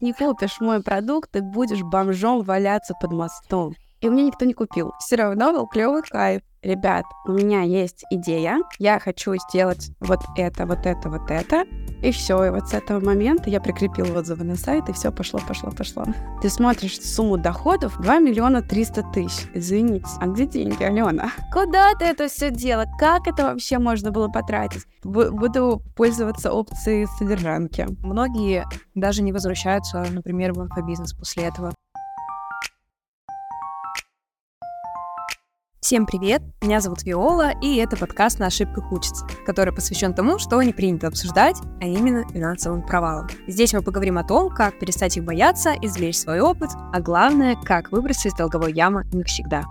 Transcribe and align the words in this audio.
не 0.00 0.12
купишь 0.12 0.60
мой 0.60 0.82
продукт, 0.82 1.30
ты 1.30 1.42
будешь 1.42 1.82
бомжом 1.82 2.42
валяться 2.42 2.94
под 3.00 3.12
мостом. 3.12 3.74
И 4.00 4.08
меня 4.08 4.24
никто 4.24 4.44
не 4.44 4.54
купил. 4.54 4.92
Все 4.98 5.16
равно 5.16 5.52
был 5.52 5.66
клевый 5.66 6.02
кайф. 6.02 6.42
Ребят, 6.62 7.06
у 7.26 7.32
меня 7.32 7.62
есть 7.62 8.04
идея, 8.10 8.58
я 8.78 8.98
хочу 9.00 9.34
сделать 9.48 9.92
вот 10.00 10.20
это, 10.36 10.66
вот 10.66 10.84
это, 10.84 11.08
вот 11.08 11.30
это. 11.30 11.64
И 12.02 12.12
все, 12.12 12.44
и 12.44 12.50
вот 12.50 12.68
с 12.68 12.74
этого 12.74 13.02
момента 13.02 13.48
я 13.48 13.60
прикрепил 13.62 14.14
отзывы 14.16 14.44
на 14.44 14.56
сайт, 14.56 14.88
и 14.90 14.92
все 14.92 15.10
пошло, 15.10 15.40
пошло, 15.46 15.70
пошло. 15.70 16.04
Ты 16.42 16.50
смотришь 16.50 17.00
сумму 17.00 17.38
доходов 17.38 17.98
2 18.00 18.18
миллиона 18.18 18.60
300 18.60 19.02
тысяч. 19.12 19.46
Извините, 19.54 20.06
а 20.18 20.26
где 20.26 20.46
деньги, 20.46 20.82
Алена? 20.82 21.30
Куда 21.52 21.94
ты 21.98 22.04
это 22.06 22.28
все 22.28 22.50
делала? 22.50 22.86
Как 22.98 23.26
это 23.26 23.44
вообще 23.44 23.78
можно 23.78 24.10
было 24.10 24.28
потратить? 24.28 24.84
Б- 25.02 25.30
буду 25.30 25.82
пользоваться 25.96 26.52
опцией 26.52 27.06
содержанки. 27.18 27.86
Многие 28.02 28.66
даже 28.94 29.22
не 29.22 29.32
возвращаются, 29.32 30.04
например, 30.10 30.52
в 30.52 30.62
инфобизнес 30.62 31.14
после 31.14 31.44
этого. 31.44 31.72
Всем 35.80 36.04
привет! 36.04 36.42
Меня 36.60 36.80
зовут 36.80 37.04
Виола, 37.04 37.52
и 37.62 37.76
это 37.76 37.96
подкаст 37.96 38.38
«На 38.38 38.48
ошибках 38.48 38.92
учится», 38.92 39.26
который 39.46 39.72
посвящен 39.72 40.12
тому, 40.12 40.38
что 40.38 40.60
не 40.62 40.74
принято 40.74 41.06
обсуждать, 41.06 41.56
а 41.80 41.86
именно 41.86 42.28
финансовым 42.28 42.84
провалам. 42.84 43.28
Здесь 43.46 43.72
мы 43.72 43.80
поговорим 43.80 44.18
о 44.18 44.24
том, 44.24 44.54
как 44.54 44.78
перестать 44.78 45.16
их 45.16 45.24
бояться, 45.24 45.72
извлечь 45.80 46.18
свой 46.18 46.40
опыт, 46.40 46.68
а 46.92 47.00
главное, 47.00 47.56
как 47.56 47.92
выбраться 47.92 48.28
из 48.28 48.34
долговой 48.34 48.74
ямы 48.74 49.04
навсегда. 49.14 49.64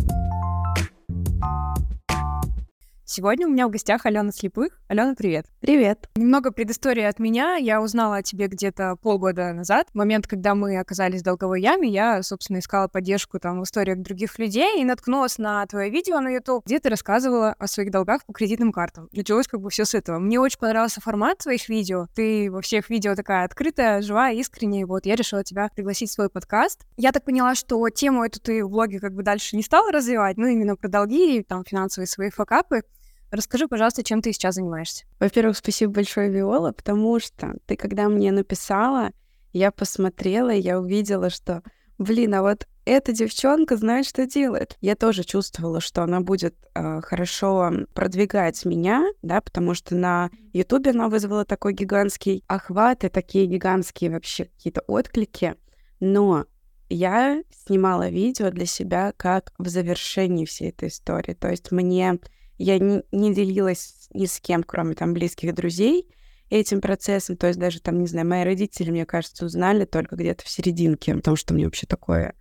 Сегодня 3.06 3.48
у 3.48 3.52
меня 3.52 3.68
в 3.68 3.72
гостях 3.72 4.08
Алена 4.08 4.32
Слепых. 4.32 4.80
Алена, 4.88 5.14
привет. 5.16 5.46
Привет. 5.62 6.08
Немного 6.16 6.54
предыстории 6.54 7.04
от 7.04 7.20
меня. 7.20 7.58
Я 7.58 7.82
узнала 7.82 8.18
о 8.18 8.24
тебе 8.24 8.48
где-то 8.48 8.96
полгода 8.96 9.52
назад. 9.52 9.88
В 9.92 9.96
момент, 9.96 10.26
когда 10.26 10.56
мы 10.56 10.80
оказались 10.80 11.20
в 11.20 11.26
долговой 11.26 11.62
яме, 11.62 11.90
я, 11.90 12.24
собственно, 12.24 12.60
искала 12.60 12.88
поддержку 12.88 13.40
там 13.40 13.60
в 13.60 13.66
историях 13.66 14.00
других 14.00 14.40
людей 14.40 14.82
и 14.82 14.86
наткнулась 14.86 15.38
на 15.38 15.66
твое 15.68 15.90
видео 15.90 16.22
на 16.22 16.30
YouTube, 16.30 16.66
где 16.66 16.80
ты 16.80 16.88
рассказывала 16.88 17.56
о 17.60 17.68
своих 17.68 17.92
долгах 17.92 18.26
по 18.26 18.32
кредитным 18.32 18.72
картам. 18.72 19.10
Началось 19.12 19.48
как 19.48 19.60
бы 19.60 19.70
все 19.70 19.84
с 19.84 19.94
этого. 19.94 20.18
Мне 20.18 20.40
очень 20.40 20.60
понравился 20.60 21.02
формат 21.02 21.40
твоих 21.40 21.68
видео. 21.68 22.08
Ты 22.16 22.50
во 22.50 22.62
всех 22.62 22.90
видео 22.90 23.16
такая 23.16 23.44
открытая, 23.44 24.02
живая, 24.02 24.36
искренняя. 24.36 24.86
Вот 24.86 25.06
я 25.06 25.16
решила 25.16 25.44
тебя 25.44 25.68
пригласить 25.76 26.10
в 26.10 26.14
свой 26.14 26.30
подкаст. 26.30 26.86
Я 26.96 27.12
так 27.12 27.26
поняла, 27.26 27.54
что 27.54 27.90
тему 27.90 28.24
эту 28.24 28.40
ты 28.40 28.64
в 28.64 28.70
блоге 28.70 29.02
как 29.02 29.14
бы 29.14 29.24
дальше 29.24 29.58
не 29.58 29.64
стала 29.64 29.92
развивать, 29.92 30.38
ну 30.38 30.46
именно 30.48 30.78
про 30.78 30.88
долги, 30.88 31.44
там 31.44 31.66
финансовые 31.66 32.08
свои 32.08 32.30
факапы. 32.30 32.84
Расскажи, 33.32 33.68
пожалуйста, 33.68 34.04
чем 34.04 34.22
ты 34.22 34.34
сейчас 34.34 34.56
занимаешься. 34.56 35.06
Во-первых, 35.20 35.58
спасибо 35.58 35.94
большое, 35.94 36.30
Виола, 36.30 36.72
потому 36.72 37.20
что 37.20 37.56
ты, 37.66 37.76
когда 37.76 38.10
мне 38.10 38.32
написала, 38.32 39.12
я 39.54 39.72
посмотрела, 39.72 40.54
и 40.54 40.60
я 40.60 40.80
увидела, 40.80 41.30
что, 41.30 41.64
блин, 41.98 42.34
а 42.34 42.42
вот 42.42 42.68
эта 42.86 43.12
девчонка 43.14 43.78
знает, 43.78 44.08
что 44.08 44.26
делает. 44.26 44.78
Я 44.82 44.96
тоже 44.96 45.24
чувствовала, 45.24 45.80
что 45.80 46.02
она 46.02 46.22
будет 46.22 46.56
э, 46.74 47.02
хорошо 47.02 47.72
продвигать 47.94 48.66
меня, 48.66 49.06
да, 49.22 49.42
потому 49.42 49.76
что 49.76 49.96
на 49.96 50.32
Ютубе 50.54 50.92
она 50.92 51.08
вызвала 51.08 51.46
такой 51.46 51.74
гигантский 51.74 52.44
охват 52.48 53.04
и 53.04 53.10
такие 53.10 53.46
гигантские 53.46 54.10
вообще 54.10 54.46
какие-то 54.46 54.82
отклики. 54.88 55.54
Но 56.00 56.46
я 56.90 57.44
снимала 57.66 58.10
видео 58.10 58.50
для 58.50 58.66
себя 58.66 59.14
как 59.16 59.54
в 59.60 59.68
завершении 59.68 60.46
всей 60.46 60.70
этой 60.70 60.90
истории. 60.90 61.34
То 61.34 61.50
есть 61.50 61.72
мне 61.72 62.18
я 62.60 62.78
не, 62.78 63.02
не 63.12 63.34
делилась 63.34 64.08
ни 64.14 64.26
с 64.26 64.40
кем, 64.40 64.64
кроме 64.64 64.94
там 64.94 65.14
близких 65.14 65.56
друзей, 65.56 66.08
этим 66.50 66.82
процессом. 66.82 67.38
То 67.38 67.48
есть 67.48 67.58
даже 67.58 67.82
там, 67.82 68.00
не 68.00 68.08
знаю, 68.08 68.28
мои 68.28 68.44
родители, 68.44 68.92
мне 68.92 69.06
кажется, 69.06 69.46
узнали 69.46 69.86
только 69.86 70.16
где-то 70.16 70.44
в 70.44 70.50
серединке, 70.50 71.16
потому 71.16 71.38
что 71.38 71.54
меня 71.54 71.66
вообще 71.66 71.88
такое 71.88 72.36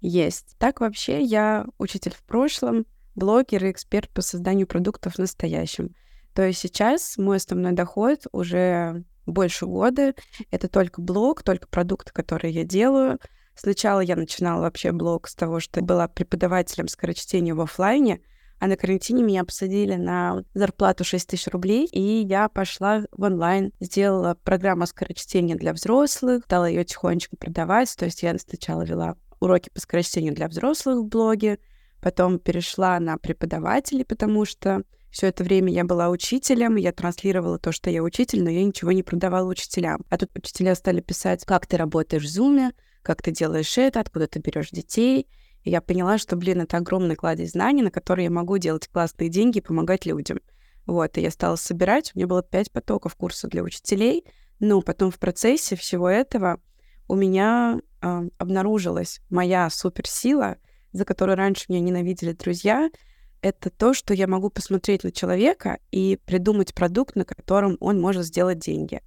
есть. 0.00 0.56
Так 0.58 0.80
вообще 0.80 1.22
я 1.22 1.66
учитель 1.78 2.14
в 2.14 2.22
прошлом, 2.22 2.86
блогер 3.14 3.64
и 3.64 3.70
эксперт 3.70 4.08
по 4.10 4.22
созданию 4.22 4.66
продуктов 4.66 5.14
в 5.14 5.18
настоящем. 5.18 5.94
То 6.34 6.46
есть 6.46 6.60
сейчас 6.60 7.16
мой 7.18 7.36
основной 7.36 7.72
доход 7.72 8.26
уже 8.32 9.04
больше 9.26 9.66
года. 9.66 10.14
Это 10.50 10.68
только 10.68 11.00
блог, 11.00 11.42
только 11.42 11.66
продукты, 11.68 12.12
которые 12.12 12.52
я 12.52 12.64
делаю. 12.64 13.18
Сначала 13.54 14.00
я 14.00 14.16
начинала 14.16 14.62
вообще 14.62 14.92
блог 14.92 15.28
с 15.28 15.34
того, 15.34 15.60
что 15.60 15.80
была 15.80 16.08
преподавателем 16.08 16.88
скорочтения 16.88 17.54
в 17.54 17.60
офлайне, 17.60 18.20
а 18.64 18.66
на 18.66 18.78
карантине 18.78 19.22
меня 19.22 19.44
посадили 19.44 19.94
на 19.96 20.42
зарплату 20.54 21.04
6 21.04 21.28
тысяч 21.28 21.48
рублей, 21.48 21.84
и 21.92 22.00
я 22.26 22.48
пошла 22.48 23.04
в 23.12 23.22
онлайн, 23.22 23.74
сделала 23.78 24.38
программу 24.42 24.86
скорочтения 24.86 25.54
для 25.54 25.74
взрослых, 25.74 26.44
стала 26.46 26.64
ее 26.64 26.82
тихонечко 26.86 27.36
продавать, 27.36 27.94
то 27.94 28.06
есть 28.06 28.22
я 28.22 28.34
сначала 28.38 28.80
вела 28.80 29.16
уроки 29.38 29.68
по 29.68 29.80
скорочтению 29.82 30.32
для 30.32 30.48
взрослых 30.48 31.00
в 31.00 31.08
блоге, 31.08 31.58
потом 32.00 32.38
перешла 32.38 32.98
на 33.00 33.18
преподавателей, 33.18 34.06
потому 34.06 34.46
что 34.46 34.84
все 35.10 35.26
это 35.26 35.44
время 35.44 35.70
я 35.70 35.84
была 35.84 36.08
учителем, 36.08 36.76
я 36.76 36.92
транслировала 36.92 37.58
то, 37.58 37.70
что 37.70 37.90
я 37.90 38.02
учитель, 38.02 38.42
но 38.42 38.48
я 38.48 38.64
ничего 38.64 38.92
не 38.92 39.02
продавала 39.02 39.46
учителям. 39.46 40.06
А 40.08 40.16
тут 40.16 40.30
учителя 40.34 40.74
стали 40.74 41.02
писать, 41.02 41.44
как 41.44 41.66
ты 41.66 41.76
работаешь 41.76 42.24
в 42.24 42.34
Zoom, 42.34 42.72
как 43.02 43.20
ты 43.20 43.30
делаешь 43.30 43.76
это, 43.76 44.00
откуда 44.00 44.26
ты 44.26 44.38
берешь 44.38 44.70
детей. 44.70 45.28
И 45.64 45.70
я 45.70 45.80
поняла, 45.80 46.18
что, 46.18 46.36
блин, 46.36 46.60
это 46.60 46.76
огромный 46.76 47.16
кладезь 47.16 47.52
знаний, 47.52 47.82
на 47.82 47.90
которые 47.90 48.24
я 48.24 48.30
могу 48.30 48.58
делать 48.58 48.88
классные 48.88 49.30
деньги 49.30 49.58
и 49.58 49.62
помогать 49.62 50.06
людям. 50.06 50.40
Вот, 50.86 51.16
и 51.16 51.22
я 51.22 51.30
стала 51.30 51.56
собирать, 51.56 52.12
у 52.14 52.18
меня 52.18 52.26
было 52.26 52.42
пять 52.42 52.70
потоков 52.70 53.16
курса 53.16 53.48
для 53.48 53.62
учителей, 53.62 54.24
но 54.60 54.82
потом 54.82 55.10
в 55.10 55.18
процессе 55.18 55.76
всего 55.76 56.08
этого 56.08 56.60
у 57.08 57.16
меня 57.16 57.80
э, 58.02 58.28
обнаружилась 58.38 59.20
моя 59.30 59.70
суперсила, 59.70 60.56
за 60.92 61.04
которую 61.04 61.36
раньше 61.36 61.64
меня 61.68 61.80
ненавидели 61.80 62.32
друзья, 62.32 62.90
это 63.40 63.70
то, 63.70 63.94
что 63.94 64.14
я 64.14 64.26
могу 64.26 64.50
посмотреть 64.50 65.04
на 65.04 65.12
человека 65.12 65.78
и 65.90 66.18
придумать 66.24 66.74
продукт, 66.74 67.16
на 67.16 67.24
котором 67.24 67.76
он 67.80 68.00
может 68.00 68.24
сделать 68.24 68.58
деньги. 68.58 69.02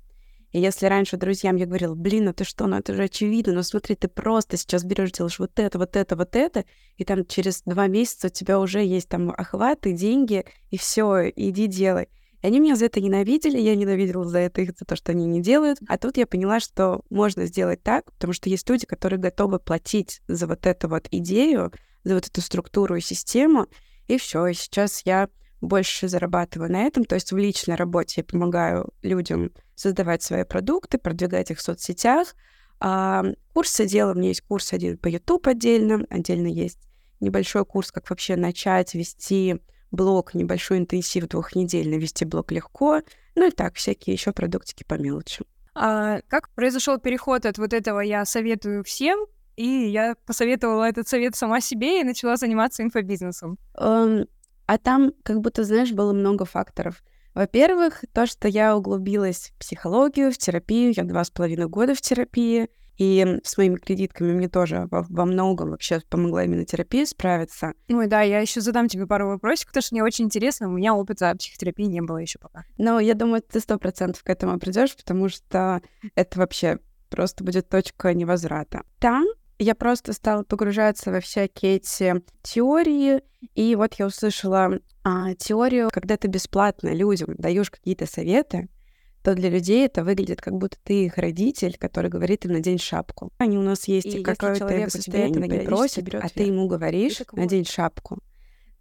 И 0.51 0.59
если 0.59 0.85
раньше 0.85 1.17
друзьям 1.17 1.57
я 1.57 1.65
говорила, 1.65 1.93
блин, 1.93 2.25
ну 2.25 2.33
ты 2.33 2.43
что, 2.43 2.67
ну 2.67 2.77
это 2.77 2.93
же 2.93 3.03
очевидно, 3.03 3.53
ну 3.53 3.63
смотри, 3.63 3.95
ты 3.95 4.07
просто 4.07 4.57
сейчас 4.57 4.83
берешь, 4.83 5.11
делаешь 5.11 5.39
вот 5.39 5.59
это, 5.59 5.77
вот 5.77 5.95
это, 5.95 6.15
вот 6.15 6.35
это, 6.35 6.65
и 6.95 7.03
там 7.03 7.25
через 7.25 7.61
два 7.63 7.87
месяца 7.87 8.27
у 8.27 8.29
тебя 8.29 8.59
уже 8.59 8.83
есть 8.83 9.09
там 9.09 9.29
охваты, 9.29 9.91
деньги, 9.91 10.45
и 10.69 10.77
все, 10.77 11.29
иди 11.35 11.67
делай. 11.67 12.07
И 12.41 12.47
они 12.47 12.59
меня 12.59 12.75
за 12.75 12.85
это 12.85 13.01
ненавидели, 13.01 13.59
я 13.59 13.75
ненавидела 13.75 14.23
за 14.23 14.39
это 14.39 14.61
их, 14.61 14.71
за 14.77 14.85
то, 14.85 14.95
что 14.95 15.11
они 15.11 15.25
не 15.25 15.41
делают. 15.41 15.79
А 15.87 15.97
тут 15.97 16.17
я 16.17 16.27
поняла, 16.27 16.59
что 16.59 17.01
можно 17.09 17.45
сделать 17.45 17.81
так, 17.81 18.11
потому 18.13 18.33
что 18.33 18.49
есть 18.49 18.69
люди, 18.69 18.85
которые 18.85 19.19
готовы 19.19 19.59
платить 19.59 20.21
за 20.27 20.47
вот 20.47 20.65
эту 20.65 20.87
вот 20.87 21.07
идею, 21.11 21.73
за 22.03 22.13
вот 22.13 22.27
эту 22.27 22.41
структуру 22.41 22.95
и 22.95 23.01
систему, 23.01 23.67
и 24.07 24.17
все. 24.17 24.45
И 24.47 24.53
сейчас 24.53 25.01
я 25.05 25.29
больше 25.61 26.07
зарабатываю 26.07 26.71
на 26.71 26.83
этом. 26.83 27.05
То 27.05 27.15
есть 27.15 27.31
в 27.31 27.37
личной 27.37 27.75
работе 27.75 28.21
я 28.21 28.23
помогаю 28.23 28.93
людям 29.01 29.51
создавать 29.77 30.23
свои 30.23 30.43
продукты, 30.43 30.97
продвигать 30.97 31.51
их 31.51 31.59
в 31.59 31.61
соцсетях. 31.61 32.35
А, 32.79 33.23
курсы 33.53 33.85
делаю. 33.85 34.15
У 34.15 34.17
меня 34.17 34.29
есть 34.29 34.41
курс 34.41 34.73
один 34.73 34.97
по 34.97 35.07
YouTube 35.07 35.47
отдельно. 35.47 36.05
Отдельно 36.09 36.47
есть 36.47 36.79
небольшой 37.19 37.63
курс, 37.63 37.91
как 37.91 38.09
вообще 38.09 38.35
начать 38.35 38.93
вести 38.95 39.61
блог, 39.91 40.33
небольшой 40.33 40.79
интенсив 40.79 41.27
двухнедельный, 41.27 41.99
вести 41.99 42.25
блог 42.25 42.51
легко. 42.51 43.01
Ну 43.35 43.47
и 43.47 43.51
так, 43.51 43.75
всякие 43.75 44.15
еще 44.15 44.33
продуктики 44.33 44.83
по 44.83 44.95
мелочи. 44.95 45.45
А 45.75 46.21
как 46.27 46.49
произошел 46.55 46.97
переход 46.97 47.45
от 47.45 47.59
вот 47.59 47.71
этого 47.71 47.99
«я 47.99 48.25
советую 48.25 48.83
всем» 48.83 49.27
и 49.55 49.65
я 49.65 50.15
посоветовала 50.25 50.89
этот 50.89 51.07
совет 51.07 51.35
сама 51.35 51.61
себе 51.61 52.01
и 52.01 52.03
начала 52.03 52.35
заниматься 52.35 52.83
инфобизнесом? 52.83 53.57
Um, 53.75 54.27
а 54.65 54.77
там, 54.77 55.13
как 55.23 55.41
будто, 55.41 55.63
знаешь, 55.63 55.91
было 55.91 56.13
много 56.13 56.45
факторов. 56.45 57.01
Во-первых, 57.37 58.03
то, 58.13 58.25
что 58.25 58.47
я 58.47 58.75
углубилась 58.75 59.51
в 59.53 59.59
психологию, 59.59 60.31
в 60.31 60.39
терапию. 60.39 60.91
Я 60.97 61.03
два 61.03 61.23
с 61.23 61.29
половиной 61.29 61.67
года 61.67 61.93
в 61.93 62.01
терапии. 62.01 62.67
И 62.97 63.39
с 63.43 63.57
моими 63.57 63.75
кредитками 63.75 64.33
мне 64.33 64.49
тоже 64.49 64.87
во, 64.89 65.05
во 65.07 65.25
многом 65.25 65.69
вообще 65.69 66.01
помогла 66.09 66.45
именно 66.45 66.65
терапия 66.65 67.05
справиться. 67.05 67.73
Ну 67.89 68.01
и 68.01 68.07
да, 68.07 68.23
я 68.23 68.39
еще 68.39 68.59
задам 68.59 68.87
тебе 68.87 69.05
пару 69.05 69.27
вопросов, 69.27 69.67
потому 69.67 69.83
что 69.83 69.93
мне 69.93 70.03
очень 70.03 70.25
интересно. 70.25 70.67
У 70.67 70.71
меня 70.71 70.95
опыта 70.95 71.35
психотерапии 71.37 71.85
не 71.85 72.01
было 72.01 72.17
еще 72.17 72.39
пока. 72.39 72.63
Но 72.79 72.99
я 72.99 73.13
думаю, 73.13 73.43
ты 73.43 73.59
сто 73.59 73.77
процентов 73.77 74.23
к 74.23 74.29
этому 74.31 74.57
придешь, 74.57 74.95
потому 74.95 75.29
что 75.29 75.83
это 76.15 76.39
вообще 76.39 76.79
просто 77.11 77.43
будет 77.43 77.69
точка 77.69 78.15
невозврата. 78.15 78.81
Там 78.97 79.27
я 79.59 79.75
просто 79.75 80.13
стала 80.13 80.43
погружаться 80.43 81.11
во 81.11 81.19
всякие 81.19 81.77
эти 81.77 82.23
теории, 82.43 83.21
и 83.55 83.75
вот 83.75 83.95
я 83.95 84.07
услышала 84.07 84.79
а, 85.03 85.33
теорию, 85.35 85.89
когда 85.91 86.17
ты 86.17 86.27
бесплатно 86.27 86.93
людям 86.93 87.35
даешь 87.37 87.71
какие-то 87.71 88.05
советы, 88.05 88.69
то 89.23 89.35
для 89.35 89.49
людей 89.49 89.85
это 89.85 90.03
выглядит, 90.03 90.41
как 90.41 90.53
будто 90.53 90.77
ты 90.83 91.05
их 91.05 91.17
родитель, 91.17 91.75
который 91.77 92.09
говорит 92.09 92.45
им 92.45 92.53
надень 92.53 92.79
шапку. 92.79 93.31
Они 93.39 93.57
у 93.57 93.61
нас 93.61 93.87
есть 93.87 94.07
и 94.07 94.23
какое-то 94.23 94.89
состояние 94.89 95.47
не 95.47 95.65
просит, 95.65 96.13
а 96.15 96.29
ты 96.29 96.43
ему 96.43 96.67
говоришь 96.67 97.21
надень 97.33 97.65
шапку, 97.65 98.19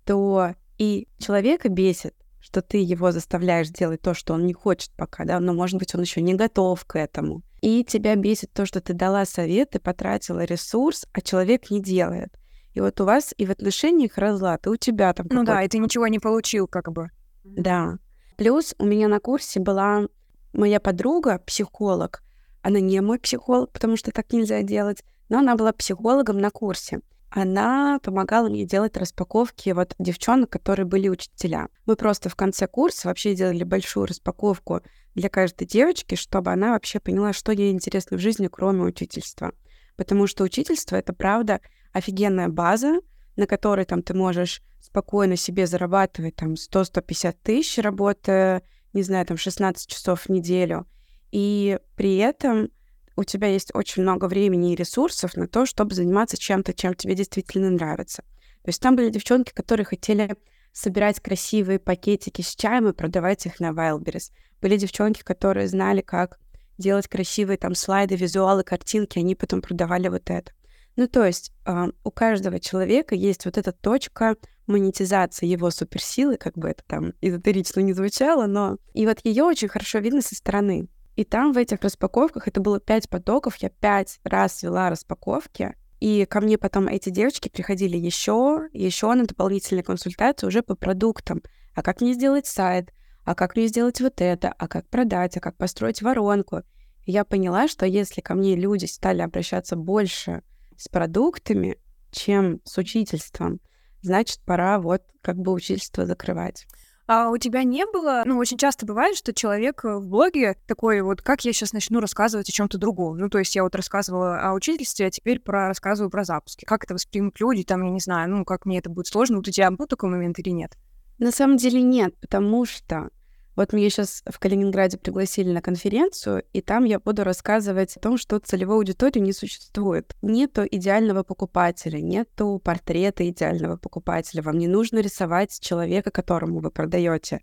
то 0.04 0.54
и 0.78 1.08
человека 1.18 1.68
бесит, 1.68 2.14
что 2.38 2.62
ты 2.62 2.78
его 2.78 3.10
заставляешь 3.10 3.70
делать 3.70 4.02
то, 4.02 4.14
что 4.14 4.34
он 4.34 4.46
не 4.46 4.52
хочет 4.52 4.92
пока, 4.96 5.24
да, 5.24 5.40
но, 5.40 5.52
может 5.52 5.78
быть, 5.78 5.94
он 5.94 6.02
еще 6.02 6.20
не 6.20 6.34
готов 6.34 6.84
к 6.84 6.96
этому. 6.96 7.42
И 7.66 7.82
тебя 7.82 8.14
бесит 8.14 8.52
то, 8.52 8.64
что 8.64 8.80
ты 8.80 8.92
дала 8.92 9.24
совет, 9.24 9.70
ты 9.70 9.80
потратила 9.80 10.44
ресурс, 10.44 11.04
а 11.12 11.20
человек 11.20 11.68
не 11.68 11.82
делает. 11.82 12.32
И 12.74 12.80
вот 12.80 13.00
у 13.00 13.04
вас 13.04 13.34
и 13.36 13.44
в 13.44 13.50
отношениях 13.50 14.18
разлад, 14.18 14.66
и 14.66 14.70
у 14.70 14.76
тебя 14.76 15.12
там 15.12 15.26
Ну 15.30 15.42
да, 15.42 15.64
и 15.64 15.68
ты 15.68 15.78
ничего 15.78 16.06
не 16.06 16.20
получил, 16.20 16.68
как 16.68 16.92
бы. 16.92 17.10
Да. 17.42 17.98
Плюс 18.36 18.76
у 18.78 18.84
меня 18.84 19.08
на 19.08 19.18
курсе 19.18 19.58
была 19.58 20.06
моя 20.52 20.78
подруга, 20.78 21.40
психолог. 21.44 22.22
Она 22.62 22.78
не 22.78 23.00
мой 23.00 23.18
психолог, 23.18 23.72
потому 23.72 23.96
что 23.96 24.12
так 24.12 24.32
нельзя 24.32 24.62
делать, 24.62 25.02
но 25.28 25.38
она 25.38 25.56
была 25.56 25.72
психологом 25.72 26.38
на 26.38 26.50
курсе. 26.50 27.00
Она 27.30 27.98
помогала 28.00 28.48
мне 28.48 28.64
делать 28.64 28.96
распаковки 28.96 29.70
вот 29.70 29.96
девчонок, 29.98 30.50
которые 30.50 30.86
были 30.86 31.08
учителя. 31.08 31.66
Мы 31.84 31.96
просто 31.96 32.28
в 32.28 32.36
конце 32.36 32.68
курса 32.68 33.08
вообще 33.08 33.34
делали 33.34 33.64
большую 33.64 34.06
распаковку 34.06 34.82
для 35.16 35.30
каждой 35.30 35.66
девочки, 35.66 36.14
чтобы 36.14 36.52
она 36.52 36.72
вообще 36.72 37.00
поняла, 37.00 37.32
что 37.32 37.50
ей 37.50 37.72
интересно 37.72 38.18
в 38.18 38.20
жизни, 38.20 38.48
кроме 38.52 38.82
учительства. 38.82 39.52
Потому 39.96 40.26
что 40.26 40.44
учительство— 40.44 40.94
это, 40.96 41.14
правда, 41.14 41.60
офигенная 41.92 42.48
база, 42.48 43.00
на 43.34 43.46
которой 43.46 43.86
там 43.86 44.02
ты 44.02 44.12
можешь 44.12 44.62
спокойно 44.80 45.36
себе 45.36 45.66
зарабатывать 45.66 46.36
там 46.36 46.52
100-150 46.54 47.34
тысяч, 47.42 47.78
работая, 47.78 48.62
не 48.92 49.02
знаю, 49.02 49.24
там 49.24 49.38
16 49.38 49.88
часов 49.88 50.26
в 50.26 50.28
неделю. 50.28 50.86
И 51.32 51.78
при 51.96 52.18
этом 52.18 52.68
у 53.16 53.24
тебя 53.24 53.48
есть 53.48 53.70
очень 53.74 54.02
много 54.02 54.26
времени 54.26 54.74
и 54.74 54.76
ресурсов 54.76 55.34
на 55.34 55.48
то, 55.48 55.64
чтобы 55.64 55.94
заниматься 55.94 56.36
чем-то, 56.36 56.74
чем 56.74 56.94
тебе 56.94 57.14
действительно 57.14 57.70
нравится. 57.70 58.22
То 58.62 58.68
есть 58.68 58.82
там 58.82 58.96
были 58.96 59.08
девчонки, 59.08 59.52
которые 59.54 59.86
хотели 59.86 60.36
собирать 60.76 61.20
красивые 61.20 61.78
пакетики 61.78 62.42
с 62.42 62.54
чаем 62.54 62.86
и 62.86 62.92
продавать 62.92 63.46
их 63.46 63.60
на 63.60 63.70
Wildberries. 63.70 64.30
Были 64.60 64.76
девчонки, 64.76 65.22
которые 65.22 65.68
знали, 65.68 66.02
как 66.02 66.38
делать 66.76 67.08
красивые 67.08 67.56
там 67.56 67.74
слайды, 67.74 68.14
визуалы, 68.14 68.62
картинки, 68.62 69.18
они 69.18 69.34
потом 69.34 69.62
продавали 69.62 70.08
вот 70.08 70.28
это. 70.28 70.52
Ну, 70.96 71.08
то 71.08 71.24
есть 71.24 71.52
э, 71.64 71.86
у 72.04 72.10
каждого 72.10 72.60
человека 72.60 73.14
есть 73.14 73.46
вот 73.46 73.56
эта 73.56 73.72
точка 73.72 74.36
монетизации 74.66 75.46
его 75.46 75.70
суперсилы, 75.70 76.36
как 76.36 76.58
бы 76.58 76.68
это 76.68 76.82
там 76.86 77.14
эзотерично 77.22 77.80
не 77.80 77.94
звучало, 77.94 78.46
но... 78.46 78.76
И 78.92 79.06
вот 79.06 79.20
ее 79.24 79.44
очень 79.44 79.68
хорошо 79.68 80.00
видно 80.00 80.20
со 80.20 80.34
стороны. 80.34 80.88
И 81.14 81.24
там 81.24 81.52
в 81.52 81.56
этих 81.56 81.80
распаковках, 81.80 82.48
это 82.48 82.60
было 82.60 82.80
пять 82.80 83.08
потоков, 83.08 83.56
я 83.56 83.70
пять 83.70 84.18
раз 84.24 84.62
вела 84.62 84.90
распаковки, 84.90 85.74
и 86.00 86.26
ко 86.26 86.40
мне 86.40 86.58
потом 86.58 86.88
эти 86.88 87.10
девочки 87.10 87.48
приходили 87.48 87.96
еще, 87.96 88.68
еще 88.72 89.12
на 89.14 89.26
дополнительные 89.26 89.82
консультации 89.82 90.46
уже 90.46 90.62
по 90.62 90.74
продуктам. 90.74 91.42
А 91.74 91.82
как 91.82 92.00
мне 92.00 92.12
сделать 92.12 92.46
сайт? 92.46 92.92
А 93.24 93.34
как 93.34 93.56
мне 93.56 93.66
сделать 93.66 94.00
вот 94.00 94.20
это? 94.20 94.52
А 94.56 94.68
как 94.68 94.88
продать? 94.88 95.36
А 95.36 95.40
как 95.40 95.56
построить 95.56 96.02
воронку? 96.02 96.62
И 97.04 97.12
я 97.12 97.24
поняла, 97.24 97.68
что 97.68 97.86
если 97.86 98.20
ко 98.20 98.34
мне 98.34 98.56
люди 98.56 98.84
стали 98.84 99.22
обращаться 99.22 99.76
больше 99.76 100.42
с 100.76 100.88
продуктами, 100.88 101.78
чем 102.10 102.60
с 102.64 102.76
учительством, 102.78 103.60
значит, 104.02 104.40
пора 104.44 104.78
вот 104.78 105.02
как 105.22 105.36
бы 105.36 105.52
учительство 105.52 106.06
закрывать. 106.06 106.66
А 107.06 107.30
у 107.30 107.38
тебя 107.38 107.62
не 107.62 107.86
было, 107.86 108.22
ну, 108.26 108.36
очень 108.38 108.58
часто 108.58 108.84
бывает, 108.84 109.16
что 109.16 109.32
человек 109.32 109.84
э, 109.84 109.96
в 109.96 110.08
блоге 110.08 110.56
такой 110.66 111.02
вот, 111.02 111.22
как 111.22 111.44
я 111.44 111.52
сейчас 111.52 111.72
начну 111.72 112.00
рассказывать 112.00 112.48
о 112.48 112.52
чем-то 112.52 112.78
другом. 112.78 113.18
Ну, 113.18 113.28
то 113.28 113.38
есть 113.38 113.54
я 113.54 113.62
вот 113.62 113.76
рассказывала 113.76 114.40
о 114.40 114.54
учительстве, 114.54 115.06
а 115.06 115.10
теперь 115.10 115.38
про 115.38 115.68
рассказываю 115.68 116.10
про 116.10 116.24
запуски. 116.24 116.64
Как 116.64 116.82
это 116.82 116.94
воспримут 116.94 117.38
люди, 117.38 117.62
там, 117.62 117.82
я 117.84 117.90
не 117.90 118.00
знаю, 118.00 118.28
ну, 118.30 118.44
как 118.44 118.66
мне 118.66 118.78
это 118.78 118.90
будет 118.90 119.06
сложно. 119.06 119.36
Вот 119.36 119.46
у 119.46 119.52
тебя 119.52 119.70
был 119.70 119.86
такой 119.86 120.10
момент 120.10 120.38
или 120.40 120.50
нет? 120.50 120.76
На 121.18 121.30
самом 121.30 121.56
деле 121.58 121.80
нет, 121.80 122.14
потому 122.20 122.66
что 122.66 123.10
вот 123.56 123.72
меня 123.72 123.88
сейчас 123.88 124.22
в 124.26 124.38
Калининграде 124.38 124.98
пригласили 124.98 125.50
на 125.50 125.62
конференцию, 125.62 126.44
и 126.52 126.60
там 126.60 126.84
я 126.84 127.00
буду 127.00 127.24
рассказывать 127.24 127.96
о 127.96 128.00
том, 128.00 128.18
что 128.18 128.38
целевой 128.38 128.76
аудитории 128.76 129.18
не 129.18 129.32
существует. 129.32 130.14
Нету 130.20 130.64
идеального 130.70 131.22
покупателя, 131.22 131.98
нету 132.00 132.60
портрета 132.62 133.26
идеального 133.28 133.78
покупателя. 133.78 134.42
Вам 134.42 134.58
не 134.58 134.68
нужно 134.68 134.98
рисовать 134.98 135.58
человека, 135.58 136.10
которому 136.10 136.60
вы 136.60 136.70
продаете. 136.70 137.40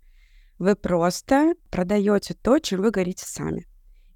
Вы 0.58 0.76
просто 0.76 1.54
продаете 1.70 2.34
то, 2.34 2.60
чем 2.60 2.82
вы 2.82 2.92
горите 2.92 3.24
сами. 3.26 3.66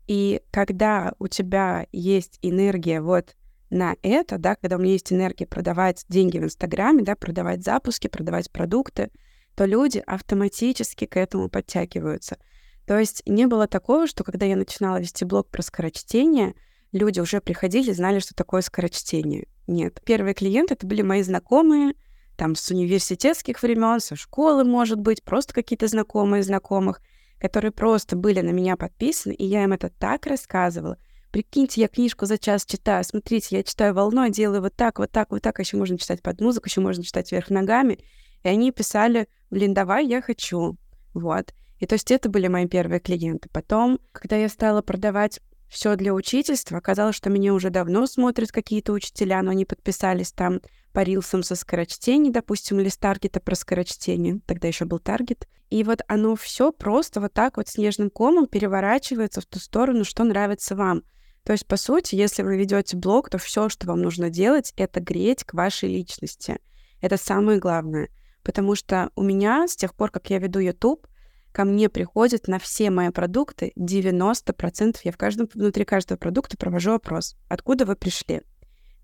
И 0.07 0.41
когда 0.53 1.15
у 1.19 1.27
тебя 1.27 1.87
есть 1.91 2.39
энергия 2.43 3.01
вот 3.01 3.35
на 3.71 3.97
это, 4.03 4.39
да, 4.39 4.55
когда 4.55 4.77
у 4.77 4.79
меня 4.79 4.93
есть 4.93 5.13
энергия 5.13 5.47
продавать 5.47 6.05
деньги 6.09 6.39
в 6.39 6.45
Инстаграме, 6.45 7.03
да, 7.03 7.17
продавать 7.17 7.65
запуски, 7.65 8.07
продавать 8.07 8.51
продукты, 8.51 9.11
то 9.59 9.65
люди 9.65 10.01
автоматически 10.07 11.05
к 11.05 11.17
этому 11.17 11.49
подтягиваются. 11.49 12.39
То 12.87 12.97
есть 12.97 13.25
не 13.27 13.49
было 13.49 13.67
такого, 13.67 14.07
что 14.07 14.23
когда 14.23 14.47
я 14.47 14.55
начинала 14.55 15.01
вести 15.01 15.25
блог 15.25 15.51
про 15.51 15.63
скорочтение, 15.63 16.55
люди 16.93 17.19
уже 17.19 17.41
приходили, 17.41 17.91
знали, 17.91 18.21
что 18.21 18.37
такое 18.37 18.61
скорочтение. 18.61 19.49
Нет. 19.67 20.01
Первые 20.05 20.35
клиенты— 20.35 20.75
это 20.75 20.87
были 20.87 21.03
мои 21.03 21.23
знакомые, 21.23 21.95
там, 22.37 22.55
с 22.55 22.71
университетских 22.71 23.61
времен, 23.61 23.99
со 23.99 24.15
школы, 24.15 24.63
может 24.63 25.01
быть, 25.01 25.25
просто 25.25 25.55
какие-то 25.55 25.89
знакомые 25.89 26.45
знакомых, 26.45 27.01
которые 27.41 27.73
просто 27.73 28.15
были 28.15 28.41
на 28.43 28.51
меня 28.51 28.77
подписаны, 28.77 29.33
и 29.33 29.45
я 29.45 29.65
им 29.65 29.73
это 29.73 29.91
так 29.91 30.27
рассказывала. 30.27 30.99
Прикиньте, 31.33 31.81
я 31.81 31.89
книжку 31.89 32.27
за 32.27 32.39
час 32.39 32.65
читаю, 32.65 33.03
смотрите, 33.03 33.57
я 33.57 33.65
читаю 33.65 33.93
волной, 33.93 34.31
делаю 34.31 34.63
вот 34.63 34.77
так, 34.77 35.01
вот 35.01 35.11
так, 35.11 35.33
вот 35.33 35.43
так, 35.43 35.59
а 35.59 35.63
еще 35.63 35.77
можно 35.77 35.99
читать 35.99 36.23
под 36.23 36.41
музыку, 36.41 36.69
еще 36.69 36.81
можно 36.81 37.03
читать 37.03 37.33
вверх 37.33 37.51
ногами. 37.51 37.99
И 38.45 38.49
они 38.49 38.71
писали, 38.71 39.27
блин, 39.51 39.75
давай, 39.75 40.07
я 40.07 40.21
хочу. 40.23 40.77
Вот. 41.15 41.53
И 41.79 41.87
то 41.87 41.95
есть 41.95 42.11
это 42.11 42.29
были 42.29 42.49
мои 42.49 42.67
первые 42.67 43.01
клиенты. 43.01 43.49
Потом, 43.53 44.01
когда 44.13 44.37
я 44.37 44.49
стала 44.49 44.83
продавать 44.83 45.41
все 45.69 45.97
для 45.97 46.15
учительства, 46.15 46.79
оказалось, 46.79 47.15
что 47.15 47.31
меня 47.31 47.53
уже 47.53 47.71
давно 47.71 48.07
смотрят 48.07 48.51
какие-то 48.51 48.93
учителя, 48.93 49.43
но 49.43 49.51
они 49.51 49.65
подписались 49.65 50.33
там 50.33 50.61
по 50.93 51.01
рилсам 51.01 51.43
со 51.43 51.55
скорочтений, 51.55 52.31
допустим, 52.31 52.81
или 52.81 52.89
с 52.89 52.97
таргета 52.97 53.41
про 53.41 53.55
скорочтение. 53.55 54.41
Тогда 54.47 54.69
еще 54.69 54.87
был 54.87 54.99
таргет. 54.99 55.47
И 55.69 55.85
вот 55.85 56.01
оно 56.09 56.35
все 56.37 56.73
просто 56.73 57.21
вот 57.21 57.35
так 57.35 57.59
вот 57.59 57.69
снежным 57.69 58.11
комом 58.11 58.47
переворачивается 58.47 59.41
в 59.41 59.47
ту 59.47 59.59
сторону, 59.59 60.05
что 60.05 60.25
нравится 60.25 60.75
вам. 60.75 61.03
То 61.45 61.53
есть, 61.53 61.67
по 61.67 61.77
сути, 61.77 62.15
если 62.15 62.43
вы 62.43 62.57
ведете 62.57 62.97
блог, 62.97 63.31
то 63.31 63.39
все, 63.39 63.69
что 63.69 63.87
вам 63.87 64.03
нужно 64.03 64.31
делать, 64.31 64.73
это 64.77 65.01
греть 65.01 65.45
к 65.45 65.55
вашей 65.55 65.91
личности. 65.91 66.59
Это 67.01 67.17
самое 67.17 67.59
главное 67.59 68.09
потому 68.43 68.75
что 68.75 69.11
у 69.17 69.23
меня 69.23 69.67
с 69.69 69.77
тех 69.77 69.95
пор, 69.95 70.11
как 70.11 70.31
я 70.31 70.39
веду 70.39 70.59
YouTube, 70.59 71.07
ко 71.53 71.65
мне 71.65 71.89
приходят 71.89 72.49
на 72.49 72.59
все 72.59 72.91
мои 72.91 73.11
продукты 73.11 73.73
90%. 73.77 74.99
Я 75.05 75.13
в 75.13 75.17
каждом, 75.17 75.49
внутри 75.53 75.85
каждого 75.85 76.19
продукта 76.19 76.57
провожу 76.57 76.93
опрос. 76.93 77.37
Откуда 77.49 77.85
вы 77.85 77.97
пришли? 77.97 78.43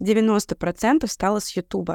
90% 0.00 1.06
стало 1.06 1.40
с 1.40 1.56
YouTube. 1.56 1.90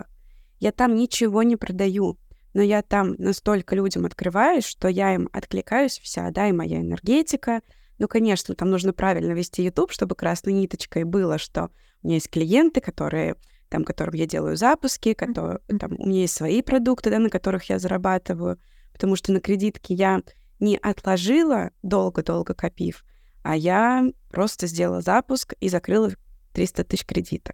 Я 0.59 0.71
там 0.71 0.95
ничего 0.95 1.43
не 1.43 1.55
продаю, 1.55 2.17
но 2.53 2.61
я 2.61 2.81
там 2.81 3.15
настолько 3.17 3.75
людям 3.75 4.05
открываюсь, 4.05 4.65
что 4.65 4.87
я 4.87 5.13
им 5.13 5.29
откликаюсь 5.31 5.99
вся, 5.99 6.29
да, 6.31 6.47
и 6.49 6.51
моя 6.51 6.81
энергетика. 6.81 7.61
Ну, 7.97 8.07
конечно, 8.07 8.55
там 8.55 8.69
нужно 8.69 8.93
правильно 8.93 9.31
вести 9.33 9.63
YouTube, 9.63 9.91
чтобы 9.91 10.15
красной 10.15 10.53
ниточкой 10.53 11.03
было, 11.03 11.37
что 11.37 11.69
у 12.01 12.07
меня 12.07 12.15
есть 12.15 12.29
клиенты, 12.29 12.81
которые 12.81 13.35
там, 13.69 13.83
которым 13.83 14.15
я 14.15 14.25
делаю 14.25 14.57
запуски, 14.57 15.13
которые, 15.13 15.59
там, 15.79 15.93
у 15.97 16.07
меня 16.07 16.21
есть 16.21 16.35
свои 16.35 16.61
продукты, 16.61 17.09
да, 17.09 17.19
на 17.19 17.29
которых 17.29 17.69
я 17.69 17.79
зарабатываю, 17.79 18.59
потому 18.91 19.15
что 19.15 19.31
на 19.31 19.39
кредитке 19.39 19.93
я 19.93 20.21
не 20.59 20.77
отложила 20.77 21.71
долго-долго 21.83 22.53
копив, 22.53 23.03
а 23.43 23.55
я 23.55 24.05
просто 24.29 24.67
сделала 24.67 25.01
запуск 25.01 25.53
и 25.59 25.69
закрыла 25.69 26.11
300 26.53 26.83
тысяч 26.83 27.05
кредита. 27.05 27.53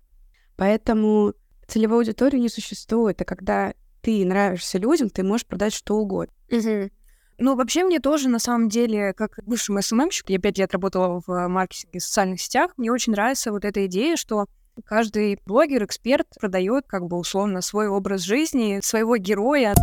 Поэтому 0.55 1.33
целевой 1.67 1.99
аудитории 1.99 2.37
не 2.37 2.49
существует, 2.49 3.21
а 3.21 3.25
когда 3.25 3.73
ты 4.01 4.25
нравишься 4.25 4.77
людям, 4.77 5.09
ты 5.09 5.23
можешь 5.23 5.45
продать 5.45 5.73
что 5.73 5.97
угодно. 5.97 6.33
Угу. 6.51 6.89
Ну, 7.37 7.55
вообще 7.55 7.83
мне 7.83 7.99
тоже, 7.99 8.29
на 8.29 8.39
самом 8.39 8.69
деле, 8.69 9.13
как 9.13 9.39
бывшему 9.45 9.81
СММщику, 9.81 10.31
я 10.31 10.39
пять 10.39 10.57
лет 10.57 10.71
работала 10.71 11.21
в 11.25 11.47
маркетинге 11.47 11.99
в 11.99 12.03
социальных 12.03 12.39
сетях, 12.39 12.71
мне 12.77 12.91
очень 12.91 13.11
нравится 13.11 13.51
вот 13.51 13.65
эта 13.65 13.85
идея, 13.87 14.15
что 14.15 14.45
Каждый 14.83 15.39
блогер, 15.45 15.85
эксперт 15.85 16.27
продает 16.39 16.85
как 16.87 17.05
бы 17.05 17.17
условно 17.17 17.61
свой 17.61 17.87
образ 17.87 18.21
жизни, 18.21 18.79
своего 18.83 19.15
героя. 19.15 19.73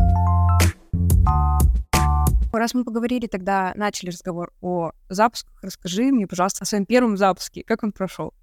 Раз 2.52 2.74
мы 2.74 2.84
поговорили, 2.84 3.26
тогда 3.26 3.72
начали 3.74 4.10
разговор 4.10 4.52
о 4.60 4.92
запусках. 5.08 5.54
Расскажи 5.62 6.12
мне, 6.12 6.26
пожалуйста, 6.26 6.62
о 6.62 6.66
своем 6.66 6.84
первом 6.84 7.16
запуске. 7.16 7.64
Как 7.64 7.82
он 7.82 7.92
прошел? 7.92 8.34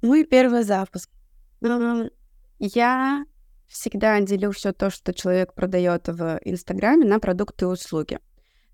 Мой 0.00 0.24
первый 0.24 0.62
запуск. 0.62 1.10
Я 2.58 3.24
всегда 3.66 4.18
делю 4.20 4.52
все 4.52 4.72
то, 4.72 4.88
что 4.88 5.12
человек 5.12 5.52
продает 5.52 6.08
в 6.08 6.40
Инстаграме, 6.44 7.04
на 7.04 7.20
продукты 7.20 7.66
и 7.66 7.68
услуги. 7.68 8.18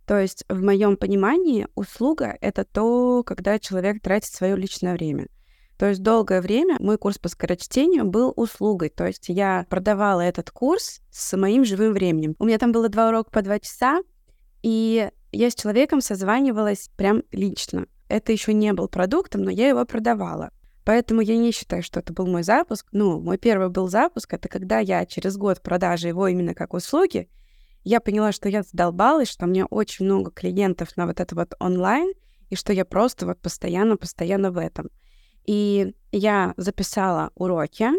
То 0.06 0.18
есть, 0.20 0.44
в 0.48 0.62
моем 0.62 0.96
понимании, 0.96 1.66
услуга 1.74 2.36
это 2.40 2.64
то, 2.64 3.24
когда 3.24 3.58
человек 3.58 4.00
тратит 4.00 4.32
свое 4.32 4.56
личное 4.56 4.92
время. 4.92 5.26
То 5.78 5.86
есть 5.86 6.02
долгое 6.02 6.40
время 6.40 6.76
мой 6.78 6.98
курс 6.98 7.18
по 7.18 7.28
скорочтению 7.28 8.04
был 8.04 8.32
услугой. 8.36 8.90
То 8.90 9.06
есть 9.06 9.28
я 9.28 9.66
продавала 9.68 10.20
этот 10.20 10.50
курс 10.50 11.00
с 11.10 11.36
моим 11.36 11.64
живым 11.64 11.92
временем. 11.92 12.36
У 12.38 12.44
меня 12.44 12.58
там 12.58 12.72
было 12.72 12.88
два 12.88 13.08
урока 13.08 13.30
по 13.30 13.42
два 13.42 13.58
часа, 13.58 14.00
и 14.62 15.10
я 15.32 15.50
с 15.50 15.54
человеком 15.54 16.00
созванивалась 16.00 16.90
прям 16.96 17.22
лично. 17.32 17.86
Это 18.08 18.32
еще 18.32 18.52
не 18.52 18.72
был 18.72 18.88
продуктом, 18.88 19.42
но 19.42 19.50
я 19.50 19.68
его 19.68 19.84
продавала. 19.84 20.50
Поэтому 20.84 21.22
я 21.22 21.36
не 21.36 21.50
считаю, 21.50 21.82
что 21.82 22.00
это 22.00 22.12
был 22.12 22.26
мой 22.26 22.42
запуск. 22.42 22.86
Ну, 22.92 23.18
мой 23.18 23.38
первый 23.38 23.70
был 23.70 23.88
запуск, 23.88 24.34
это 24.34 24.48
когда 24.48 24.78
я 24.78 25.06
через 25.06 25.36
год 25.36 25.62
продажи 25.62 26.08
его 26.08 26.28
именно 26.28 26.54
как 26.54 26.74
услуги, 26.74 27.28
я 27.84 28.00
поняла, 28.00 28.32
что 28.32 28.48
я 28.48 28.62
задолбалась, 28.62 29.28
что 29.28 29.46
у 29.46 29.48
меня 29.48 29.66
очень 29.66 30.04
много 30.04 30.30
клиентов 30.30 30.96
на 30.96 31.06
вот 31.06 31.20
это 31.20 31.34
вот 31.34 31.54
онлайн, 31.58 32.12
и 32.50 32.56
что 32.56 32.72
я 32.72 32.84
просто 32.84 33.26
вот 33.26 33.40
постоянно-постоянно 33.40 34.50
в 34.50 34.58
этом. 34.58 34.90
И 35.46 35.94
я 36.12 36.52
записала 36.56 37.32
уроки, 37.34 37.90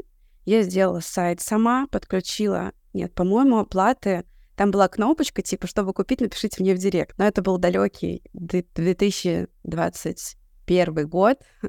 я 0.46 0.64
сделала 0.64 1.00
сайт 1.00 1.42
сама, 1.42 1.88
подключила, 1.88 2.74
нет, 2.94 3.14
по-моему, 3.14 3.60
оплаты. 3.60 4.26
Там 4.56 4.72
была 4.72 4.88
кнопочка, 4.88 5.42
типа, 5.42 5.68
чтобы 5.68 5.92
купить, 5.94 6.22
напишите 6.22 6.64
мне 6.64 6.74
в 6.74 6.78
директ. 6.78 7.18
Но 7.18 7.26
это 7.26 7.42
был 7.42 7.58
далекий 7.58 8.24
2021 8.34 11.10
год, 11.10 11.40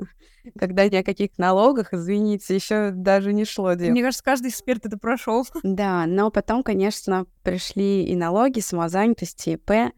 когда 0.58 0.88
ни 0.88 0.94
о 0.96 1.02
каких 1.02 1.36
налогах, 1.36 1.92
извините, 1.92 2.54
еще 2.54 2.92
даже 2.92 3.32
не 3.32 3.44
шло 3.44 3.74
дело. 3.74 3.90
Мне 3.90 4.02
кажется, 4.02 4.22
каждый 4.22 4.50
эксперт 4.50 4.86
это 4.86 4.98
прошел. 4.98 5.44
Да, 5.64 6.06
но 6.06 6.30
потом, 6.30 6.62
конечно, 6.62 7.26
пришли 7.42 8.04
и 8.04 8.14
налоги, 8.14 8.60
самозанятости, 8.60 9.54
ИП. 9.54 9.92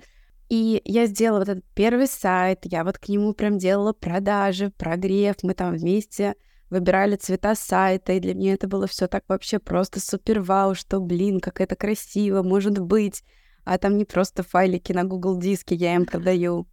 И 0.48 0.80
я 0.84 1.06
сделала 1.06 1.40
вот 1.40 1.48
этот 1.48 1.64
первый 1.74 2.06
сайт, 2.06 2.60
я 2.64 2.82
вот 2.84 2.98
к 2.98 3.08
нему 3.08 3.34
прям 3.34 3.58
делала 3.58 3.92
продажи, 3.92 4.70
прогрев, 4.70 5.36
мы 5.42 5.54
там 5.54 5.74
вместе 5.74 6.34
выбирали 6.70 7.16
цвета 7.16 7.54
сайта, 7.54 8.12
и 8.12 8.20
для 8.20 8.34
меня 8.34 8.54
это 8.54 8.66
было 8.66 8.86
все 8.86 9.08
так 9.08 9.24
вообще 9.28 9.58
просто 9.58 10.00
супер 10.00 10.40
вау, 10.40 10.74
что, 10.74 11.00
блин, 11.00 11.40
как 11.40 11.60
это 11.60 11.76
красиво 11.76 12.42
может 12.42 12.78
быть, 12.78 13.22
а 13.64 13.78
там 13.78 13.96
не 13.96 14.04
просто 14.04 14.42
файлики 14.42 14.92
на 14.92 15.04
Google 15.04 15.38
диске 15.38 15.74
я 15.74 15.94
им 15.94 16.06
продаю, 16.06 16.66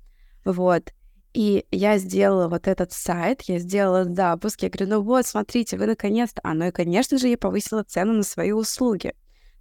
вот. 0.46 0.94
И 1.34 1.66
я 1.70 1.98
сделала 1.98 2.48
вот 2.48 2.66
этот 2.70 2.94
сайт, 2.94 3.42
я 3.42 3.60
сделала 3.60 4.06
запуск, 4.06 4.62
я 4.64 4.70
говорю, 4.70 4.96
ну 4.96 5.02
вот, 5.02 5.28
смотрите, 5.28 5.78
вы 5.78 5.86
наконец-то... 5.86 6.40
А, 6.46 6.54
ну 6.54 6.68
и, 6.68 6.72
конечно 6.72 7.18
же, 7.18 7.28
я 7.28 7.38
повысила 7.38 7.84
цену 7.84 8.14
на 8.14 8.24
свои 8.24 8.54
услуги. 8.54 9.14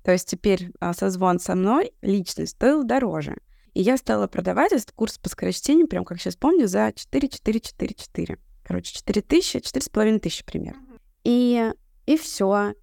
То 0.04 0.12
есть 0.12 0.28
теперь 0.28 0.71
а, 0.78 0.94
созвон 0.94 1.40
со 1.40 1.56
мной 1.56 1.90
лично 2.00 2.47
стоил 2.47 2.85
дороже. 2.85 3.38
И 3.75 3.83
я 3.83 3.97
стала 3.97 4.26
продавать 4.28 4.73
этот 4.73 4.93
курс 4.93 5.19
по 5.19 5.28
скорочтению, 5.28 5.88
прям 5.88 6.04
как 6.04 6.21
сейчас 6.21 6.37
помню, 6.37 6.66
за 6.66 6.93
4 6.95 7.28
4 7.28 7.61
4 7.61 7.95
4. 7.95 8.38
Короче, 8.64 8.95
4 8.95 9.23
тысячи, 9.23 9.57
4,5 9.59 10.21
тысячи 10.21 10.45
примерно. 10.45 10.87
И, 11.25 11.73
и 12.07 12.16
все. 12.16 12.75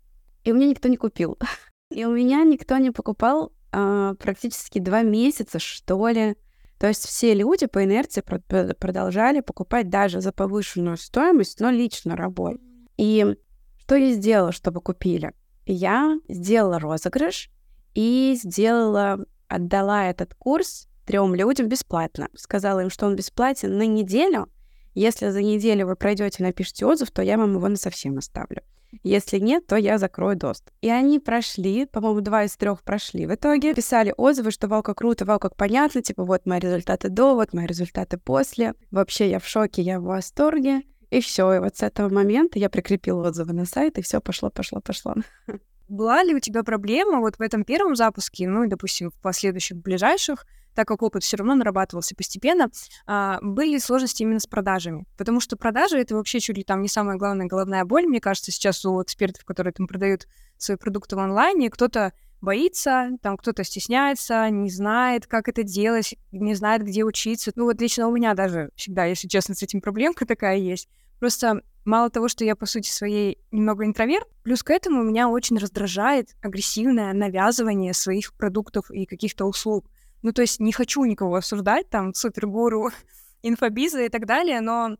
И 0.43 0.51
у 0.51 0.55
меня 0.55 0.67
никто 0.67 0.87
не 0.87 0.97
купил. 0.97 1.37
И 1.91 2.05
у 2.05 2.13
меня 2.13 2.43
никто 2.43 2.77
не 2.77 2.91
покупал 2.91 3.51
а, 3.73 4.13
практически 4.15 4.79
два 4.79 5.01
месяца, 5.01 5.59
что 5.59 6.07
ли. 6.07 6.37
То 6.79 6.87
есть 6.87 7.05
все 7.05 7.33
люди 7.33 7.67
по 7.67 7.83
инерции 7.83 8.21
продолжали 8.21 9.41
покупать 9.41 9.89
даже 9.89 10.21
за 10.21 10.31
повышенную 10.31 10.97
стоимость, 10.97 11.59
но 11.59 11.69
лично 11.69 12.15
работать. 12.15 12.61
И 12.97 13.35
что 13.77 13.95
я 13.95 14.13
сделала, 14.13 14.51
чтобы 14.51 14.81
купили? 14.81 15.33
Я 15.65 16.17
сделала 16.27 16.79
розыгрыш 16.79 17.49
и 17.93 18.39
сделала, 18.41 19.25
отдала 19.51 20.09
этот 20.09 20.33
курс 20.33 20.87
трем 21.05 21.35
людям 21.35 21.67
бесплатно. 21.67 22.29
Сказала 22.35 22.79
им, 22.79 22.89
что 22.89 23.05
он 23.05 23.15
бесплатен 23.15 23.77
на 23.77 23.85
неделю. 23.85 24.47
Если 24.93 25.29
за 25.29 25.41
неделю 25.41 25.87
вы 25.87 25.95
пройдете 25.95 26.37
и 26.39 26.45
напишите 26.45 26.85
отзыв, 26.85 27.11
то 27.11 27.21
я 27.21 27.37
вам 27.37 27.55
его 27.55 27.67
на 27.67 27.77
совсем 27.77 28.17
оставлю. 28.17 28.61
Если 29.03 29.39
нет, 29.39 29.67
то 29.67 29.77
я 29.77 29.97
закрою 29.97 30.35
доступ. 30.35 30.73
И 30.81 30.89
они 30.89 31.19
прошли, 31.19 31.85
по-моему, 31.85 32.19
два 32.21 32.43
из 32.43 32.57
трех 32.57 32.83
прошли. 32.83 33.25
В 33.25 33.33
итоге 33.33 33.73
писали 33.73 34.13
отзывы, 34.17 34.51
что 34.51 34.67
вау, 34.67 34.83
как 34.83 34.97
круто, 34.97 35.23
вау, 35.23 35.39
как 35.39 35.55
понятно, 35.55 36.01
типа 36.01 36.25
вот 36.25 36.45
мои 36.45 36.59
результаты 36.59 37.09
до, 37.09 37.35
вот 37.35 37.53
мои 37.53 37.65
результаты 37.65 38.17
после. 38.17 38.73
Вообще 38.91 39.29
я 39.29 39.39
в 39.39 39.47
шоке, 39.47 39.81
я 39.81 39.99
в 39.99 40.03
восторге. 40.03 40.81
И 41.09 41.21
все, 41.21 41.53
и 41.53 41.59
вот 41.59 41.77
с 41.77 41.83
этого 41.83 42.09
момента 42.09 42.59
я 42.59 42.69
прикрепила 42.69 43.27
отзывы 43.27 43.53
на 43.53 43.65
сайт, 43.65 43.97
и 43.97 44.01
все 44.01 44.21
пошло, 44.21 44.49
пошло, 44.49 44.81
пошло. 44.81 45.15
Была 45.91 46.23
ли 46.23 46.33
у 46.33 46.39
тебя 46.39 46.63
проблема 46.63 47.19
вот 47.19 47.35
в 47.35 47.41
этом 47.41 47.65
первом 47.65 47.97
запуске, 47.97 48.47
ну 48.47 48.63
и, 48.63 48.69
допустим, 48.69 49.11
в 49.11 49.21
последующих 49.21 49.75
ближайших, 49.75 50.45
так 50.73 50.87
как 50.87 51.01
опыт 51.01 51.21
все 51.21 51.35
равно 51.35 51.53
нарабатывался 51.53 52.15
постепенно, 52.15 52.69
а, 53.05 53.39
были 53.41 53.77
сложности 53.77 54.23
именно 54.23 54.39
с 54.39 54.47
продажами. 54.47 55.05
Потому 55.17 55.41
что 55.41 55.57
продажи— 55.57 55.97
это 55.99 56.15
вообще 56.15 56.39
чуть 56.39 56.55
ли 56.55 56.63
там 56.63 56.81
не 56.81 56.87
самая 56.87 57.17
главная 57.17 57.47
головная 57.47 57.83
боль, 57.83 58.07
мне 58.07 58.21
кажется, 58.21 58.53
сейчас 58.53 58.85
у 58.85 59.03
экспертов, 59.03 59.43
которые 59.43 59.73
там 59.73 59.85
продают 59.85 60.27
свои 60.57 60.77
продукты 60.77 61.17
в 61.17 61.19
онлайне. 61.19 61.69
Кто-то 61.69 62.13
боится, 62.39 63.09
там 63.21 63.35
кто-то 63.35 63.65
стесняется, 63.65 64.49
не 64.49 64.69
знает, 64.69 65.27
как 65.27 65.49
это 65.49 65.63
делать, 65.63 66.15
не 66.31 66.55
знает, 66.55 66.83
где 66.83 67.03
учиться. 67.03 67.51
Ну 67.55 67.65
вот 67.65 67.81
лично 67.81 68.07
у 68.07 68.13
меня 68.13 68.33
даже 68.33 68.69
всегда, 68.77 69.03
если 69.03 69.27
честно, 69.27 69.55
с 69.55 69.61
этим 69.61 69.81
проблемка 69.81 70.25
такая 70.25 70.55
есть. 70.55 70.87
Просто 71.21 71.61
мало 71.85 72.09
того, 72.09 72.27
что 72.27 72.43
я, 72.43 72.55
по 72.55 72.65
сути, 72.65 72.89
своей 72.89 73.37
немного 73.51 73.85
интроверт, 73.85 74.27
плюс 74.41 74.63
к 74.63 74.71
этому 74.71 75.03
меня 75.03 75.29
очень 75.29 75.59
раздражает 75.59 76.29
агрессивное 76.41 77.13
навязывание 77.13 77.93
своих 77.93 78.33
продуктов 78.33 78.89
и 78.89 79.05
каких-то 79.05 79.45
услуг. 79.45 79.85
Ну, 80.23 80.33
то 80.33 80.41
есть 80.41 80.59
не 80.59 80.71
хочу 80.71 81.05
никого 81.05 81.35
осуждать, 81.35 81.87
там, 81.91 82.15
супергуру, 82.15 82.89
инфобиза 83.43 84.01
и 84.01 84.09
так 84.09 84.25
далее, 84.25 84.61
но 84.61 84.93
э, 84.93 84.95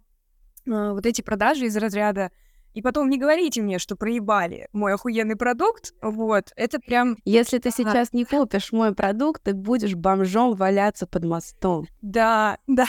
вот 0.92 1.08
эти 1.08 1.24
продажи 1.24 1.66
из 1.66 1.76
разряда 1.76 2.30
и 2.76 2.84
потом 2.84 3.10
не 3.10 3.18
говорите 3.18 3.64
мне, 3.64 3.80
что 3.80 3.96
проебали 3.96 4.70
мой 4.74 4.94
охуенный 4.94 5.36
продукт. 5.36 5.96
Вот, 6.04 6.54
это 6.56 6.80
прям... 6.80 7.18
Если 7.26 7.58
ты 7.58 7.72
сейчас 7.72 8.14
не 8.14 8.26
купишь 8.26 8.72
мой 8.72 8.94
продукт, 8.94 9.42
ты 9.42 9.56
будешь 9.56 9.96
бомжом 9.96 10.54
валяться 10.54 11.08
под 11.08 11.26
мостом. 11.26 11.88
Да, 12.02 12.60
да 12.68 12.86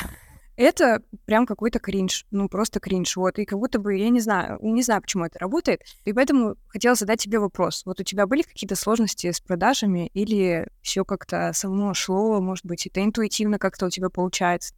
это 0.57 1.03
прям 1.25 1.47
какой-то 1.47 1.79
кринж, 1.79 2.27
ну 2.31 2.49
просто 2.49 2.81
кринж, 2.81 3.17
вот, 3.17 3.39
и 3.39 3.45
как 3.45 3.59
будто 3.59 3.79
бы, 3.79 3.97
я 3.97 4.11
не 4.11 4.21
знаю, 4.21 4.59
не 4.61 4.83
знаю, 4.83 5.03
почему 5.03 5.25
это 5.25 5.39
работает, 5.39 5.83
и 6.05 6.13
поэтому 6.13 6.57
хотела 6.69 6.95
задать 6.95 7.21
тебе 7.21 7.39
вопрос, 7.39 7.83
вот 7.87 8.01
у 8.01 8.05
тебя 8.05 8.27
были 8.27 8.43
какие-то 8.43 8.77
сложности 8.77 9.31
с 9.31 9.41
продажами 9.41 10.09
или 10.15 10.69
все 10.83 11.05
как-то 11.05 11.53
само 11.55 11.95
шло, 11.95 12.41
может 12.41 12.67
быть, 12.67 12.87
это 12.87 13.03
интуитивно 13.03 13.59
как-то 13.59 13.87
у 13.87 13.91
тебя 13.91 14.11
получается? 14.11 14.75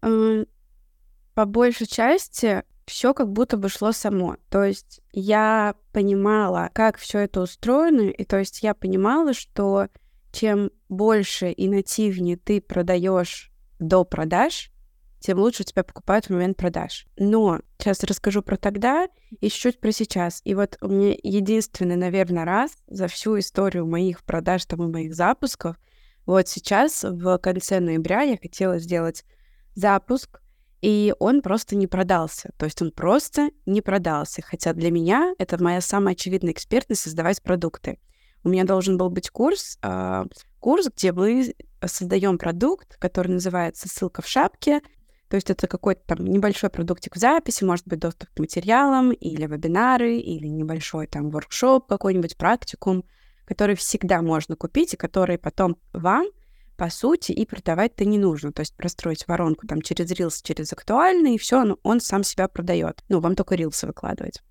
По 0.00 1.44
большей 1.44 1.86
части 1.86 2.62
все 2.86 3.12
как 3.12 3.30
будто 3.30 3.56
бы 3.56 3.68
шло 3.68 3.92
само. 3.92 4.36
То 4.48 4.64
есть 4.64 5.00
я 5.12 5.74
понимала, 5.92 6.70
как 6.72 6.96
все 6.96 7.20
это 7.20 7.42
устроено, 7.42 8.08
и 8.08 8.24
то 8.24 8.38
есть 8.38 8.62
я 8.62 8.74
понимала, 8.74 9.34
что 9.34 9.88
чем 10.32 10.70
больше 10.88 11.50
и 11.50 11.68
нативнее 11.68 12.36
ты 12.36 12.60
продаешь 12.60 13.50
до 13.78 14.04
продаж, 14.04 14.70
тем 15.26 15.40
лучше 15.40 15.64
тебя 15.64 15.82
покупают 15.82 16.26
в 16.26 16.30
момент 16.30 16.56
продаж. 16.56 17.04
Но 17.16 17.58
сейчас 17.78 18.04
расскажу 18.04 18.42
про 18.42 18.56
тогда 18.56 19.08
и 19.40 19.48
чуть-чуть 19.48 19.80
про 19.80 19.90
сейчас. 19.90 20.40
И 20.44 20.54
вот 20.54 20.78
у 20.80 20.86
меня 20.86 21.16
единственный, 21.20 21.96
наверное, 21.96 22.44
раз 22.44 22.76
за 22.86 23.08
всю 23.08 23.36
историю 23.36 23.86
моих 23.86 24.22
продаж 24.22 24.64
там 24.66 24.84
и 24.84 24.92
моих 24.92 25.16
запусков, 25.16 25.76
вот 26.26 26.46
сейчас, 26.46 27.02
в 27.02 27.38
конце 27.38 27.80
ноября, 27.80 28.22
я 28.22 28.36
хотела 28.36 28.78
сделать 28.78 29.24
запуск, 29.74 30.40
и 30.80 31.12
он 31.18 31.42
просто 31.42 31.74
не 31.74 31.88
продался. 31.88 32.50
То 32.56 32.66
есть 32.66 32.80
он 32.80 32.92
просто 32.92 33.50
не 33.64 33.80
продался. 33.80 34.42
Хотя 34.42 34.74
для 34.74 34.92
меня 34.92 35.34
это 35.38 35.60
моя 35.60 35.80
самая 35.80 36.14
очевидная 36.14 36.52
экспертность 36.52 37.02
создавать 37.02 37.42
продукты. 37.42 37.98
У 38.44 38.48
меня 38.48 38.62
должен 38.62 38.96
был 38.96 39.10
быть 39.10 39.30
курс, 39.30 39.76
э, 39.82 40.24
курс, 40.60 40.86
где 40.86 41.12
мы 41.12 41.52
создаем 41.84 42.38
продукт, 42.38 42.96
который 42.98 43.32
называется 43.32 43.88
«Ссылка 43.88 44.22
в 44.22 44.28
шапке», 44.28 44.82
то 45.28 45.34
есть 45.34 45.50
это 45.50 45.66
какой-то 45.66 46.02
там 46.06 46.24
небольшой 46.24 46.70
продуктик 46.70 47.16
в 47.16 47.18
записи, 47.18 47.64
может 47.64 47.86
быть, 47.86 47.98
доступ 47.98 48.28
к 48.30 48.38
материалам, 48.38 49.10
или 49.10 49.46
вебинары, 49.46 50.18
или 50.18 50.46
небольшой 50.46 51.08
там 51.08 51.30
воркшоп, 51.30 51.88
какой-нибудь 51.88 52.36
практикум, 52.36 53.04
который 53.44 53.74
всегда 53.74 54.22
можно 54.22 54.54
купить, 54.54 54.94
и 54.94 54.96
который 54.96 55.38
потом 55.38 55.78
вам, 55.92 56.26
по 56.76 56.90
сути, 56.90 57.32
и 57.32 57.44
продавать-то 57.44 58.04
не 58.04 58.18
нужно. 58.18 58.52
То 58.52 58.60
есть 58.60 58.76
простроить 58.76 59.26
воронку 59.26 59.66
там 59.66 59.82
через 59.82 60.12
Reels, 60.12 60.40
через 60.42 60.72
актуальный, 60.72 61.34
и 61.34 61.38
все, 61.38 61.64
ну, 61.64 61.78
он 61.82 62.00
сам 62.00 62.22
себя 62.22 62.46
продает. 62.46 63.02
Ну, 63.08 63.18
вам 63.20 63.34
только 63.34 63.56
Reels 63.56 63.84
выкладывать. 63.84 64.42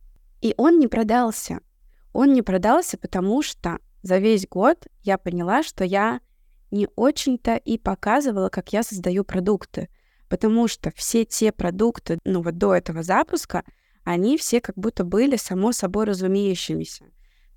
И 0.42 0.54
он 0.58 0.80
не 0.80 0.88
продался. 0.88 1.60
Он 2.12 2.34
не 2.34 2.42
продался, 2.42 2.98
потому 2.98 3.42
что 3.42 3.80
за 4.04 4.18
весь 4.18 4.48
год 4.48 4.88
я 5.04 5.18
поняла, 5.18 5.64
что 5.64 5.86
я 5.86 6.20
не 6.72 6.90
очень-то 6.96 7.56
и 7.56 7.78
показывала, 7.78 8.50
как 8.50 8.74
я 8.74 8.84
создаю 8.84 9.24
продукты 9.24 9.90
потому 10.30 10.68
что 10.68 10.92
все 10.96 11.26
те 11.26 11.52
продукты, 11.52 12.20
ну 12.26 12.42
вот 12.42 12.58
до 12.58 12.76
этого 12.76 13.04
запуска, 13.04 13.64
они 14.04 14.38
все 14.38 14.62
как 14.62 14.76
будто 14.76 15.04
были 15.04 15.36
само 15.36 15.72
собой 15.72 16.06
разумеющимися. 16.06 17.06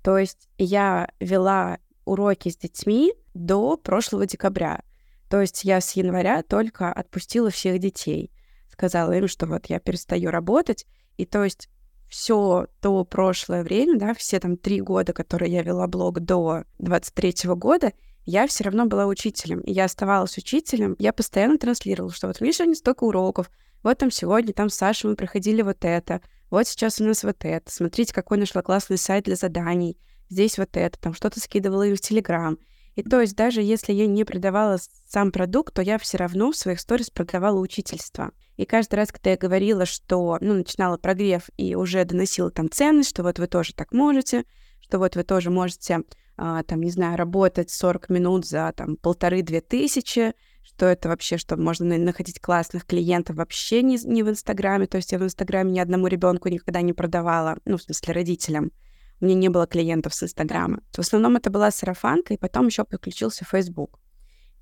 То 0.03 0.17
есть 0.17 0.49
я 0.57 1.09
вела 1.19 1.79
уроки 2.05 2.49
с 2.49 2.57
детьми 2.57 3.13
до 3.33 3.77
прошлого 3.77 4.25
декабря. 4.25 4.81
То 5.29 5.41
есть 5.41 5.63
я 5.63 5.79
с 5.79 5.91
января 5.93 6.41
только 6.41 6.91
отпустила 6.91 7.51
всех 7.51 7.79
детей. 7.79 8.31
Сказала 8.71 9.11
им, 9.11 9.27
что 9.27 9.45
вот 9.45 9.67
я 9.67 9.79
перестаю 9.79 10.31
работать. 10.31 10.85
И 11.17 11.25
то 11.25 11.43
есть 11.43 11.69
все 12.09 12.67
то 12.81 13.05
прошлое 13.05 13.63
время, 13.63 13.99
да, 13.99 14.13
все 14.15 14.39
там 14.39 14.57
три 14.57 14.81
года, 14.81 15.13
которые 15.13 15.51
я 15.51 15.61
вела 15.61 15.85
блог 15.87 16.19
до 16.19 16.63
23 16.79 17.53
года, 17.53 17.93
я 18.25 18.47
все 18.47 18.63
равно 18.63 18.85
была 18.85 19.05
учителем. 19.05 19.61
И 19.61 19.71
я 19.71 19.85
оставалась 19.85 20.37
учителем. 20.37 20.95
Я 20.99 21.13
постоянно 21.13 21.57
транслировала, 21.57 22.13
что 22.13 22.27
вот 22.27 22.41
видишь, 22.41 22.61
они 22.61 22.75
столько 22.75 23.03
уроков, 23.03 23.49
Вот 23.83 23.97
там 23.97 24.11
сегодня, 24.11 24.53
там 24.53 24.69
с 24.69 24.75
Сашей 24.75 25.09
мы 25.09 25.15
проходили 25.15 25.61
вот 25.61 25.85
это, 25.85 26.21
вот 26.49 26.67
сейчас 26.67 26.99
у 26.99 27.03
нас 27.03 27.23
вот 27.23 27.37
это, 27.45 27.71
смотрите, 27.71 28.13
какой 28.13 28.37
нашла 28.37 28.61
классный 28.61 28.97
сайт 28.97 29.25
для 29.25 29.35
заданий, 29.35 29.97
здесь 30.29 30.57
вот 30.57 30.75
это, 30.75 30.99
там 30.99 31.13
что-то 31.13 31.39
скидывала 31.39 31.83
и 31.83 31.95
в 31.95 32.01
Телеграм. 32.01 32.57
И 32.95 33.03
то 33.03 33.21
есть 33.21 33.35
даже 33.35 33.61
если 33.61 33.93
я 33.93 34.07
не 34.07 34.25
продавала 34.25 34.77
сам 35.07 35.31
продукт, 35.31 35.73
то 35.73 35.81
я 35.81 35.97
все 35.97 36.17
равно 36.17 36.51
в 36.51 36.57
своих 36.57 36.79
сторис 36.79 37.09
продавала 37.11 37.59
учительство. 37.59 38.31
И 38.57 38.65
каждый 38.65 38.95
раз, 38.95 39.11
когда 39.11 39.29
я 39.29 39.37
говорила, 39.37 39.85
что, 39.85 40.37
ну, 40.41 40.53
начинала 40.53 40.97
прогрев 40.97 41.49
и 41.55 41.75
уже 41.75 42.03
доносила 42.03 42.51
там 42.51 42.69
ценность, 42.69 43.09
что 43.09 43.23
вот 43.23 43.39
вы 43.39 43.47
тоже 43.47 43.73
так 43.73 43.93
можете, 43.93 44.43
что 44.81 44.99
вот 44.99 45.15
вы 45.15 45.23
тоже 45.23 45.49
можете, 45.49 45.99
там, 46.39 46.81
не 46.81 46.91
знаю, 46.91 47.17
работать 47.17 47.69
40 47.69 48.09
минут 48.09 48.45
за 48.45 48.71
там 48.75 48.95
полторы-две 48.95 49.61
тысячи, 49.61 50.33
что 50.63 50.85
это 50.85 51.09
вообще, 51.09 51.37
что 51.37 51.57
можно 51.57 51.97
находить 51.97 52.39
классных 52.39 52.85
клиентов 52.85 53.35
вообще 53.35 53.81
не, 53.81 53.97
не 54.05 54.23
в 54.23 54.29
Инстаграме. 54.29 54.87
То 54.87 54.97
есть 54.97 55.11
я 55.11 55.19
в 55.19 55.23
Инстаграме 55.23 55.71
ни 55.71 55.79
одному 55.79 56.07
ребенку 56.07 56.47
никогда 56.47 56.81
не 56.81 56.93
продавала, 56.93 57.57
ну, 57.65 57.77
в 57.77 57.81
смысле, 57.81 58.13
родителям. 58.13 58.71
У 59.19 59.25
меня 59.25 59.35
не 59.35 59.49
было 59.49 59.67
клиентов 59.67 60.13
с 60.13 60.23
Инстаграма. 60.23 60.81
В 60.93 60.99
основном 60.99 61.35
это 61.35 61.49
была 61.49 61.71
сарафанка, 61.71 62.33
и 62.33 62.37
потом 62.37 62.67
еще 62.67 62.85
подключился 62.85 63.43
Facebook. 63.43 63.99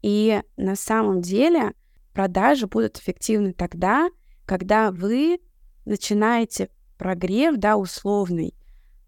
И 0.01 0.41
на 0.57 0.75
самом 0.75 1.21
деле 1.21 1.73
продажи 2.13 2.65
будут 2.65 2.97
эффективны 2.97 3.53
тогда, 3.53 4.09
когда 4.47 4.91
вы 4.91 5.39
начинаете 5.85 6.69
прогрев, 6.97 7.57
да, 7.57 7.77
условный, 7.77 8.55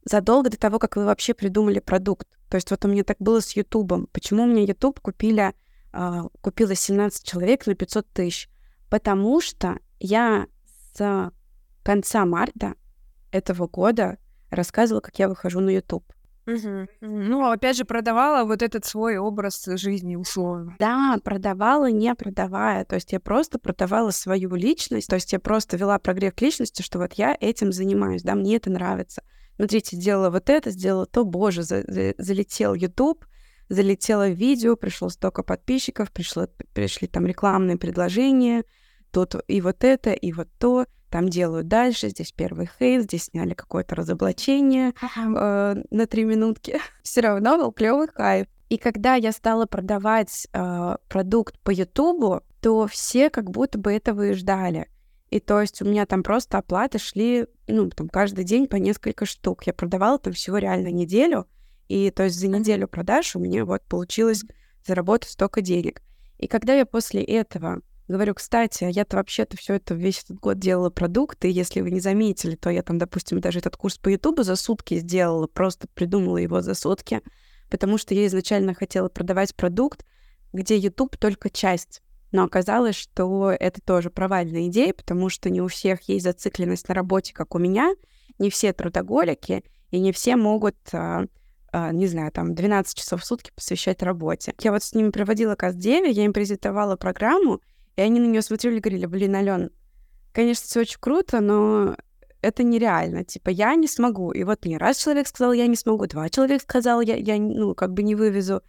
задолго 0.10 0.50
до 0.50 0.58
того, 0.58 0.80
как 0.80 0.96
вы 0.96 1.06
вообще 1.06 1.34
придумали 1.34 1.80
продукт. 1.80 2.28
То 2.50 2.56
есть 2.56 2.72
вот 2.72 2.84
у 2.84 2.88
меня 2.88 3.04
так 3.04 3.18
было 3.20 3.40
с 3.42 3.56
Ютубом. 3.56 4.08
Почему 4.12 4.44
у 4.44 4.48
меня 4.48 4.64
Ютуб 4.64 5.00
купили, 5.00 5.54
э, 5.94 6.22
купила 6.42 6.76
17 6.76 7.24
человек 7.24 7.68
на 7.68 7.76
500 7.76 8.08
тысяч? 8.12 8.50
Потому 8.90 9.40
что 9.40 9.78
я 10.00 10.48
с 10.96 11.32
конца 11.84 12.26
марта 12.26 12.74
этого 13.32 13.68
года 13.68 14.18
рассказывала, 14.50 15.02
как 15.02 15.20
я 15.20 15.30
выхожу 15.30 15.60
на 15.60 15.70
YouTube. 15.70 16.12
Угу. 16.50 16.88
Ну, 17.02 17.52
опять 17.52 17.78
же, 17.78 17.86
продавала 17.86 18.46
вот 18.46 18.62
этот 18.62 18.86
свой 18.86 19.18
образ 19.18 19.66
жизни 19.66 20.16
условно. 20.16 20.76
Да, 20.80 21.18
продавала, 21.24 21.92
не 21.92 22.14
продавая. 22.16 22.86
То 22.86 22.96
есть 22.96 23.12
я 23.12 23.20
просто 23.20 23.60
продавала 23.60 24.10
свою 24.12 24.56
личность. 24.56 25.08
То 25.08 25.16
есть 25.16 25.32
я 25.32 25.40
просто 25.40 25.78
вела 25.78 26.00
прогрев 26.00 26.34
к 26.34 26.42
личности, 26.42 26.82
что 26.82 26.98
вот 27.00 27.14
я 27.14 27.38
этим 27.40 27.72
занимаюсь, 27.72 28.24
да, 28.24 28.36
мне 28.36 28.56
это 28.56 28.72
нравится. 28.72 29.24
Смотрите, 29.56 29.96
сделала 29.96 30.30
вот 30.30 30.50
это, 30.50 30.72
сделала 30.72 31.06
то, 31.06 31.26
боже, 31.26 31.64
за, 31.64 31.84
за, 31.86 32.14
залетел 32.18 32.74
YouTube, 32.74 33.26
залетело 33.68 34.30
видео, 34.30 34.76
пришло 34.76 35.10
столько 35.10 35.44
подписчиков, 35.44 36.12
пришло, 36.12 36.48
пришли 36.74 37.08
там 37.08 37.26
рекламные 37.26 37.78
предложения, 37.78 38.64
тут 39.12 39.36
и 39.48 39.62
вот 39.62 39.84
это, 39.84 40.12
и 40.12 40.32
вот 40.32 40.48
то 40.58 40.86
там 41.10 41.30
делают 41.30 41.68
дальше, 41.68 42.10
здесь 42.10 42.32
первый 42.32 42.70
хейт, 42.80 43.04
здесь 43.04 43.26
сняли 43.26 43.54
какое-то 43.54 43.96
разоблачение 43.96 44.94
э, 45.16 45.76
на 45.90 46.08
три 46.08 46.24
минутки. 46.24 46.80
Все 47.04 47.22
равно 47.22 47.58
был 47.58 47.72
клевый 47.72 48.08
хайп. 48.08 48.48
И 48.70 48.78
когда 48.78 49.16
я 49.16 49.32
стала 49.32 49.66
продавать 49.66 50.48
э, 50.54 50.96
продукт 51.08 51.60
по 51.60 51.72
Ютубу, 51.72 52.44
то 52.62 52.88
все 52.88 53.30
как 53.30 53.50
будто 53.50 53.80
бы 53.80 53.92
этого 53.92 54.28
и 54.28 54.34
ждали. 54.34 54.88
И 55.30 55.40
то 55.40 55.62
есть 55.62 55.82
у 55.82 55.86
меня 55.86 56.06
там 56.06 56.24
просто 56.24 56.58
оплаты 56.58 57.00
шли, 57.00 57.48
ну, 57.68 57.90
там 57.90 58.10
каждый 58.10 58.44
день 58.44 58.68
по 58.68 58.76
несколько 58.76 59.26
штук. 59.26 59.64
Я 59.66 59.74
продавала 59.74 60.20
там 60.20 60.34
всего 60.34 60.58
реально 60.58 60.90
неделю, 60.90 61.48
и 61.88 62.12
то 62.12 62.24
есть 62.24 62.40
за 62.40 62.48
неделю 62.48 62.88
продаж 62.88 63.36
у 63.36 63.40
меня 63.40 63.66
вот 63.66 63.82
получилось 63.84 64.44
заработать 64.86 65.32
столько 65.32 65.62
денег. 65.62 66.02
И 66.38 66.48
когда 66.48 66.74
я 66.74 66.86
после 66.86 67.24
этого 67.24 67.82
Говорю, 68.10 68.34
кстати, 68.34 68.86
я-то 68.90 69.18
вообще-то 69.18 69.56
все 69.56 69.76
это 69.76 69.94
весь 69.94 70.24
этот 70.24 70.40
год 70.40 70.58
делала 70.58 70.90
продукты, 70.90 71.48
если 71.48 71.82
вы 71.82 71.92
не 71.92 72.00
заметили, 72.00 72.56
то 72.56 72.72
я 72.72 72.82
там, 72.82 72.98
допустим, 72.98 73.40
даже 73.40 73.60
этот 73.60 73.78
курс 73.78 74.00
по 74.00 74.10
Ютубу 74.10 74.42
за 74.42 74.56
сутки 74.56 74.98
сделала, 74.98 75.46
просто 75.46 75.88
придумала 75.94 76.38
его 76.38 76.62
за 76.62 76.74
сутки, 76.74 77.22
потому 77.70 78.00
что 78.00 78.16
я 78.16 78.26
изначально 78.26 78.74
хотела 78.74 79.10
продавать 79.10 79.56
продукт, 79.56 80.08
где 80.54 80.76
Ютуб 80.76 81.18
только 81.18 81.52
часть. 81.52 82.02
Но 82.32 82.46
оказалось, 82.46 82.96
что 82.96 83.52
это 83.52 83.80
тоже 83.80 84.10
провальная 84.10 84.66
идея, 84.70 84.96
потому 84.96 85.30
что 85.30 85.52
не 85.52 85.62
у 85.62 85.68
всех 85.68 86.02
есть 86.10 86.24
зацикленность 86.24 86.88
на 86.88 86.96
работе, 86.96 87.32
как 87.32 87.54
у 87.54 87.60
меня, 87.60 87.94
не 88.40 88.50
все 88.50 88.74
трудоголики, 88.74 89.64
и 89.92 90.00
не 90.00 90.12
все 90.14 90.36
могут 90.36 90.78
а, 90.94 91.26
а, 91.72 91.92
не 91.92 92.08
знаю, 92.08 92.32
там 92.32 92.56
12 92.56 92.98
часов 92.98 93.22
в 93.22 93.26
сутки 93.26 93.52
посвящать 93.56 94.02
работе. 94.02 94.56
Я 94.62 94.72
вот 94.72 94.82
с 94.82 94.96
ними 94.96 95.12
проводила 95.12 95.54
КАС-9, 95.54 96.10
я 96.10 96.26
им 96.26 96.34
презентовала 96.34 96.96
программу, 96.96 97.62
и 98.00 98.02
они 98.02 98.22
на 98.22 98.28
нее 98.28 98.42
смотрели 98.42 98.78
и 98.78 98.80
говорили, 98.80 99.06
блин, 99.08 99.36
Ален, 99.36 99.72
конечно, 100.32 100.66
все 100.66 100.80
очень 100.80 101.02
круто, 101.02 101.42
но 101.42 101.98
это 102.42 102.64
нереально. 102.64 103.26
Типа, 103.26 103.50
я 103.50 103.76
не 103.76 103.90
смогу. 103.90 104.32
И 104.32 104.46
вот 104.46 104.64
мне 104.64 104.78
раз 104.78 105.04
человек 105.04 105.28
сказал, 105.28 105.52
я 105.52 105.68
не 105.68 105.76
смогу, 105.76 106.08
два 106.08 106.30
человека 106.30 106.64
сказал, 106.64 107.02
я, 107.02 107.18
я 107.18 107.38
ну, 107.38 107.76
как 107.76 107.92
бы 107.92 108.04
не 108.04 108.16
вывезу. 108.16 108.62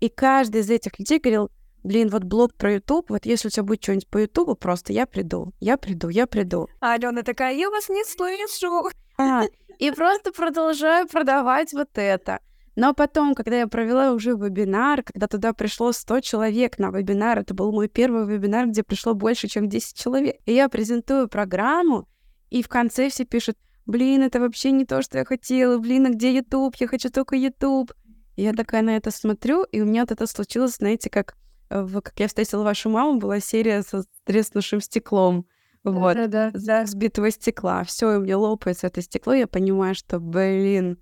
И 0.00 0.08
каждый 0.08 0.62
из 0.62 0.70
этих 0.70 0.98
людей 0.98 1.18
говорил, 1.18 1.50
блин, 1.82 2.08
вот 2.08 2.24
блог 2.24 2.54
про 2.54 2.72
YouTube, 2.72 3.10
вот 3.10 3.26
если 3.26 3.48
у 3.48 3.50
тебя 3.50 3.64
будет 3.64 3.82
что-нибудь 3.82 4.08
по 4.08 4.16
YouTube, 4.16 4.58
просто 4.58 4.94
я 4.94 5.04
приду, 5.04 5.52
я 5.60 5.76
приду, 5.76 6.08
я 6.08 6.26
приду. 6.26 6.66
А 6.80 6.94
Алена 6.94 7.20
такая, 7.20 7.54
я 7.54 7.68
вас 7.68 7.90
не 7.90 8.02
слышу. 8.06 8.88
А, 9.18 9.44
и 9.78 9.90
просто 9.90 10.32
продолжаю 10.32 11.06
продавать 11.06 11.74
вот 11.74 11.90
это. 11.96 12.40
Но 12.76 12.92
потом, 12.92 13.34
когда 13.34 13.58
я 13.58 13.68
провела 13.68 14.12
уже 14.12 14.32
вебинар, 14.32 15.02
когда 15.02 15.28
туда 15.28 15.52
пришло 15.52 15.92
100 15.92 16.20
человек 16.20 16.78
на 16.78 16.90
вебинар, 16.90 17.38
это 17.38 17.54
был 17.54 17.70
мой 17.72 17.88
первый 17.88 18.26
вебинар, 18.26 18.66
где 18.66 18.82
пришло 18.82 19.14
больше, 19.14 19.46
чем 19.46 19.68
10 19.68 19.96
человек, 19.96 20.36
и 20.44 20.52
я 20.52 20.68
презентую 20.68 21.28
программу, 21.28 22.08
и 22.50 22.62
в 22.62 22.68
конце 22.68 23.08
все 23.08 23.24
пишут, 23.24 23.56
блин, 23.86 24.22
это 24.22 24.40
вообще 24.40 24.72
не 24.72 24.84
то, 24.84 25.02
что 25.02 25.18
я 25.18 25.24
хотела, 25.24 25.78
блин, 25.78 26.06
а 26.06 26.10
где 26.10 26.34
YouTube, 26.34 26.76
я 26.76 26.86
хочу 26.88 27.10
только 27.10 27.36
YouTube. 27.36 27.92
И 28.36 28.42
я 28.42 28.52
такая 28.52 28.82
на 28.82 28.96
это 28.96 29.12
смотрю, 29.12 29.62
и 29.64 29.80
у 29.80 29.84
меня 29.84 30.02
вот 30.02 30.10
это 30.10 30.26
случилось, 30.26 30.76
знаете, 30.76 31.08
как 31.08 31.36
в 31.70 32.00
«Как 32.00 32.18
я 32.18 32.28
встретила 32.28 32.62
вашу 32.62 32.90
маму» 32.90 33.18
была 33.18 33.40
серия 33.40 33.82
со 33.82 34.04
треснувшим 34.24 34.80
стеклом. 34.80 35.46
Вот, 35.82 36.14
да, 36.14 36.26
да, 36.26 36.50
да. 36.52 36.86
сбитого 36.86 37.30
стекла. 37.30 37.84
Все, 37.84 38.16
у 38.16 38.20
меня 38.20 38.38
лопается 38.38 38.86
это 38.86 39.02
стекло, 39.02 39.34
я 39.34 39.46
понимаю, 39.46 39.94
что, 39.94 40.18
блин, 40.18 40.98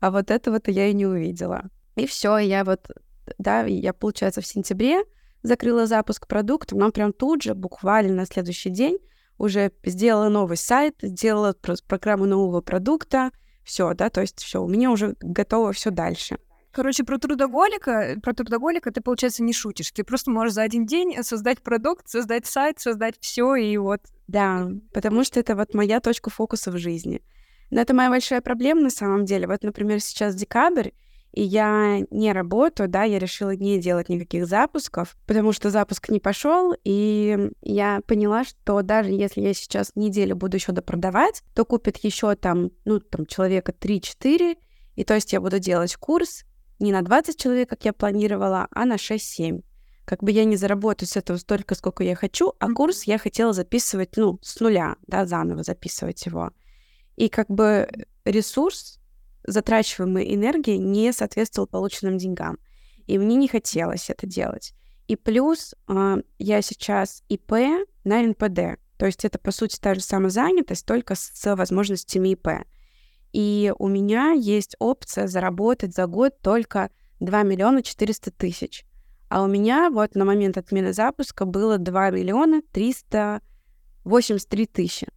а 0.00 0.10
вот 0.10 0.30
этого-то 0.30 0.70
я 0.70 0.88
и 0.88 0.94
не 0.94 1.06
увидела. 1.06 1.70
И 1.96 2.06
все, 2.06 2.38
я 2.38 2.64
вот, 2.64 2.90
да, 3.38 3.64
я, 3.64 3.92
получается, 3.92 4.40
в 4.40 4.46
сентябре 4.46 5.02
закрыла 5.42 5.86
запуск 5.86 6.26
продукта, 6.26 6.76
но 6.76 6.90
прям 6.90 7.12
тут 7.12 7.42
же, 7.42 7.54
буквально 7.54 8.14
на 8.14 8.26
следующий 8.26 8.70
день, 8.70 8.98
уже 9.38 9.72
сделала 9.84 10.28
новый 10.28 10.56
сайт, 10.56 10.96
сделала 11.02 11.54
программу 11.86 12.26
нового 12.26 12.60
продукта, 12.60 13.30
все, 13.64 13.94
да, 13.94 14.10
то 14.10 14.20
есть 14.20 14.40
все, 14.40 14.62
у 14.62 14.68
меня 14.68 14.90
уже 14.90 15.16
готово 15.20 15.72
все 15.72 15.90
дальше. 15.90 16.38
Короче, 16.76 17.04
про 17.04 17.18
трудоголика, 17.18 18.16
про 18.22 18.34
трудоголика 18.34 18.90
ты, 18.90 19.00
получается, 19.00 19.42
не 19.42 19.54
шутишь. 19.54 19.92
Ты 19.92 20.04
просто 20.04 20.30
можешь 20.30 20.52
за 20.52 20.62
один 20.62 20.84
день 20.84 21.22
создать 21.22 21.62
продукт, 21.62 22.06
создать 22.06 22.44
сайт, 22.44 22.78
создать 22.78 23.14
все 23.18 23.54
и 23.54 23.78
вот. 23.78 24.02
Да, 24.28 24.68
потому 24.92 25.24
что 25.24 25.40
это 25.40 25.56
вот 25.56 25.72
моя 25.72 26.00
точка 26.00 26.28
фокуса 26.28 26.70
в 26.70 26.76
жизни. 26.76 27.22
Но 27.70 27.80
это 27.80 27.94
моя 27.94 28.10
большая 28.10 28.40
проблема 28.40 28.82
на 28.82 28.90
самом 28.90 29.24
деле. 29.24 29.46
Вот, 29.46 29.62
например, 29.62 30.00
сейчас 30.00 30.34
декабрь, 30.34 30.90
и 31.32 31.42
я 31.42 32.00
не 32.10 32.32
работаю, 32.32 32.88
да, 32.88 33.02
я 33.02 33.18
решила 33.18 33.54
не 33.54 33.78
делать 33.78 34.08
никаких 34.08 34.46
запусков, 34.46 35.16
потому 35.26 35.52
что 35.52 35.70
запуск 35.70 36.08
не 36.08 36.18
пошел, 36.18 36.74
и 36.82 37.50
я 37.60 38.00
поняла, 38.06 38.44
что 38.44 38.80
даже 38.80 39.10
если 39.10 39.42
я 39.42 39.52
сейчас 39.52 39.92
неделю 39.94 40.34
буду 40.34 40.56
еще 40.56 40.72
допродавать, 40.72 41.42
то 41.54 41.66
купит 41.66 41.98
еще 41.98 42.34
там, 42.36 42.70
ну, 42.86 43.00
там, 43.00 43.26
человека 43.26 43.72
3-4, 43.78 44.56
и 44.94 45.04
то 45.04 45.14
есть 45.14 45.32
я 45.34 45.42
буду 45.42 45.58
делать 45.58 45.94
курс 45.96 46.44
не 46.78 46.90
на 46.90 47.02
20 47.02 47.38
человек, 47.38 47.68
как 47.68 47.84
я 47.84 47.92
планировала, 47.92 48.68
а 48.70 48.86
на 48.86 48.94
6-7. 48.94 49.62
Как 50.06 50.22
бы 50.22 50.30
я 50.30 50.44
не 50.44 50.56
заработаю 50.56 51.08
с 51.08 51.16
этого 51.16 51.36
столько, 51.36 51.74
сколько 51.74 52.02
я 52.02 52.14
хочу, 52.14 52.54
а 52.60 52.72
курс 52.72 53.04
я 53.04 53.18
хотела 53.18 53.52
записывать, 53.52 54.16
ну, 54.16 54.38
с 54.40 54.58
нуля, 54.60 54.96
да, 55.06 55.26
заново 55.26 55.62
записывать 55.64 56.24
его. 56.24 56.52
И 57.16 57.28
как 57.28 57.48
бы 57.48 57.88
ресурс, 58.24 59.00
затрачиваемой 59.44 60.34
энергии, 60.34 60.76
не 60.76 61.12
соответствовал 61.12 61.66
полученным 61.66 62.18
деньгам. 62.18 62.58
И 63.06 63.18
мне 63.18 63.36
не 63.36 63.48
хотелось 63.48 64.10
это 64.10 64.26
делать. 64.26 64.74
И 65.08 65.16
плюс 65.16 65.74
э, 65.88 66.16
я 66.38 66.62
сейчас 66.62 67.22
ИП 67.28 67.52
на 68.04 68.22
НПД. 68.22 68.78
То 68.98 69.06
есть 69.06 69.24
это, 69.24 69.38
по 69.38 69.52
сути, 69.52 69.78
та 69.78 69.94
же 69.94 70.00
самозанятость, 70.00 70.84
только 70.84 71.14
с 71.14 71.54
возможностями 71.54 72.30
ИП. 72.30 72.48
И 73.32 73.72
у 73.78 73.88
меня 73.88 74.32
есть 74.32 74.74
опция 74.78 75.26
заработать 75.26 75.94
за 75.94 76.06
год 76.06 76.40
только 76.40 76.90
2 77.20 77.42
миллиона 77.42 77.82
400 77.82 78.30
тысяч. 78.30 78.84
А 79.28 79.42
у 79.42 79.46
меня 79.46 79.90
вот 79.90 80.14
на 80.14 80.24
момент 80.24 80.56
отмены 80.56 80.92
запуска 80.92 81.44
было 81.44 81.78
2 81.78 82.10
миллиона 82.10 82.62
383 82.72 84.66
тысячи. 84.66 85.08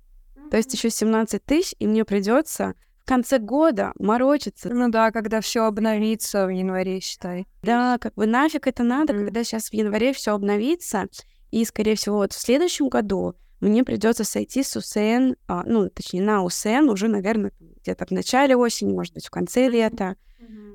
То 0.50 0.58
есть 0.58 0.74
еще 0.74 0.90
17 0.90 1.44
тысяч, 1.44 1.76
и 1.80 1.88
мне 1.88 2.06
придется 2.06 2.74
в 3.02 3.06
конце 3.06 3.40
года 3.40 3.94
морочиться. 4.00 4.70
Ну 4.70 4.90
да, 4.90 5.12
когда 5.12 5.42
все 5.42 5.66
обновится 5.66 6.46
в 6.46 6.50
январе, 6.50 7.00
считай. 7.00 7.48
Да, 7.64 7.98
как 8.00 8.14
бы 8.16 8.26
нафиг 8.26 8.68
это 8.68 8.84
надо, 8.84 9.14
mm. 9.14 9.26
когда 9.26 9.44
сейчас 9.44 9.70
в 9.70 9.74
январе 9.74 10.14
все 10.14 10.34
обновится, 10.34 11.08
и, 11.52 11.66
скорее 11.66 11.96
всего, 11.96 12.18
вот 12.18 12.34
в 12.34 12.40
следующем 12.40 12.90
году 12.90 13.36
мне 13.60 13.84
придется 13.84 14.24
сойти 14.24 14.64
с 14.64 14.76
УСН, 14.76 15.34
а, 15.48 15.64
ну, 15.66 15.90
точнее, 15.90 16.22
на 16.22 16.44
УСН 16.44 16.90
уже, 16.90 17.08
наверное, 17.08 17.52
где-то 17.82 18.06
в 18.06 18.12
начале 18.12 18.56
осени, 18.56 18.94
может 18.94 19.14
быть, 19.14 19.26
в 19.26 19.32
конце 19.32 19.68
лета. 19.68 20.16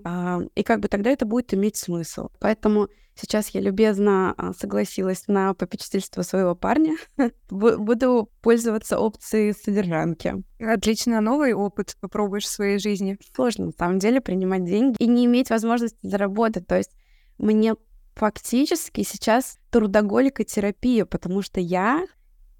А, 0.05 0.41
и 0.55 0.63
как 0.63 0.81
бы 0.81 0.89
тогда 0.89 1.11
это 1.11 1.25
будет 1.25 1.55
иметь 1.55 1.77
смысл. 1.77 2.29
Поэтому 2.41 2.89
сейчас 3.15 3.49
я 3.51 3.61
любезно 3.61 4.35
а, 4.37 4.53
согласилась 4.53 5.27
на 5.29 5.55
попечительство 5.55 6.23
своего 6.23 6.55
парня. 6.55 6.97
Буду 7.51 8.31
пользоваться 8.43 8.99
опцией 8.99 9.53
содержанки. 9.55 10.35
Отлично, 10.61 11.21
новый 11.21 11.55
опыт 11.55 11.97
попробуешь 12.01 12.45
в 12.45 12.51
своей 12.51 12.79
жизни. 12.79 13.19
Сложно, 13.35 13.67
на 13.67 13.73
самом 13.73 13.99
деле, 13.99 14.21
принимать 14.21 14.65
деньги 14.65 14.97
и 14.99 15.07
не 15.07 15.25
иметь 15.25 15.51
возможности 15.51 15.99
заработать. 16.03 16.67
То 16.67 16.77
есть 16.77 16.91
мне 17.39 17.75
фактически 18.15 19.03
сейчас 19.03 19.59
трудоголика 19.71 20.45
терапия, 20.45 21.05
потому 21.05 21.43
что 21.43 21.61
я 21.61 22.05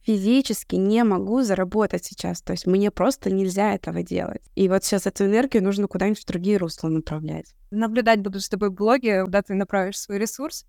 физически 0.05 0.77
не 0.77 1.03
могу 1.05 1.43
заработать 1.43 2.05
сейчас. 2.05 2.43
То 2.43 2.53
есть 2.53 2.67
мне 2.67 2.91
просто 2.91 3.31
нельзя 3.31 3.75
этого 3.75 4.03
делать. 4.03 4.43
И 4.55 4.69
вот 4.69 4.85
сейчас 4.85 5.07
эту 5.07 5.25
энергию 5.25 5.63
нужно 5.63 5.89
куда-нибудь 5.89 6.23
в 6.23 6.27
другие 6.27 6.59
русла 6.59 6.89
направлять. 6.89 7.55
Наблюдать 7.71 8.21
буду 8.21 8.41
с 8.41 8.49
тобой 8.49 8.71
в 8.71 8.75
блоге, 8.75 9.25
куда 9.25 9.43
ты 9.43 9.55
направишь 9.55 9.99
свой 9.99 10.19
ресурс. 10.19 10.67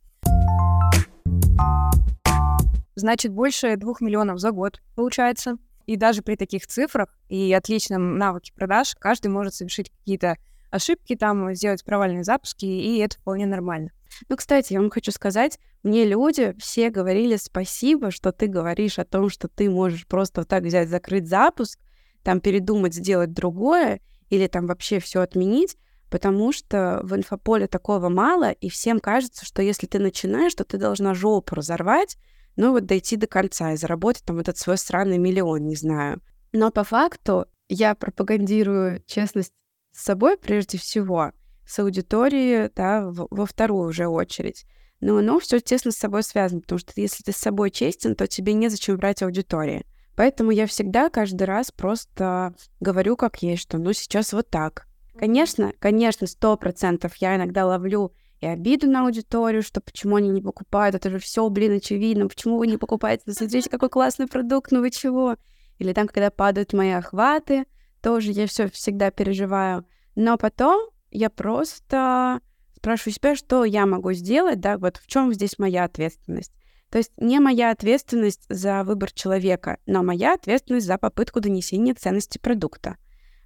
Значит, 2.96 3.34
больше 3.34 3.76
двух 3.76 4.00
миллионов 4.00 4.40
за 4.40 4.52
год 4.52 4.82
получается. 4.96 5.58
И 5.86 5.98
даже 5.98 6.24
при 6.24 6.36
таких 6.36 6.66
цифрах 6.66 7.16
и 7.30 7.54
отличном 7.54 8.18
навыке 8.18 8.54
продаж 8.56 8.96
каждый 8.98 9.28
может 9.28 9.54
совершить 9.54 9.92
какие-то 9.92 10.38
ошибки, 10.72 11.16
там 11.16 11.54
сделать 11.54 11.86
провальные 11.86 12.24
запуски, 12.24 12.66
и 12.66 12.98
это 12.98 13.18
вполне 13.18 13.46
нормально. 13.46 13.92
Ну, 14.30 14.36
кстати, 14.38 14.74
я 14.74 14.80
вам 14.80 14.90
хочу 14.90 15.12
сказать, 15.12 15.60
мне 15.84 16.06
люди 16.06 16.56
все 16.58 16.90
говорили 16.90 17.36
спасибо, 17.36 18.12
что 18.12 18.32
ты 18.32 18.48
говоришь 18.48 19.00
о 19.00 19.06
том, 19.06 19.30
что 19.30 19.48
ты 19.48 19.70
можешь 19.70 20.08
просто 20.08 20.42
вот 20.42 20.48
так 20.48 20.64
взять, 20.64 20.90
закрыть 20.90 21.28
запуск, 21.28 21.80
там 22.24 22.40
передумать, 22.40 22.94
сделать 22.94 23.34
другое, 23.34 24.02
или 24.30 24.48
там 24.48 24.68
вообще 24.68 25.00
все 25.00 25.22
отменить, 25.22 25.78
потому 26.10 26.52
что 26.52 27.02
в 27.04 27.16
инфополе 27.16 27.68
такого 27.68 28.10
мало, 28.10 28.52
и 28.52 28.70
всем 28.70 29.00
кажется, 29.00 29.46
что 29.46 29.62
если 29.62 29.88
ты 29.88 30.00
начинаешь, 30.00 30.56
то 30.56 30.64
ты 30.64 30.78
должна 30.78 31.14
жопу 31.14 31.56
разорвать, 31.56 32.18
ну 32.56 32.72
вот 32.72 32.86
дойти 32.86 33.18
до 33.18 33.28
конца 33.28 33.74
и 33.74 33.78
заработать 33.78 34.24
там 34.24 34.40
этот 34.40 34.58
свой 34.58 34.78
сраный 34.78 35.18
миллион, 35.18 35.68
не 35.68 35.76
знаю. 35.76 36.22
Но 36.54 36.72
по 36.72 36.84
факту 36.84 37.48
я 37.68 37.96
пропагандирую 37.96 39.04
честность 39.06 39.54
с 39.92 40.04
собой 40.04 40.38
прежде 40.38 40.78
всего— 40.78 41.32
с 41.66 41.80
аудиторией, 41.80 42.70
да, 42.76 43.06
во 43.10 43.46
вторую 43.46 43.90
уже 43.90 44.08
очередь. 44.08 44.66
Но 45.02 45.18
оно 45.18 45.40
все 45.40 45.60
тесно 45.60 45.92
с 45.92 45.98
собой 45.98 46.24
связано, 46.24 46.62
потому 46.62 46.80
что 46.80 46.94
если 46.96 47.24
ты 47.24 47.32
с 47.32 47.38
собой 47.38 47.72
честен, 47.72 48.16
то 48.16 48.28
тебе 48.28 48.54
незачем 48.54 48.98
брать 48.98 49.24
аудитории. 49.24 49.86
Поэтому 50.16 50.52
я 50.52 50.66
всегда 50.66 51.10
каждый 51.10 51.44
раз 51.44 51.72
просто 51.72 52.56
говорю 52.80 53.18
как 53.18 53.42
есть, 53.44 53.64
что 53.64 53.78
ну 53.78 53.92
сейчас 53.94 54.32
вот 54.34 54.50
так. 54.50 54.88
Конечно, 55.18 55.74
конечно, 55.80 56.28
сто 56.28 56.58
процентов 56.58 57.16
я 57.18 57.36
иногда 57.36 57.66
ловлю 57.66 58.14
и 58.40 58.48
обиду 58.48 58.90
на 58.90 59.06
аудиторию, 59.06 59.62
что 59.62 59.82
почему 59.82 60.18
они 60.18 60.30
не 60.30 60.42
покупают, 60.42 60.96
это 60.96 61.10
же 61.10 61.20
все, 61.20 61.48
блин, 61.50 61.78
очевидно, 61.78 62.28
почему 62.28 62.58
вы 62.58 62.68
не 62.68 62.78
покупаете, 62.78 63.24
ну, 63.26 63.34
смотрите, 63.34 63.70
какой 63.70 63.90
классный 63.90 64.28
продукт, 64.28 64.72
ну 64.72 64.82
вы 64.82 64.92
чего? 64.92 65.38
Или 65.80 65.94
там, 65.94 66.08
когда 66.08 66.32
падают 66.32 66.74
мои 66.74 66.92
охваты, 66.92 67.66
тоже 68.02 68.32
я 68.32 68.48
все 68.48 68.70
всегда 68.70 69.12
переживаю. 69.12 69.86
Но 70.16 70.38
потом 70.38 70.90
я 71.12 71.30
просто 71.30 72.40
спрашиваю 72.76 73.14
себя, 73.14 73.36
что 73.36 73.66
я 73.66 73.86
могу 73.86 74.14
сделать, 74.14 74.60
да, 74.60 74.78
вот 74.78 74.98
в 74.98 75.08
чем 75.08 75.34
здесь 75.34 75.58
моя 75.58 75.86
ответственность. 75.86 76.54
То 76.92 77.00
есть 77.00 77.12
не 77.18 77.40
моя 77.40 77.72
ответственность 77.72 78.46
за 78.48 78.84
выбор 78.84 79.12
человека, 79.12 79.80
но 79.86 80.04
моя 80.04 80.34
ответственность 80.34 80.86
за 80.86 80.98
попытку 80.98 81.42
донесения 81.42 81.96
ценности 81.96 82.38
продукта. 82.38 82.98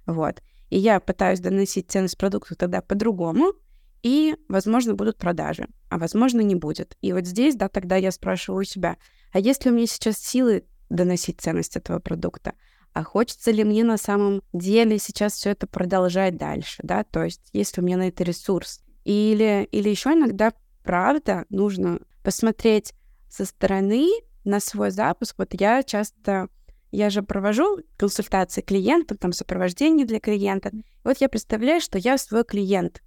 Вот. 0.06 0.42
И 0.68 0.78
я 0.78 1.00
пытаюсь 1.00 1.40
доносить 1.40 1.90
ценность 1.90 2.18
продукта 2.18 2.54
тогда 2.54 2.80
по-другому, 2.80 3.54
и, 4.02 4.36
возможно, 4.48 4.94
будут 4.94 5.18
продажи, 5.18 5.68
а 5.88 5.98
возможно, 5.98 6.40
не 6.40 6.54
будет. 6.54 6.96
И 7.00 7.12
вот 7.12 7.26
здесь, 7.26 7.54
да, 7.54 7.68
тогда 7.68 7.96
я 7.96 8.10
спрашиваю 8.12 8.64
себя, 8.64 8.96
а 9.32 9.38
есть 9.38 9.64
ли 9.64 9.70
у 9.70 9.74
меня 9.74 9.86
сейчас 9.86 10.18
силы 10.18 10.64
доносить 10.88 11.40
ценность 11.40 11.76
этого 11.76 11.98
продукта? 11.98 12.54
А 12.92 13.04
хочется 13.04 13.50
ли 13.50 13.64
мне 13.64 13.84
на 13.84 13.96
самом 13.96 14.42
деле 14.52 14.98
сейчас 14.98 15.34
все 15.34 15.50
это 15.50 15.66
продолжать 15.66 16.36
дальше, 16.36 16.80
да, 16.82 17.04
то 17.04 17.24
есть 17.24 17.48
есть 17.52 17.76
ли 17.76 17.82
у 17.82 17.86
меня 17.86 17.96
на 17.96 18.08
это 18.08 18.24
ресурс. 18.24 18.82
Или, 19.04 19.68
или 19.70 19.88
еще 19.88 20.12
иногда, 20.12 20.52
правда, 20.82 21.46
нужно 21.48 22.00
посмотреть 22.22 22.92
со 23.28 23.44
стороны 23.44 24.08
на 24.44 24.60
свой 24.60 24.90
запуск. 24.90 25.36
Вот 25.38 25.54
я 25.58 25.82
часто, 25.82 26.48
я 26.90 27.10
же 27.10 27.22
провожу 27.22 27.78
консультации 27.96 28.60
клиентам, 28.60 29.16
там 29.16 29.32
сопровождение 29.32 30.06
для 30.06 30.20
клиента. 30.20 30.70
Вот 31.02 31.18
я 31.18 31.28
представляю, 31.28 31.80
что 31.80 31.98
я 31.98 32.18
свой 32.18 32.44
клиент. 32.44 33.02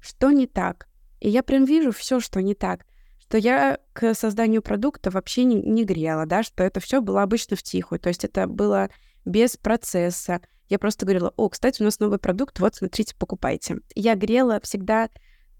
Что 0.00 0.30
не 0.30 0.46
так? 0.46 0.88
И 1.20 1.28
я 1.28 1.42
прям 1.42 1.64
вижу 1.64 1.92
все, 1.92 2.20
что 2.20 2.40
не 2.40 2.54
так 2.54 2.86
что 3.28 3.38
я 3.38 3.80
к 3.92 4.14
созданию 4.14 4.62
продукта 4.62 5.10
вообще 5.10 5.44
не, 5.44 5.56
не 5.56 5.84
грела, 5.84 6.26
да, 6.26 6.42
что 6.42 6.62
это 6.62 6.78
все 6.80 7.00
было 7.00 7.22
обычно 7.22 7.56
в 7.56 7.62
тихую. 7.62 7.98
То 7.98 8.08
есть 8.08 8.24
это 8.24 8.46
было 8.46 8.88
без 9.26 9.58
процесса. 9.58 10.40
Я 10.68 10.78
просто 10.78 11.04
говорила, 11.04 11.34
о, 11.36 11.50
кстати, 11.50 11.82
у 11.82 11.84
нас 11.84 12.00
новый 12.00 12.18
продукт, 12.18 12.58
вот, 12.58 12.74
смотрите, 12.74 13.14
покупайте. 13.18 13.78
Я 13.94 14.14
грела 14.14 14.60
всегда 14.62 15.10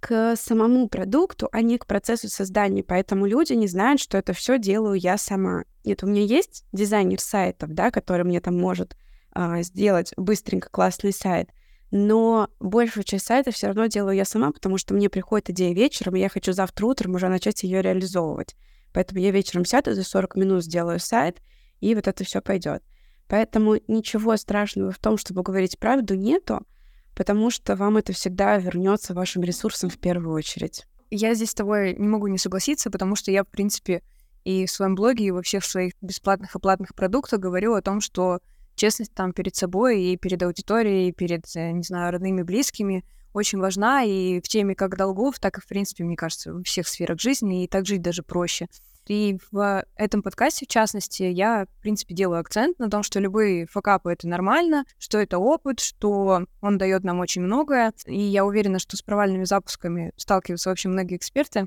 к 0.01 0.37
самому 0.37 0.89
продукту, 0.89 1.49
а 1.53 1.63
не 1.63 1.79
к 1.79 1.87
процессу 1.87 2.29
создания. 2.29 2.83
Поэтому 2.83 3.27
люди 3.27 3.53
не 3.53 3.67
знают, 3.67 4.01
что 4.01 4.19
это 4.19 4.33
все 4.33 4.59
делаю 4.59 4.99
я 4.99 5.19
сама. 5.19 5.65
Нет, 5.85 6.03
у 6.03 6.07
меня 6.07 6.23
есть 6.23 6.65
дизайнер 6.73 7.21
сайтов, 7.21 7.71
да, 7.73 7.91
который 7.91 8.25
мне 8.25 8.41
там 8.41 8.59
может 8.59 8.97
а, 9.33 9.63
сделать 9.63 10.13
быстренько 10.17 10.69
классный 10.71 11.13
сайт. 11.13 11.51
Но 11.91 12.49
большую 12.61 13.05
часть 13.05 13.27
сайта 13.27 13.53
все 13.53 13.69
равно 13.69 13.87
делаю 13.87 14.17
я 14.17 14.25
сама, 14.25 14.53
потому 14.53 14.77
что 14.77 14.93
мне 14.93 15.09
приходит 15.09 15.51
идея 15.51 15.75
вечером, 15.75 16.17
и 16.17 16.21
я 16.21 16.29
хочу 16.29 16.53
завтра 16.53 16.87
утром 16.87 17.15
уже 17.15 17.29
начать 17.29 17.63
ее 17.63 17.81
реализовывать. 17.81 18.57
Поэтому 18.93 19.21
я 19.21 19.31
вечером 19.31 19.65
сяду 19.65 19.95
за 19.95 20.03
40 20.03 20.37
минут 20.37 20.65
сделаю 20.65 20.99
сайт, 20.99 21.39
и 21.81 21.95
вот 21.95 22.09
это 22.09 22.25
все 22.25 22.41
пойдет. 22.41 22.83
Поэтому 23.29 23.77
ничего 23.89 24.37
страшного 24.37 24.93
в 24.93 24.99
том, 24.99 25.17
чтобы 25.17 25.43
говорить 25.43 25.79
правду, 25.79 26.15
нету, 26.15 26.67
потому 27.15 27.51
что 27.51 27.75
вам 27.75 27.97
это 27.97 28.13
всегда 28.13 28.57
вернется 28.59 29.15
вашим 29.15 29.43
ресурсом 29.43 29.91
в 29.91 29.99
первую 29.99 30.35
очередь. 30.35 30.85
Я 31.11 31.35
здесь 31.35 31.51
с 31.51 31.55
тобой 31.55 31.95
не 31.95 32.09
могу 32.09 32.27
не 32.29 32.39
согласиться, 32.39 32.91
потому 32.91 33.17
что 33.17 33.31
я, 33.31 33.45
в 33.45 33.49
принципе, 33.49 34.03
и 34.45 34.67
в 34.67 34.71
своем 34.71 34.95
блоге, 34.95 35.27
и 35.27 35.31
во 35.31 35.43
всех 35.43 35.65
своих 35.65 35.95
бесплатных 36.01 36.55
и 36.55 36.59
платных 36.61 36.95
продуктах 36.95 37.41
говорю 37.41 37.75
о 37.75 37.83
том, 37.83 38.01
что 38.01 38.41
честность 38.77 39.15
там 39.15 39.33
перед 39.33 39.57
собой 39.57 40.03
и 40.03 40.17
перед 40.17 40.43
аудиторией, 40.43 41.09
и 41.09 41.13
перед, 41.13 41.45
э, 41.57 41.73
не 41.73 41.83
знаю, 41.83 42.13
родными, 42.13 42.43
близкими 42.43 43.05
очень 43.33 43.59
важна, 43.59 44.03
и 44.05 44.41
в 44.41 44.49
теме 44.49 44.75
как 44.75 44.97
долгов, 44.97 45.39
так 45.39 45.59
и, 45.59 45.61
в 45.61 45.67
принципе, 45.67 46.05
мне 46.05 46.17
кажется, 46.17 46.55
во 46.55 46.63
всех 46.63 46.87
сферах 46.87 47.21
жизни, 47.21 47.65
и 47.65 47.69
так 47.69 47.87
жить 47.87 48.03
даже 48.03 48.23
проще. 48.23 48.69
И 49.09 49.39
в 49.53 49.85
этом 49.95 50.23
подкасте, 50.23 50.67
в 50.67 50.69
частности, 50.69 51.23
я, 51.23 51.67
в 51.67 51.81
принципе, 51.81 52.15
делаю 52.15 52.41
акцент 52.41 52.79
на 52.79 52.91
том, 52.91 53.03
что 53.03 53.21
любые 53.21 53.67
факапы— 53.67 54.11
это 54.13 54.27
нормально, 54.29 54.85
что 54.99 55.19
это 55.19 55.39
опыт, 55.39 55.81
что 55.81 56.47
он 56.61 56.79
дает 56.79 57.05
нам 57.05 57.21
очень 57.21 57.43
многое. 57.43 57.93
И 58.07 58.21
я 58.21 58.45
уверена, 58.45 58.79
что 58.79 58.97
с 58.97 59.03
провальными 59.03 59.45
запусками 59.45 60.13
сталкиваются 60.17 60.71
вообще 60.71 60.89
многие 60.89 61.17
эксперты. 61.17 61.67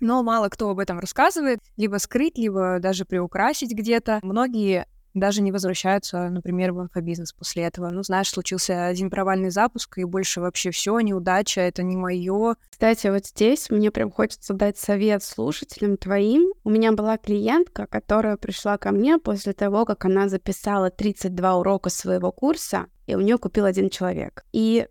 Но 0.00 0.22
мало 0.22 0.48
кто 0.48 0.70
об 0.70 0.78
этом 0.78 0.98
рассказывает, 0.98 1.60
либо 1.76 1.96
скрыть, 1.96 2.38
либо 2.38 2.78
даже 2.80 3.04
приукрасить 3.04 3.72
где-то. 3.72 4.20
Многие 4.22 4.86
даже 5.14 5.42
не 5.42 5.52
возвращаются, 5.52 6.28
например, 6.28 6.72
в 6.72 6.80
инфобизнес 6.80 7.32
после 7.32 7.64
этого. 7.64 7.90
Ну, 7.90 8.02
знаешь, 8.02 8.30
случился 8.30 8.86
один 8.86 9.10
провальный 9.10 9.50
запуск, 9.50 9.98
и 9.98 10.04
больше 10.04 10.40
вообще 10.40 10.70
все, 10.70 10.98
неудача, 11.00 11.60
это 11.60 11.82
не 11.82 11.96
мое. 11.96 12.56
Кстати, 12.70 13.08
вот 13.08 13.26
здесь 13.26 13.70
мне 13.70 13.90
прям 13.90 14.10
хочется 14.10 14.54
дать 14.54 14.78
совет 14.78 15.22
слушателям 15.22 15.96
твоим. 15.96 16.52
У 16.64 16.70
меня 16.70 16.92
была 16.92 17.18
клиентка, 17.18 17.86
которая 17.86 18.36
пришла 18.36 18.78
ко 18.78 18.92
мне 18.92 19.18
после 19.18 19.52
того, 19.52 19.84
как 19.84 20.04
она 20.04 20.28
записала 20.28 20.90
32 20.90 21.56
урока 21.56 21.90
своего 21.90 22.32
курса, 22.32 22.86
и 23.06 23.14
у 23.14 23.20
нее 23.20 23.38
купил 23.38 23.64
один 23.64 23.90
человек. 23.90 24.44
И 24.52 24.86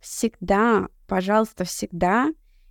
всегда, 0.00 0.88
пожалуйста, 1.08 1.64
всегда, 1.64 2.28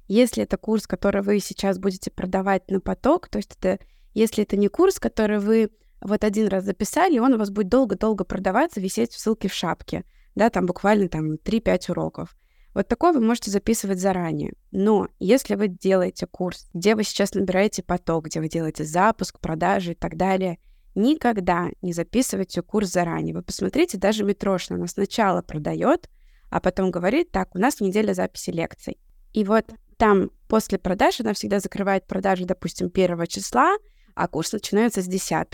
если 0.08 0.44
это 0.44 0.58
курс, 0.58 0.88
который 0.88 1.22
вы 1.22 1.40
сейчас 1.40 1.78
будете 1.80 2.12
продавать 2.12 2.70
на 2.70 2.80
поток, 2.80 3.28
то 3.28 3.40
есть 3.40 3.58
это 3.60 3.80
если 4.16 4.44
это 4.44 4.56
не 4.56 4.70
курс, 4.70 4.98
который 4.98 5.40
вы 5.40 5.70
вот 6.06 6.24
один 6.24 6.48
раз 6.48 6.64
записали, 6.66 7.16
и 7.16 7.20
он 7.20 7.34
у 7.34 7.38
вас 7.38 7.50
будет 7.50 7.70
долго-долго 7.70 8.24
продаваться, 8.24 8.80
висеть 8.80 9.12
в 9.12 9.20
ссылке 9.20 9.48
в 9.48 9.54
шапке, 9.54 10.04
да, 10.36 10.50
там 10.50 10.66
буквально 10.66 11.10
там 11.10 11.34
3-5 11.34 11.92
уроков. 11.92 12.36
Вот 12.74 12.88
такой 12.90 13.14
вы 13.14 13.22
можете 13.22 13.52
записывать 13.52 14.00
заранее. 14.00 14.54
Но 14.72 15.08
если 15.18 15.56
вы 15.56 15.70
делаете 15.70 16.28
курс, 16.28 16.70
где 16.74 16.96
вы 16.96 17.04
сейчас 17.04 17.34
набираете 17.34 17.84
поток, 17.84 18.26
где 18.26 18.42
вы 18.42 18.50
делаете 18.50 18.84
запуск, 18.84 19.40
продажи 19.40 19.94
и 19.94 19.96
так 19.96 20.18
далее, 20.18 20.60
никогда 20.94 21.70
не 21.82 21.94
записывайте 21.94 22.62
курс 22.62 22.92
заранее. 22.92 23.34
Вы 23.34 23.44
посмотрите, 23.44 23.98
даже 23.98 24.26
Митрошина 24.26 24.78
она 24.78 24.88
сначала 24.88 25.42
продает, 25.42 26.10
а 26.50 26.60
потом 26.60 26.92
говорит, 26.92 27.32
так, 27.32 27.56
у 27.56 27.60
нас 27.60 27.80
неделя 27.80 28.14
записи 28.14 28.50
лекций. 28.50 28.98
И 29.32 29.46
вот 29.46 29.66
там 29.98 30.30
после 30.50 30.78
продажи 30.78 31.24
она 31.24 31.34
всегда 31.34 31.60
закрывает 31.60 32.06
продажи, 32.08 32.46
допустим, 32.46 32.90
первого 32.90 33.26
числа, 33.26 33.78
а 34.16 34.28
курс 34.28 34.52
начинается 34.52 35.02
с 35.02 35.08
10. 35.08 35.48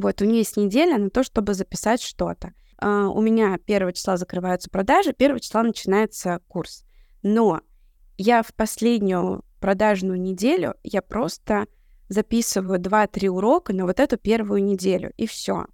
Вот, 0.00 0.22
у 0.22 0.24
нее 0.24 0.38
есть 0.38 0.56
неделя 0.56 0.98
на 0.98 1.10
то, 1.10 1.22
чтобы 1.22 1.54
записать 1.54 2.02
что-то. 2.02 2.52
Uh, 2.80 3.06
у 3.08 3.20
меня 3.20 3.58
первого 3.58 3.92
числа 3.92 4.16
закрываются 4.16 4.70
продажи, 4.70 5.12
первого 5.12 5.40
числа 5.40 5.64
начинается 5.64 6.40
курс. 6.46 6.84
Но 7.22 7.60
я 8.16 8.42
в 8.44 8.54
последнюю 8.54 9.44
продажную 9.60 10.20
неделю 10.20 10.74
я 10.84 11.02
просто 11.02 11.66
записываю 12.08 12.80
2-3 12.80 13.28
урока 13.28 13.72
на 13.72 13.84
вот 13.84 13.98
эту 13.98 14.16
первую 14.16 14.62
неделю, 14.64 15.12
и 15.16 15.26
все. 15.26 15.66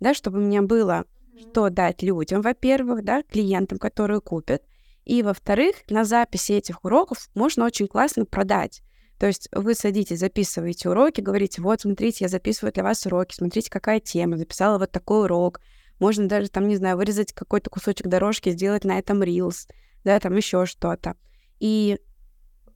Да, 0.00 0.14
чтобы 0.14 0.38
у 0.38 0.42
меня 0.42 0.62
было 0.62 1.04
что 1.38 1.68
дать 1.68 2.02
людям, 2.02 2.40
во-первых, 2.40 3.04
да, 3.04 3.22
клиентам, 3.22 3.78
которые 3.78 4.20
купят, 4.20 4.62
и, 5.04 5.22
во-вторых, 5.22 5.76
на 5.88 6.04
записи 6.04 6.52
этих 6.52 6.84
уроков 6.84 7.28
можно 7.34 7.64
очень 7.64 7.86
классно 7.86 8.24
продать. 8.24 8.82
То 9.18 9.26
есть 9.26 9.48
вы 9.52 9.74
садитесь, 9.74 10.18
записываете 10.18 10.90
уроки, 10.90 11.20
говорите, 11.20 11.62
вот, 11.62 11.80
смотрите, 11.80 12.24
я 12.24 12.28
записываю 12.28 12.72
для 12.72 12.82
вас 12.82 13.06
уроки, 13.06 13.34
смотрите, 13.34 13.70
какая 13.70 14.00
тема, 14.00 14.36
записала 14.36 14.78
вот 14.78 14.92
такой 14.92 15.24
урок. 15.24 15.60
Можно 15.98 16.28
даже, 16.28 16.48
там, 16.48 16.68
не 16.68 16.76
знаю, 16.76 16.96
вырезать 16.96 17.32
какой-то 17.32 17.70
кусочек 17.70 18.08
дорожки, 18.08 18.50
сделать 18.50 18.84
на 18.84 18.98
этом 18.98 19.22
рилс, 19.22 19.66
да, 20.04 20.20
там 20.20 20.36
еще 20.36 20.66
что-то. 20.66 21.16
И 21.58 21.98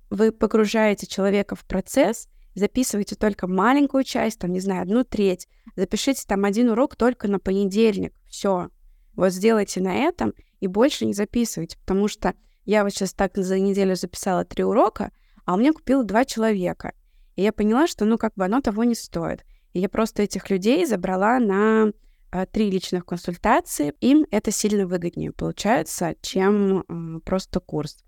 вы 0.08 0.32
погружаете 0.32 1.06
человека 1.06 1.54
в 1.54 1.64
процесс, 1.66 2.28
записывайте 2.54 3.16
только 3.16 3.46
маленькую 3.46 4.04
часть, 4.04 4.38
там, 4.38 4.52
не 4.52 4.60
знаю, 4.60 4.82
одну 4.82 5.04
треть, 5.04 5.46
запишите 5.76 6.24
там 6.26 6.44
один 6.46 6.70
урок 6.70 6.96
только 6.96 7.28
на 7.28 7.38
понедельник, 7.38 8.14
все. 8.26 8.70
Вот 9.14 9.32
сделайте 9.32 9.80
на 9.80 9.94
этом 9.94 10.32
и 10.60 10.66
больше 10.66 11.04
не 11.04 11.12
записывайте, 11.12 11.78
потому 11.78 12.08
что 12.08 12.34
я 12.64 12.84
вот 12.84 12.90
сейчас 12.90 13.12
так 13.12 13.36
за 13.36 13.58
неделю 13.58 13.94
записала 13.94 14.44
три 14.44 14.64
урока, 14.64 15.12
а 15.44 15.54
у 15.54 15.58
меня 15.58 15.72
купило 15.72 16.04
два 16.04 16.24
человека. 16.24 16.92
И 17.36 17.42
я 17.42 17.52
поняла, 17.52 17.86
что, 17.86 18.04
ну, 18.04 18.18
как 18.18 18.34
бы 18.34 18.44
оно 18.44 18.60
того 18.60 18.84
не 18.84 18.94
стоит. 18.94 19.44
И 19.72 19.80
я 19.80 19.88
просто 19.88 20.22
этих 20.22 20.50
людей 20.50 20.84
забрала 20.84 21.38
на 21.38 21.92
э, 22.32 22.46
три 22.46 22.70
личных 22.70 23.06
консультации. 23.06 23.94
Им 24.00 24.26
это 24.30 24.50
сильно 24.50 24.86
выгоднее 24.86 25.32
получается, 25.32 26.16
чем 26.20 27.20
просто 27.24 27.60
курс. 27.60 28.04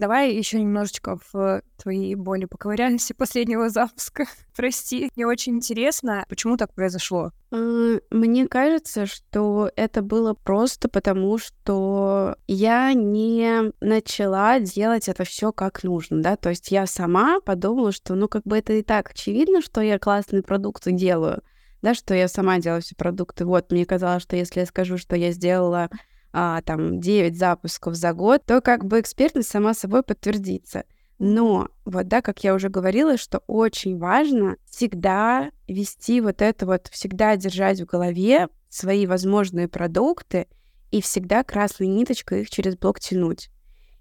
Давай 0.00 0.32
еще 0.32 0.58
немножечко 0.58 1.18
в 1.30 1.60
твои 1.76 2.14
боли 2.14 2.46
поковыряемся 2.46 3.14
последнего 3.18 3.68
запуска. 3.68 4.24
Прости, 4.56 5.10
мне 5.14 5.26
очень 5.26 5.56
интересно, 5.56 6.24
почему 6.26 6.56
так 6.56 6.72
произошло. 6.72 7.32
Мне 7.50 8.48
кажется, 8.48 9.04
что 9.04 9.70
это 9.76 10.00
было 10.00 10.32
просто 10.32 10.88
потому, 10.88 11.36
что 11.36 12.36
я 12.46 12.94
не 12.94 13.72
начала 13.82 14.58
делать 14.58 15.06
это 15.06 15.24
все 15.24 15.52
как 15.52 15.84
нужно, 15.84 16.22
да, 16.22 16.36
то 16.36 16.48
есть 16.48 16.70
я 16.70 16.86
сама 16.86 17.40
подумала, 17.40 17.92
что, 17.92 18.14
ну, 18.14 18.26
как 18.26 18.44
бы 18.44 18.56
это 18.56 18.72
и 18.72 18.82
так 18.82 19.10
очевидно, 19.10 19.60
что 19.60 19.82
я 19.82 19.98
классные 19.98 20.42
продукты 20.42 20.92
делаю, 20.92 21.42
да, 21.82 21.92
что 21.92 22.14
я 22.14 22.26
сама 22.28 22.58
делаю 22.58 22.80
все 22.80 22.94
продукты. 22.94 23.44
Вот, 23.44 23.70
мне 23.70 23.84
казалось, 23.84 24.22
что 24.22 24.36
если 24.36 24.60
я 24.60 24.66
скажу, 24.66 24.96
что 24.96 25.14
я 25.14 25.32
сделала 25.32 25.90
а, 26.32 26.62
там 26.62 27.00
9 27.00 27.36
запусков 27.36 27.94
за 27.94 28.12
год, 28.12 28.44
то 28.44 28.60
как 28.60 28.84
бы 28.84 29.00
экспертность 29.00 29.48
сама 29.50 29.74
собой 29.74 30.02
подтвердится. 30.02 30.84
Но 31.18 31.68
вот, 31.84 32.08
да, 32.08 32.22
как 32.22 32.42
я 32.44 32.54
уже 32.54 32.70
говорила, 32.70 33.18
что 33.18 33.42
очень 33.46 33.98
важно 33.98 34.56
всегда 34.64 35.50
вести 35.68 36.20
вот 36.20 36.40
это 36.40 36.64
вот, 36.64 36.88
всегда 36.88 37.36
держать 37.36 37.80
в 37.80 37.84
голове 37.84 38.48
свои 38.70 39.06
возможные 39.06 39.68
продукты 39.68 40.46
и 40.90 41.02
всегда 41.02 41.44
красной 41.44 41.88
ниточкой 41.88 42.42
их 42.42 42.50
через 42.50 42.76
блок 42.76 43.00
тянуть. 43.00 43.50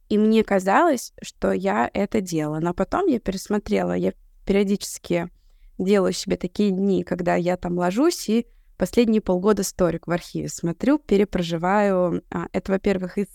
И 0.07 0.17
мне 0.17 0.43
казалось, 0.43 1.13
что 1.21 1.51
я 1.51 1.89
это 1.93 2.21
делала. 2.21 2.59
Но 2.59 2.73
потом 2.73 3.07
я 3.07 3.19
пересмотрела, 3.19 3.93
я 3.93 4.13
периодически 4.45 5.29
делаю 5.77 6.13
себе 6.13 6.37
такие 6.37 6.71
дни, 6.71 7.03
когда 7.03 7.35
я 7.35 7.57
там 7.57 7.77
ложусь 7.77 8.29
и 8.29 8.47
последние 8.79 9.21
полгода 9.21 9.61
сторик 9.61 10.07
в 10.07 10.11
архиве 10.11 10.47
смотрю, 10.47 10.97
перепроживаю. 10.97 12.23
А, 12.31 12.47
это, 12.53 12.71
во-первых, 12.71 13.17
из 13.17 13.27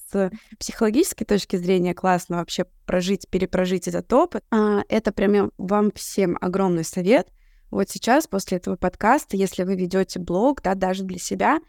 психологической 0.59 1.27
точки 1.27 1.57
зрения 1.57 1.95
классно 1.95 2.39
вообще 2.39 2.65
прожить, 2.87 3.29
перепрожить 3.29 3.87
этот 3.87 4.13
опыт. 4.13 4.43
А, 4.51 4.83
это 4.89 5.13
прям 5.13 5.53
вам 5.59 5.93
всем 5.93 6.37
огромный 6.41 6.85
совет. 6.85 7.29
Вот 7.71 7.91
сейчас, 7.91 8.27
после 8.27 8.59
этого 8.59 8.77
подкаста, 8.77 9.37
если 9.37 9.65
вы 9.65 9.77
ведете 9.77 10.19
блог, 10.19 10.63
да, 10.63 10.75
даже 10.75 11.05
для 11.05 11.19
себя, 11.19 11.61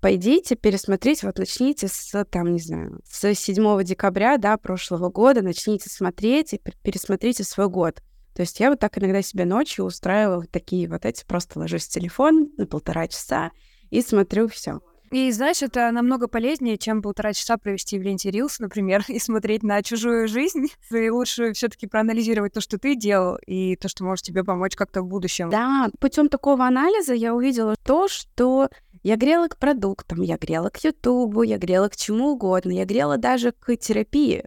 пойдите, 0.00 0.56
пересмотрите, 0.56 1.26
вот 1.26 1.38
начните 1.38 1.88
с, 1.88 2.24
там, 2.30 2.52
не 2.52 2.60
знаю, 2.60 3.00
с 3.04 3.34
7 3.34 3.84
декабря, 3.84 4.38
да, 4.38 4.56
прошлого 4.56 5.10
года, 5.10 5.42
начните 5.42 5.90
смотреть 5.90 6.54
и 6.54 6.60
пересмотрите 6.82 7.44
свой 7.44 7.68
год. 7.68 8.00
То 8.34 8.42
есть 8.42 8.60
я 8.60 8.70
вот 8.70 8.78
так 8.78 8.96
иногда 8.98 9.22
себе 9.22 9.44
ночью 9.44 9.84
устраивала 9.84 10.44
такие 10.44 10.88
вот 10.88 11.04
эти, 11.04 11.24
просто 11.24 11.58
ложусь 11.58 11.86
в 11.86 11.90
телефон 11.90 12.50
на 12.56 12.66
полтора 12.66 13.08
часа 13.08 13.50
и 13.90 14.00
смотрю 14.00 14.48
все. 14.48 14.80
И 15.10 15.30
знаешь, 15.32 15.62
это 15.62 15.90
намного 15.90 16.28
полезнее, 16.28 16.76
чем 16.76 17.00
полтора 17.00 17.32
часа 17.32 17.56
провести 17.56 17.98
в 17.98 18.02
ленте 18.02 18.30
Reels, 18.30 18.56
например, 18.58 19.04
и 19.08 19.18
смотреть 19.18 19.62
на 19.62 19.82
чужую 19.82 20.28
жизнь. 20.28 20.66
И 20.90 21.10
лучше 21.10 21.52
все-таки 21.52 21.86
проанализировать 21.86 22.52
то, 22.52 22.60
что 22.60 22.78
ты 22.78 22.94
делал, 22.94 23.38
и 23.46 23.76
то, 23.76 23.88
что 23.88 24.04
может 24.04 24.24
тебе 24.24 24.44
помочь 24.44 24.76
как-то 24.76 25.02
в 25.02 25.06
будущем. 25.06 25.50
Да, 25.50 25.88
путем 25.98 26.28
такого 26.28 26.66
анализа 26.66 27.14
я 27.14 27.34
увидела 27.34 27.76
то, 27.84 28.08
что 28.08 28.68
я 29.02 29.16
грела 29.16 29.48
к 29.48 29.56
продуктам, 29.56 30.22
я 30.22 30.36
грела 30.36 30.68
к 30.70 30.82
Ютубу, 30.84 31.42
я 31.42 31.56
грела 31.56 31.88
к 31.88 31.96
чему 31.96 32.32
угодно, 32.32 32.72
я 32.72 32.84
грела 32.84 33.16
даже 33.16 33.52
к 33.52 33.74
терапии, 33.76 34.44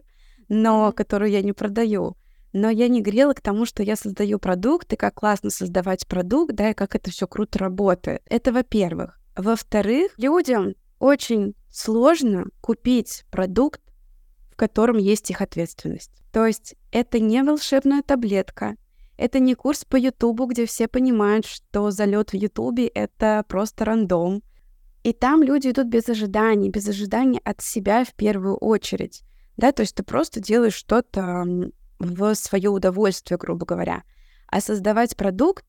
но 0.48 0.92
которую 0.92 1.30
я 1.30 1.42
не 1.42 1.52
продаю 1.52 2.16
но 2.52 2.70
я 2.70 2.88
не 2.88 3.00
грела 3.00 3.32
к 3.34 3.40
тому, 3.40 3.64
что 3.66 3.82
я 3.82 3.96
создаю 3.96 4.38
продукт, 4.38 4.92
и 4.92 4.96
как 4.96 5.14
классно 5.14 5.50
создавать 5.50 6.06
продукт, 6.06 6.54
да, 6.54 6.70
и 6.70 6.74
как 6.74 6.94
это 6.94 7.10
все 7.10 7.26
круто 7.26 7.58
работает. 7.58 8.22
Это 8.26 8.52
во-первых. 8.52 9.18
Во-вторых, 9.36 10.12
людям 10.18 10.74
очень 10.98 11.54
сложно 11.70 12.46
купить 12.60 13.24
продукт, 13.30 13.80
в 14.50 14.56
котором 14.56 14.98
есть 14.98 15.30
их 15.30 15.40
ответственность. 15.40 16.12
То 16.32 16.46
есть 16.46 16.76
это 16.90 17.18
не 17.18 17.42
волшебная 17.42 18.02
таблетка, 18.02 18.76
это 19.16 19.38
не 19.38 19.54
курс 19.54 19.84
по 19.84 19.96
Ютубу, 19.96 20.46
где 20.46 20.66
все 20.66 20.88
понимают, 20.88 21.46
что 21.46 21.90
залет 21.90 22.30
в 22.30 22.34
Ютубе— 22.34 22.86
это 22.94 23.44
просто 23.46 23.84
рандом. 23.84 24.42
И 25.02 25.12
там 25.12 25.42
люди 25.42 25.68
идут 25.68 25.88
без 25.88 26.08
ожиданий, 26.08 26.70
без 26.70 26.88
ожиданий 26.88 27.40
от 27.44 27.60
себя 27.60 28.04
в 28.04 28.14
первую 28.14 28.56
очередь. 28.56 29.22
Да, 29.56 29.72
то 29.72 29.82
есть 29.82 29.94
ты 29.94 30.02
просто 30.02 30.40
делаешь 30.40 30.74
что-то 30.74 31.44
в 32.02 32.34
свое 32.34 32.68
удовольствие, 32.70 33.38
грубо 33.38 33.64
говоря. 33.64 34.02
А 34.48 34.60
создавать 34.60 35.16
продукт, 35.16 35.64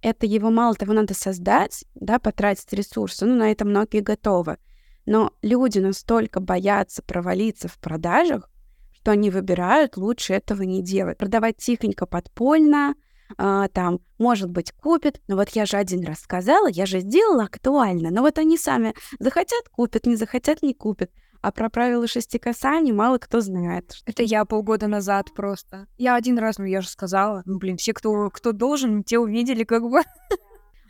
это 0.00 0.26
его 0.26 0.50
мало 0.50 0.74
того 0.74 0.92
надо 0.92 1.14
создать, 1.14 1.84
да, 1.94 2.18
потратить 2.18 2.72
ресурсы, 2.72 3.26
ну, 3.26 3.36
на 3.36 3.50
это 3.50 3.64
многие 3.64 4.00
готовы. 4.00 4.58
Но 5.06 5.32
люди 5.42 5.78
настолько 5.78 6.40
боятся 6.40 7.02
провалиться 7.02 7.68
в 7.68 7.78
продажах, 7.78 8.48
что 8.92 9.12
они 9.12 9.30
выбирают 9.30 9.96
лучше 9.96 10.32
этого 10.34 10.62
не 10.62 10.82
делать. 10.82 11.18
Продавать 11.18 11.56
тихонько, 11.56 12.06
подпольно, 12.06 12.94
а, 13.36 13.68
там, 13.68 14.00
может 14.18 14.50
быть, 14.50 14.72
купят, 14.72 15.20
но 15.26 15.36
вот 15.36 15.50
я 15.50 15.66
же 15.66 15.76
один 15.76 16.04
раз 16.04 16.20
сказала, 16.20 16.68
я 16.68 16.86
же 16.86 17.00
сделала 17.00 17.44
актуально, 17.44 18.10
но 18.10 18.22
вот 18.22 18.38
они 18.38 18.58
сами 18.58 18.94
захотят, 19.18 19.68
купят, 19.70 20.06
не 20.06 20.16
захотят, 20.16 20.62
не 20.62 20.74
купят. 20.74 21.10
А 21.42 21.50
про 21.50 21.68
правила 21.68 22.06
шести 22.06 22.38
касаний 22.38 22.92
мало 22.92 23.18
кто 23.18 23.40
знает. 23.40 23.96
Это 24.06 24.22
я 24.22 24.44
полгода 24.44 24.86
назад 24.86 25.26
просто. 25.34 25.88
Я 25.98 26.14
один 26.14 26.38
раз, 26.38 26.58
ну 26.58 26.64
я 26.64 26.80
же 26.80 26.88
сказала. 26.88 27.42
Ну, 27.46 27.58
блин, 27.58 27.76
все, 27.76 27.92
кто, 27.92 28.30
кто 28.30 28.52
должен, 28.52 29.02
те 29.02 29.18
увидели 29.18 29.64
как 29.64 29.82
бы. 29.82 30.02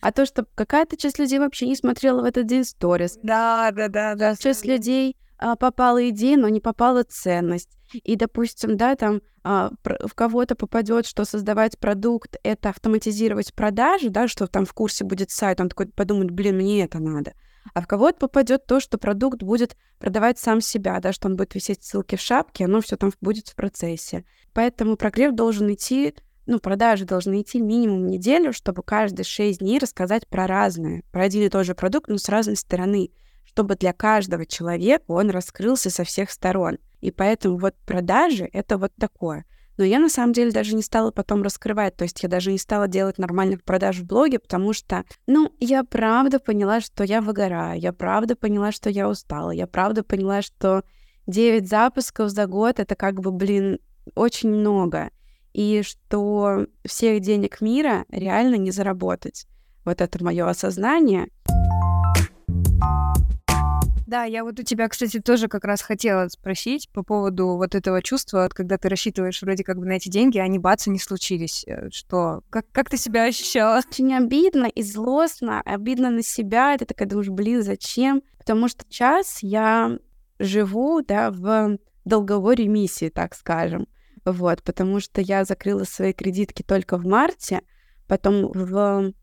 А 0.02 0.12
то, 0.12 0.26
что 0.26 0.44
какая-то 0.54 0.96
часть 0.96 1.18
людей 1.18 1.38
вообще 1.38 1.66
не 1.66 1.76
смотрела 1.76 2.20
в 2.20 2.24
этот 2.24 2.46
день 2.46 2.64
сторис. 2.64 3.18
Да, 3.22 3.70
да, 3.70 3.88
да, 3.88 4.14
да. 4.14 4.36
Часть 4.36 4.66
людей 4.66 5.16
а, 5.38 5.56
попала 5.56 6.08
идея, 6.10 6.36
но 6.36 6.48
не 6.48 6.60
попала 6.60 7.02
ценность. 7.04 7.70
И, 7.94 8.16
допустим, 8.16 8.76
да, 8.76 8.94
там 8.96 9.22
а, 9.44 9.70
в 9.84 10.14
кого-то 10.14 10.54
попадет, 10.54 11.06
что 11.06 11.24
создавать 11.24 11.78
продукт— 11.78 12.36
это 12.42 12.70
автоматизировать 12.70 13.54
продажи, 13.54 14.10
да, 14.10 14.28
что 14.28 14.48
там 14.48 14.66
в 14.66 14.74
курсе 14.74 15.04
будет 15.04 15.30
сайт, 15.30 15.60
он 15.60 15.68
такой 15.68 15.86
подумает, 15.86 16.30
блин, 16.30 16.56
мне 16.56 16.84
это 16.84 16.98
надо 16.98 17.32
а 17.74 17.80
в 17.80 17.86
кого-то 17.86 18.18
попадет 18.18 18.66
то, 18.66 18.80
что 18.80 18.98
продукт 18.98 19.42
будет 19.42 19.76
продавать 19.98 20.38
сам 20.38 20.60
себя, 20.60 20.98
да, 21.00 21.12
что 21.12 21.28
он 21.28 21.36
будет 21.36 21.54
висеть 21.54 21.82
ссылки 21.82 22.16
в 22.16 22.20
шапке, 22.20 22.64
оно 22.64 22.80
все 22.80 22.96
там 22.96 23.12
будет 23.20 23.48
в 23.48 23.54
процессе. 23.54 24.24
Поэтому 24.52 24.96
прогрев 24.96 25.34
должен 25.34 25.72
идти, 25.72 26.14
ну, 26.46 26.58
продажи 26.58 27.04
должны 27.04 27.42
идти 27.42 27.60
минимум 27.60 28.06
неделю, 28.06 28.52
чтобы 28.52 28.82
каждые 28.82 29.24
шесть 29.24 29.60
дней 29.60 29.78
рассказать 29.78 30.26
про 30.26 30.46
разное, 30.46 31.02
про 31.12 31.22
один 31.24 31.42
и 31.44 31.48
тот 31.48 31.66
же 31.66 31.74
продукт, 31.74 32.08
но 32.08 32.18
с 32.18 32.28
разной 32.28 32.56
стороны, 32.56 33.10
чтобы 33.44 33.76
для 33.76 33.92
каждого 33.92 34.46
человека 34.46 35.04
он 35.08 35.30
раскрылся 35.30 35.90
со 35.90 36.04
всех 36.04 36.30
сторон. 36.30 36.78
И 37.00 37.10
поэтому 37.10 37.58
вот 37.58 37.74
продажи— 37.86 38.48
это 38.52 38.78
вот 38.78 38.92
такое. 38.98 39.44
Но 39.78 39.84
я 39.84 39.98
на 39.98 40.08
самом 40.08 40.32
деле 40.32 40.52
даже 40.52 40.74
не 40.74 40.82
стала 40.82 41.10
потом 41.10 41.42
раскрывать, 41.42 41.96
то 41.96 42.04
есть 42.04 42.22
я 42.22 42.28
даже 42.28 42.52
не 42.52 42.58
стала 42.58 42.88
делать 42.88 43.18
нормальных 43.18 43.64
продаж 43.64 43.98
в 43.98 44.06
блоге, 44.06 44.38
потому 44.38 44.72
что, 44.72 45.04
ну, 45.26 45.52
я 45.58 45.82
правда 45.84 46.38
поняла, 46.38 46.80
что 46.80 47.04
я 47.04 47.20
выгораю, 47.20 47.80
я 47.80 47.92
правда 47.92 48.36
поняла, 48.36 48.72
что 48.72 48.90
я 48.90 49.08
устала, 49.08 49.50
я 49.50 49.66
правда 49.66 50.02
поняла, 50.04 50.42
что 50.42 50.84
9 51.26 51.68
запусков 51.68 52.30
за 52.30 52.46
год— 52.46 52.78
это 52.80 52.94
как 52.94 53.20
бы, 53.20 53.32
блин, 53.32 53.78
очень 54.14 54.50
много, 54.50 55.10
и 55.52 55.82
что 55.84 56.66
всех 56.84 57.20
денег 57.20 57.60
мира 57.60 58.04
реально 58.10 58.56
не 58.56 58.70
заработать. 58.70 59.46
вот 59.84 60.00
это 60.00 60.22
мое 60.22 60.48
осознание. 60.48 61.28
Да, 64.12 64.24
я 64.24 64.44
вот 64.44 64.60
у 64.60 64.62
тебя, 64.62 64.88
кстати, 64.88 65.20
тоже 65.20 65.48
как 65.48 65.64
раз 65.64 65.80
хотела 65.80 66.28
спросить 66.28 66.90
по 66.90 67.02
поводу 67.02 67.56
вот 67.56 67.74
этого 67.74 68.02
чувства, 68.02 68.50
когда 68.52 68.76
ты 68.76 68.90
рассчитываешь 68.90 69.40
вроде 69.40 69.64
как 69.64 69.78
бы 69.78 69.86
на 69.86 69.92
эти 69.92 70.10
деньги, 70.10 70.36
а 70.36 70.42
они 70.42 70.58
бац, 70.58 70.86
не 70.86 70.98
случились. 70.98 71.64
Э, 71.66 71.88
что? 71.90 72.42
Как, 72.50 72.66
как 72.72 72.90
ты 72.90 72.98
себя 72.98 73.24
ощущала? 73.24 73.78
Очень 73.78 74.14
обидно 74.14 74.66
и 74.66 74.82
злостно, 74.82 75.62
обидно 75.62 76.10
на 76.10 76.22
себя. 76.22 76.76
Ты 76.76 76.84
такая 76.84 77.08
думаешь, 77.08 77.30
блин, 77.30 77.62
зачем? 77.62 78.22
Потому 78.36 78.68
что 78.68 78.84
сейчас 78.86 79.38
я 79.42 79.96
живу, 80.38 81.00
да, 81.00 81.30
в 81.30 81.78
долговой 82.04 82.56
ремиссии, 82.56 83.08
так 83.08 83.34
скажем. 83.34 83.88
Вот, 84.26 84.62
потому 84.62 85.00
что 85.00 85.22
я 85.22 85.46
закрыла 85.46 85.84
свои 85.84 86.12
кредитки 86.12 86.62
только 86.62 86.98
в 86.98 87.06
марте, 87.06 87.62
потом 88.06 88.52
в 88.52 89.14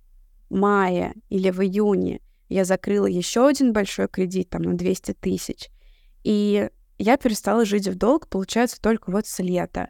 мае 0.49 1.13
или 1.29 1.51
в 1.51 1.61
июне 1.61 2.21
я 2.49 2.65
закрыла 2.65 3.05
еще 3.05 3.47
один 3.47 3.73
большой 3.73 4.07
кредит, 4.07 4.49
там, 4.49 4.63
на 4.63 4.75
200 4.75 5.13
тысяч. 5.13 5.69
И 6.23 6.69
я 6.97 7.17
перестала 7.17 7.63
жить 7.63 7.87
в 7.87 7.95
долг, 7.95 8.27
получается, 8.27 8.81
только 8.81 9.11
вот 9.11 9.27
с 9.27 9.39
лета. 9.39 9.89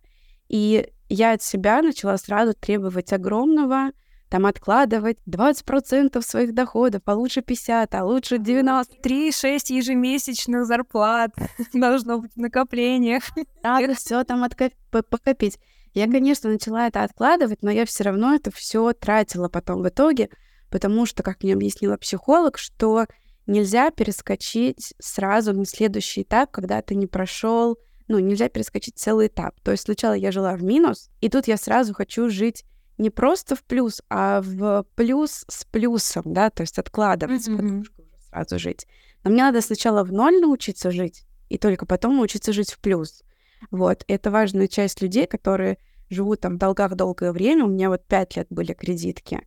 И 0.50 0.88
я 1.08 1.34
от 1.34 1.42
себя 1.42 1.82
начала 1.82 2.18
сразу 2.18 2.54
требовать 2.54 3.14
огромного, 3.14 3.92
там 4.30 4.46
откладывать 4.46 5.18
20% 5.28 6.22
своих 6.22 6.54
доходов, 6.54 7.02
а 7.06 7.16
лучше 7.16 7.42
50, 7.42 7.96
а 7.96 8.06
лучше 8.06 8.38
90. 8.38 8.98
3-6 9.02 9.74
ежемесячных 9.74 10.66
зарплат 10.66 11.32
должно 11.74 12.20
быть 12.20 12.34
в 12.34 12.38
накоплениях. 12.38 13.24
Надо 13.64 13.96
все 13.96 14.24
там 14.24 14.44
откоп... 14.44 14.74
покопить. 14.92 15.58
Я, 15.96 16.06
конечно, 16.06 16.52
начала 16.52 16.88
это 16.88 17.04
откладывать, 17.04 17.64
но 17.64 17.72
я 17.72 17.86
все 17.86 18.04
равно 18.04 18.36
это 18.36 18.52
все 18.52 18.94
тратила 18.94 19.50
потом 19.50 19.82
в 19.82 19.90
итоге, 19.90 20.30
потому 20.70 21.06
что, 21.06 21.24
как 21.24 21.44
мне 21.44 21.54
объяснила 21.54 21.98
психолог, 21.98 22.58
что 22.58 23.06
нельзя 23.48 23.92
перескочить 23.92 24.94
сразу 25.00 25.54
на 25.54 25.66
следующий 25.66 26.22
этап, 26.22 26.52
когда 26.52 26.82
ты 26.82 26.96
не 26.96 27.08
прошел, 27.08 27.78
ну, 28.08 28.20
нельзя 28.20 28.50
перескочить 28.50 28.98
целый 28.98 29.28
этап. 29.28 29.60
То 29.62 29.72
есть 29.72 29.84
сначала 29.84 30.14
я 30.14 30.32
жила 30.32 30.56
в 30.56 30.64
минус, 30.64 31.10
и 31.22 31.30
тут 31.30 31.48
я 31.48 31.58
сразу 31.58 31.94
хочу 31.94 32.30
жить 32.30 32.64
не 32.98 33.10
просто 33.10 33.56
в 33.56 33.64
плюс, 33.64 34.02
а 34.10 34.42
в 34.42 34.86
плюс 34.96 35.46
с 35.48 35.64
плюсом, 35.66 36.24
да, 36.26 36.50
то 36.50 36.62
есть 36.62 36.78
откладывать, 36.78 37.48
mm-hmm. 37.48 37.86
сразу 38.30 38.60
жить. 38.60 38.88
Но 39.24 39.32
мне 39.32 39.44
надо 39.44 39.62
сначала 39.62 40.04
в 40.04 40.12
ноль 40.12 40.40
научиться 40.40 40.92
жить, 40.92 41.26
и 41.48 41.58
только 41.58 41.86
потом 41.86 42.18
научиться 42.18 42.52
жить 42.52 42.72
в 42.72 42.80
плюс. 42.80 43.24
Вот, 43.72 44.04
это 44.08 44.32
важная 44.32 44.68
часть 44.68 45.02
людей, 45.02 45.28
которые 45.28 45.78
живут 46.10 46.42
там 46.42 46.56
в 46.56 46.58
долгах 46.58 46.96
долгое 46.96 47.32
время. 47.32 47.66
У 47.66 47.70
меня 47.70 47.90
вот 47.90 48.06
пять 48.06 48.36
лет 48.36 48.48
были 48.50 48.74
кредитки. 48.74 49.42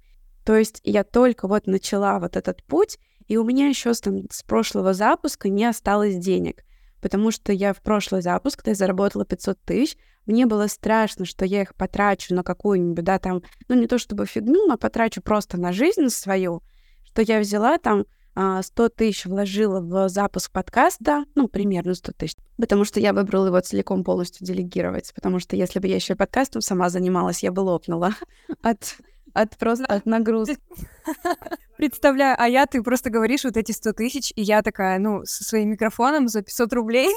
То 0.45 0.57
есть 0.57 0.81
я 0.85 1.05
только 1.05 1.49
вот 1.49 1.67
начала 1.67 2.19
вот 2.19 2.37
этот 2.37 2.63
путь, 2.65 2.99
и 3.29 3.37
у 3.37 3.45
меня 3.45 3.69
еще 3.69 3.95
с, 3.95 4.01
там, 4.01 4.29
с 4.31 4.43
прошлого 4.43 4.95
запуска 4.95 5.49
не 5.49 5.65
осталось 5.65 6.17
денег, 6.17 6.65
потому 7.01 7.31
что 7.31 7.53
я 7.53 7.73
в 7.73 7.81
прошлый 7.81 8.23
запуск, 8.23 8.59
когда 8.59 8.73
я 8.73 8.77
заработала 8.77 9.25
500 9.25 9.61
тысяч, 9.63 9.97
мне 10.27 10.47
было 10.47 10.67
страшно, 10.69 11.25
что 11.25 11.45
я 11.45 11.63
их 11.63 11.75
потрачу 11.75 12.35
на 12.35 12.43
какую-нибудь, 12.43 13.05
да, 13.05 13.19
там, 13.19 13.43
ну 13.69 13.75
не 13.75 13.87
то 13.87 13.99
чтобы 13.99 14.27
фигню, 14.27 14.67
но 14.67 14.77
потрачу 14.77 15.21
просто 15.21 15.59
на 15.59 15.73
жизнь 15.73 16.09
свою, 16.09 16.63
что 17.05 17.23
я 17.23 17.41
взяла 17.41 17.79
там 17.79 18.05
100 18.35 18.35
а, 18.35 18.89
тысяч 18.89 19.27
вложила 19.27 19.81
в 19.81 20.09
запуск 20.09 20.53
подкаста, 20.53 21.25
ну, 21.35 21.49
примерно 21.49 21.95
100 21.95 22.13
тысяч, 22.13 22.37
потому 22.57 22.85
что 22.85 22.99
я 22.99 23.13
выбрала 23.13 23.49
его 23.49 23.61
целиком 23.61 24.05
полностью 24.05 24.47
делегировать, 24.47 25.13
потому 25.15 25.39
что 25.39 25.55
если 25.55 25.81
бы 25.81 25.89
я 25.89 25.97
еще 25.97 26.15
подкастом 26.15 26.63
сама 26.63 26.89
занималась, 26.89 27.43
я 27.43 27.53
бы 27.53 27.61
лопнула 27.61 28.13
от 28.63 28.97
от 29.35 29.57
просто 29.57 29.87
от 29.87 30.07
нагрузки. 30.07 30.59
Представляю, 31.77 32.37
а 32.39 32.49
я, 32.49 32.67
ты 32.67 32.83
просто 32.83 33.11
говоришь 33.11 33.45
вот 33.45 33.57
эти 33.57 33.73
100 33.73 33.93
тысяч, 33.95 34.33
и 34.37 34.43
я 34.43 34.63
такая, 34.63 34.99
ну, 34.99 35.25
со 35.25 35.45
своим 35.45 35.71
микрофоном 35.71 36.29
за 36.29 36.43
500 36.43 36.73
рублей, 36.73 37.11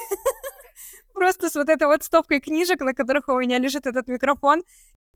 просто 1.13 1.49
с 1.49 1.55
вот 1.55 1.69
этой 1.69 1.87
вот 1.87 2.03
стопкой 2.03 2.39
книжек, 2.39 2.81
на 2.81 2.93
которых 2.93 3.27
у 3.27 3.39
меня 3.39 3.59
лежит 3.59 3.85
этот 3.85 4.07
микрофон. 4.07 4.63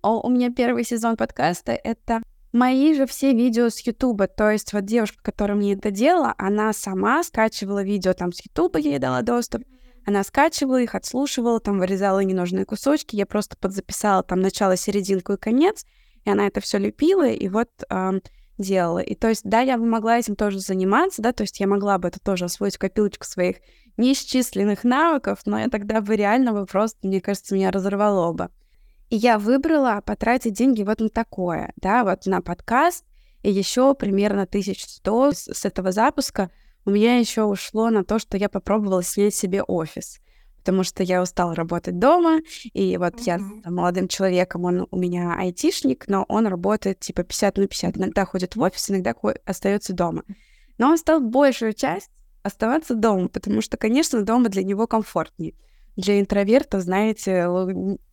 О, 0.01 0.25
у 0.25 0.29
меня 0.29 0.51
первый 0.51 0.83
сезон 0.83 1.17
подкаста— 1.17 1.71
это 1.83 2.21
мои 2.53 2.93
же 2.95 3.05
все 3.05 3.33
видео 3.33 3.69
с 3.69 3.79
Ютуба. 3.79 4.27
То 4.27 4.49
есть 4.51 4.71
вот 4.73 4.85
девушка, 4.85 5.21
которая 5.21 5.57
мне 5.57 5.73
это 5.73 5.91
делала, 5.91 6.35
она 6.37 6.71
сама 6.73 7.23
скачивала 7.23 7.83
видео 7.83 8.13
там 8.13 8.31
с 8.31 8.43
Ютуба, 8.45 8.79
я 8.79 8.91
ей 8.91 8.99
дала 8.99 9.21
доступ. 9.21 9.63
Она 10.05 10.23
скачивала 10.23 10.81
их, 10.81 10.95
отслушивала, 10.95 11.59
там 11.59 11.77
вырезала 11.77 12.19
ненужные 12.21 12.65
кусочки. 12.65 13.15
Я 13.15 13.25
просто 13.25 13.57
подзаписала 13.57 14.23
там 14.23 14.39
начало, 14.39 14.75
серединку 14.77 15.33
и 15.33 15.37
конец— 15.37 15.85
и 16.25 16.29
она 16.29 16.47
это 16.47 16.61
все 16.61 16.77
лепила 16.77 17.27
и 17.27 17.47
вот 17.47 17.69
э, 17.89 18.11
делала. 18.57 18.99
И 18.99 19.15
то 19.15 19.29
есть, 19.29 19.41
да, 19.43 19.61
я 19.61 19.77
бы 19.77 19.85
могла 19.85 20.19
этим 20.19 20.35
тоже 20.35 20.59
заниматься, 20.59 21.21
да, 21.21 21.31
то 21.31 21.43
есть 21.43 21.59
я 21.59 21.67
могла 21.67 21.97
бы 21.97 22.07
это 22.07 22.19
тоже 22.19 22.45
освоить 22.45 22.75
в 22.75 22.79
копилочку 22.79 23.25
своих 23.25 23.57
неисчисленных 23.97 24.83
навыков, 24.83 25.39
но 25.45 25.59
я 25.59 25.67
тогда 25.67 26.01
бы 26.01 26.15
реально 26.15 26.53
бы 26.53 26.65
просто, 26.65 27.07
мне 27.07 27.21
кажется, 27.21 27.55
меня 27.55 27.71
разорвало 27.71 28.33
бы. 28.33 28.49
И 29.09 29.15
я 29.15 29.39
выбрала 29.39 30.01
потратить 30.05 30.53
деньги 30.53 30.83
вот 30.83 30.99
на 30.99 31.09
такое, 31.09 31.73
да, 31.77 32.03
вот 32.03 32.25
на 32.25 32.41
подкаст, 32.41 33.05
и 33.41 33.51
еще 33.51 33.95
примерно 33.95 34.43
1100 34.43 35.31
с, 35.31 35.45
с 35.53 35.65
этого 35.65 35.91
запуска 35.91 36.51
у 36.85 36.91
меня 36.91 37.17
еще 37.17 37.43
ушло 37.43 37.89
на 37.89 38.03
то, 38.03 38.19
что 38.19 38.37
я 38.37 38.49
попробовала 38.49 39.03
снять 39.03 39.35
себе 39.35 39.63
офис 39.63 40.19
потому 40.59 40.83
что 40.83 41.03
я 41.03 41.21
устала 41.21 41.55
работать 41.55 41.99
дома, 41.99 42.39
и 42.73 42.97
вот 42.97 43.15
mm-hmm. 43.15 43.23
я 43.25 43.39
с 43.39 43.69
молодым 43.69 44.07
человеком, 44.07 44.65
он 44.65 44.87
у 44.89 44.97
меня 44.97 45.35
айтишник, 45.37 46.07
но 46.07 46.25
он 46.27 46.47
работает 46.47 46.99
типа 46.99 47.23
50 47.23 47.57
на 47.57 47.67
50, 47.67 47.97
иногда 47.97 48.25
ходит 48.25 48.55
в 48.55 48.61
офис, 48.61 48.89
иногда 48.89 49.13
остается 49.45 49.93
дома. 49.93 50.23
Но 50.77 50.89
он 50.89 50.97
стал 50.97 51.19
большую 51.19 51.73
часть 51.73 52.09
оставаться 52.43 52.95
дома, 52.95 53.27
потому 53.27 53.61
что, 53.61 53.77
конечно, 53.77 54.21
дома 54.21 54.49
для 54.49 54.63
него 54.63 54.87
комфортнее. 54.87 55.53
Для 55.95 56.19
интроверта, 56.19 56.79
знаете, 56.79 57.47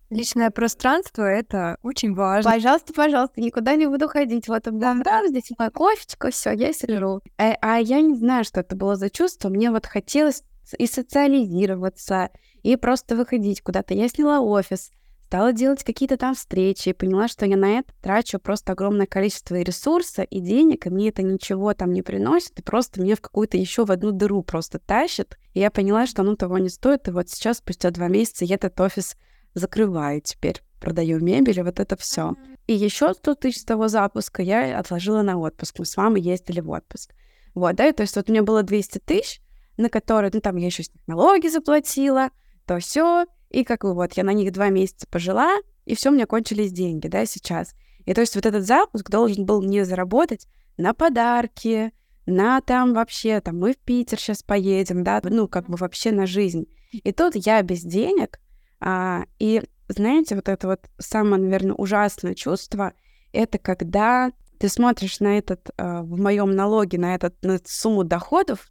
Личное 0.08 0.50
пространство— 0.50 1.22
это 1.24 1.78
очень 1.82 2.14
важно. 2.14 2.48
Пожалуйста, 2.48 2.92
пожалуйста, 2.92 3.40
никуда 3.40 3.74
не 3.74 3.86
буду 3.86 4.06
ходить. 4.06 4.46
Вот 4.46 4.68
он 4.68 4.78
да. 4.78 4.94
да, 5.04 5.26
здесь 5.26 5.50
моя 5.58 5.70
кофечка, 5.70 6.30
все, 6.30 6.52
я 6.52 6.72
сижу. 6.72 7.22
А, 7.38 7.56
а 7.60 7.78
я 7.78 8.00
не 8.00 8.14
знаю, 8.14 8.44
что 8.44 8.60
это 8.60 8.76
было 8.76 8.94
за 8.94 9.10
чувство. 9.10 9.48
Мне 9.48 9.72
вот 9.72 9.84
хотелось 9.84 10.44
и 10.74 10.86
социализироваться, 10.86 12.30
и 12.62 12.76
просто 12.76 13.16
выходить 13.16 13.62
куда-то. 13.62 13.94
Я 13.94 14.08
сняла 14.08 14.40
офис, 14.40 14.90
стала 15.26 15.52
делать 15.52 15.84
какие-то 15.84 16.16
там 16.16 16.34
встречи, 16.34 16.88
и 16.88 16.92
поняла, 16.92 17.28
что 17.28 17.46
я 17.46 17.56
на 17.56 17.78
это 17.78 17.92
трачу 18.00 18.38
просто 18.38 18.72
огромное 18.72 19.06
количество 19.06 19.56
ресурса 19.60 20.22
и 20.22 20.40
денег, 20.40 20.86
и 20.86 20.90
мне 20.90 21.08
это 21.08 21.22
ничего 21.22 21.74
там 21.74 21.92
не 21.92 22.02
приносит, 22.02 22.58
и 22.58 22.62
просто 22.62 23.00
мне 23.00 23.14
в 23.14 23.20
какую-то 23.20 23.56
еще 23.56 23.84
в 23.84 23.92
одну 23.92 24.12
дыру 24.12 24.42
просто 24.42 24.78
тащит. 24.78 25.36
И 25.54 25.60
я 25.60 25.70
поняла, 25.70 26.06
что 26.06 26.22
оно 26.22 26.36
того 26.36 26.58
не 26.58 26.68
стоит, 26.68 27.08
и 27.08 27.10
вот 27.10 27.28
сейчас, 27.28 27.58
спустя 27.58 27.90
два 27.90 28.08
месяца, 28.08 28.44
я 28.44 28.54
этот 28.56 28.80
офис 28.80 29.16
закрываю 29.54 30.20
теперь 30.20 30.62
продаю 30.80 31.20
мебель, 31.20 31.58
и 31.58 31.62
вот 31.62 31.80
это 31.80 31.96
все. 31.96 32.34
И 32.66 32.74
еще 32.74 33.14
100 33.14 33.34
тысяч 33.36 33.60
с 33.60 33.64
того 33.64 33.88
запуска 33.88 34.42
я 34.42 34.78
отложила 34.78 35.22
на 35.22 35.38
отпуск. 35.38 35.78
Мы 35.78 35.86
с 35.86 35.96
мамой 35.96 36.20
ездили 36.20 36.60
в 36.60 36.70
отпуск. 36.70 37.12
Вот, 37.54 37.74
да, 37.74 37.88
и 37.88 37.92
то 37.92 38.02
есть 38.02 38.14
вот 38.16 38.28
у 38.28 38.32
меня 38.32 38.42
было 38.42 38.62
200 38.62 38.98
тысяч, 38.98 39.40
на 39.76 39.88
которые, 39.88 40.30
ну, 40.32 40.40
там 40.40 40.56
я 40.56 40.66
еще 40.66 40.84
налоги 41.06 41.48
заплатила, 41.48 42.30
то 42.66 42.78
все, 42.78 43.26
и 43.50 43.64
как 43.64 43.82
бы 43.82 43.94
вот 43.94 44.14
я 44.14 44.24
на 44.24 44.32
них 44.32 44.52
два 44.52 44.68
месяца 44.68 45.06
пожила, 45.10 45.56
и 45.84 45.94
все, 45.94 46.10
у 46.10 46.12
меня 46.12 46.26
кончились 46.26 46.72
деньги, 46.72 47.08
да, 47.08 47.26
сейчас. 47.26 47.74
И 48.04 48.14
то 48.14 48.20
есть 48.20 48.34
вот 48.34 48.46
этот 48.46 48.64
запуск 48.64 49.10
должен 49.10 49.44
был 49.44 49.62
мне 49.62 49.84
заработать 49.84 50.46
на 50.76 50.94
подарки, 50.94 51.92
на 52.26 52.60
там 52.60 52.92
вообще, 52.92 53.40
там 53.40 53.58
мы 53.58 53.72
в 53.72 53.78
Питер 53.78 54.18
сейчас 54.18 54.42
поедем, 54.42 55.04
да, 55.04 55.20
ну 55.22 55.48
как 55.48 55.68
бы 55.68 55.76
вообще 55.76 56.12
на 56.12 56.26
жизнь. 56.26 56.66
И 56.92 57.12
тут 57.12 57.34
я 57.34 57.62
без 57.62 57.82
денег, 57.82 58.40
а, 58.80 59.24
и 59.38 59.62
знаете, 59.88 60.34
вот 60.34 60.48
это 60.48 60.66
вот 60.66 60.80
самое, 60.98 61.42
наверное, 61.42 61.74
ужасное 61.74 62.34
чувство, 62.34 62.92
это 63.32 63.58
когда 63.58 64.32
ты 64.58 64.68
смотришь 64.68 65.20
на 65.20 65.38
этот, 65.38 65.70
а, 65.76 66.02
в 66.02 66.20
моем 66.20 66.54
налоге, 66.54 66.98
на, 66.98 67.14
этот, 67.14 67.42
на 67.42 67.58
сумму 67.64 68.04
доходов, 68.04 68.70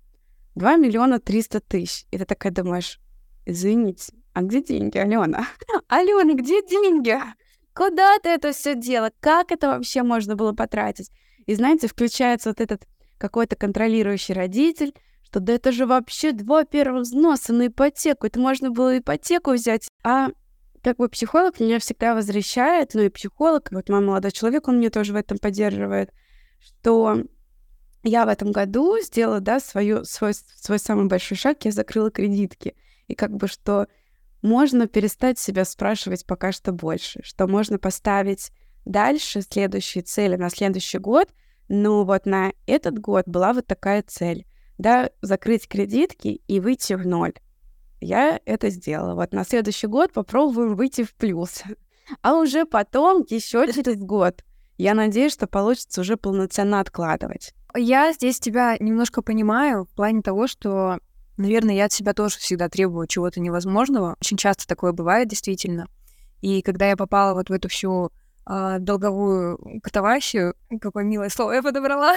2 0.55 0.77
миллиона 0.77 1.19
300 1.19 1.59
тысяч. 1.61 2.05
И 2.11 2.17
ты 2.17 2.25
такая 2.25 2.51
думаешь, 2.51 2.99
извините, 3.45 4.13
а 4.33 4.41
где 4.41 4.61
деньги, 4.61 4.97
Алена? 4.97 5.47
Алена, 5.87 6.33
где 6.33 6.61
деньги? 6.65 7.17
Куда 7.73 8.17
ты 8.19 8.29
это 8.29 8.53
все 8.53 8.75
делала? 8.75 9.11
Как 9.19 9.51
это 9.51 9.67
вообще 9.67 10.03
можно 10.03 10.35
было 10.35 10.53
потратить? 10.53 11.11
И 11.45 11.55
знаете, 11.55 11.87
включается 11.87 12.49
вот 12.49 12.61
этот 12.61 12.87
какой-то 13.17 13.55
контролирующий 13.55 14.33
родитель, 14.33 14.93
что 15.23 15.39
да 15.39 15.53
это 15.53 15.71
же 15.71 15.85
вообще 15.85 16.31
два 16.31 16.63
первых 16.63 17.03
взноса 17.03 17.53
на 17.53 17.67
ипотеку. 17.67 18.27
Это 18.27 18.39
можно 18.39 18.71
было 18.71 18.97
ипотеку 18.97 19.51
взять. 19.51 19.87
А 20.03 20.29
как 20.81 20.97
бы 20.97 21.09
психолог 21.09 21.59
меня 21.59 21.79
всегда 21.79 22.13
возвращает, 22.13 22.93
ну 22.93 23.01
и 23.01 23.09
психолог, 23.09 23.69
вот 23.71 23.89
мой 23.89 24.01
молодой 24.01 24.31
человек, 24.31 24.67
он 24.67 24.79
меня 24.79 24.89
тоже 24.89 25.13
в 25.13 25.15
этом 25.15 25.37
поддерживает, 25.37 26.11
что 26.59 27.23
я 28.05 28.25
в 28.25 28.29
этом 28.29 28.51
году 28.51 28.97
сделала, 29.01 29.39
да, 29.39 29.59
свою, 29.59 30.05
свой, 30.05 30.33
свой 30.33 30.79
самый 30.79 31.07
большой 31.07 31.37
шаг, 31.37 31.65
я 31.65 31.71
закрыла 31.71 32.11
кредитки. 32.11 32.75
И 33.07 33.15
как 33.15 33.35
бы 33.35 33.47
что 33.47 33.87
можно 34.41 34.87
перестать 34.87 35.39
себя 35.39 35.65
спрашивать 35.65 36.25
пока 36.25 36.51
что 36.51 36.71
больше, 36.71 37.21
что 37.23 37.47
можно 37.47 37.79
поставить 37.79 38.51
дальше 38.85 39.41
следующие 39.41 40.03
цели 40.03 40.35
на 40.35 40.51
следующий 40.51 40.99
год 40.99 41.29
Но 41.67 42.05
вот 42.05 42.27
на 42.27 42.53
этот 42.67 42.99
год 42.99 43.27
была 43.27 43.53
вот 43.53 43.65
такая 43.65 44.03
цель, 44.03 44.45
да, 44.77 45.09
закрыть 45.21 45.67
кредитки 45.67 46.41
и 46.47 46.59
выйти 46.59 46.93
в 46.93 47.07
ноль. 47.07 47.33
Я 48.01 48.39
это 48.45 48.69
сделала. 48.69 49.15
Вот 49.15 49.33
на 49.33 49.43
следующий 49.43 49.87
год 49.87 50.13
попробуем 50.13 50.75
выйти 50.75 51.03
в 51.03 51.15
плюс. 51.15 51.63
А 52.21 52.35
уже 52.35 52.65
потом, 52.65 53.25
еще 53.27 53.65
через 53.73 53.97
год, 53.97 54.43
я 54.77 54.93
надеюсь, 54.93 55.33
что 55.33 55.47
получится 55.47 56.01
уже 56.01 56.17
полноценно 56.17 56.79
откладывать. 56.79 57.55
Я 57.75 58.13
здесь 58.13 58.39
тебя 58.39 58.77
немножко 58.79 59.21
понимаю 59.21 59.85
в 59.85 59.95
плане 59.95 60.21
того, 60.21 60.47
что, 60.47 60.99
наверное, 61.37 61.75
я 61.75 61.85
от 61.85 61.91
себя 61.91 62.13
тоже 62.13 62.37
всегда 62.37 62.69
требую 62.69 63.07
чего-то 63.07 63.39
невозможного. 63.39 64.15
Очень 64.21 64.37
часто 64.37 64.65
такое 64.65 64.93
бывает, 64.93 65.27
действительно. 65.27 65.87
И 66.41 66.61
когда 66.61 66.87
я 66.87 66.95
попала 66.95 67.33
вот 67.33 67.49
в 67.49 67.51
эту 67.53 67.67
всю 67.67 68.11
э, 68.47 68.77
долговую 68.79 69.81
катавасию, 69.81 70.55
какое 70.79 71.03
милое 71.03 71.29
слово 71.29 71.53
я 71.53 71.63
подобрала, 71.63 72.15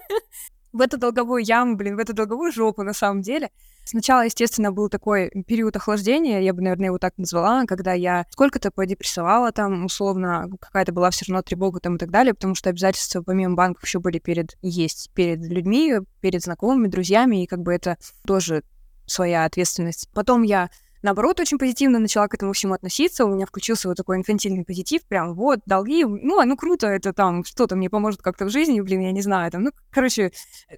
в 0.72 0.80
эту 0.80 0.98
долговую 0.98 1.42
яму, 1.42 1.76
блин, 1.76 1.96
в 1.96 1.98
эту 1.98 2.14
долговую 2.14 2.52
жопу 2.52 2.82
на 2.82 2.92
самом 2.92 3.22
деле, 3.22 3.50
Сначала, 3.88 4.24
естественно, 4.24 4.72
был 4.72 4.88
такой 4.88 5.30
период 5.46 5.76
охлаждения, 5.76 6.40
я 6.40 6.52
бы, 6.52 6.60
наверное, 6.60 6.86
его 6.86 6.98
так 6.98 7.16
назвала, 7.18 7.64
когда 7.66 7.92
я 7.92 8.26
сколько-то 8.30 8.72
подепрессовала 8.72 9.52
там, 9.52 9.84
условно, 9.84 10.50
какая-то 10.60 10.92
была 10.92 11.10
все 11.10 11.24
равно 11.28 11.42
тревога 11.42 11.78
там 11.78 11.94
и 11.94 11.98
так 11.98 12.10
далее, 12.10 12.34
потому 12.34 12.56
что 12.56 12.68
обязательства 12.68 13.22
помимо 13.22 13.54
банков 13.54 13.84
еще 13.84 14.00
были 14.00 14.18
перед, 14.18 14.56
есть 14.60 15.12
перед 15.14 15.38
людьми, 15.38 16.00
перед 16.20 16.42
знакомыми, 16.42 16.88
друзьями, 16.88 17.44
и 17.44 17.46
как 17.46 17.60
бы 17.60 17.72
это 17.72 17.96
тоже 18.26 18.64
своя 19.06 19.44
ответственность. 19.44 20.08
Потом 20.12 20.42
я 20.42 20.68
наоборот, 21.02 21.38
очень 21.38 21.56
позитивно 21.56 22.00
начала 22.00 22.26
к 22.26 22.34
этому 22.34 22.52
всему 22.52 22.74
относиться. 22.74 23.24
У 23.24 23.28
меня 23.28 23.46
включился 23.46 23.86
вот 23.86 23.96
такой 23.96 24.16
инфантильный 24.16 24.64
позитив, 24.64 25.06
прям 25.06 25.34
вот, 25.34 25.60
долги, 25.64 26.04
ну, 26.04 26.42
ну 26.44 26.56
круто, 26.56 26.88
это 26.88 27.12
там 27.12 27.44
что-то 27.44 27.76
мне 27.76 27.88
поможет 27.88 28.20
как-то 28.20 28.46
в 28.46 28.50
жизни, 28.50 28.80
блин, 28.80 29.00
я 29.02 29.12
не 29.12 29.22
знаю, 29.22 29.52
там, 29.52 29.62
ну, 29.62 29.70
короче, 29.90 30.32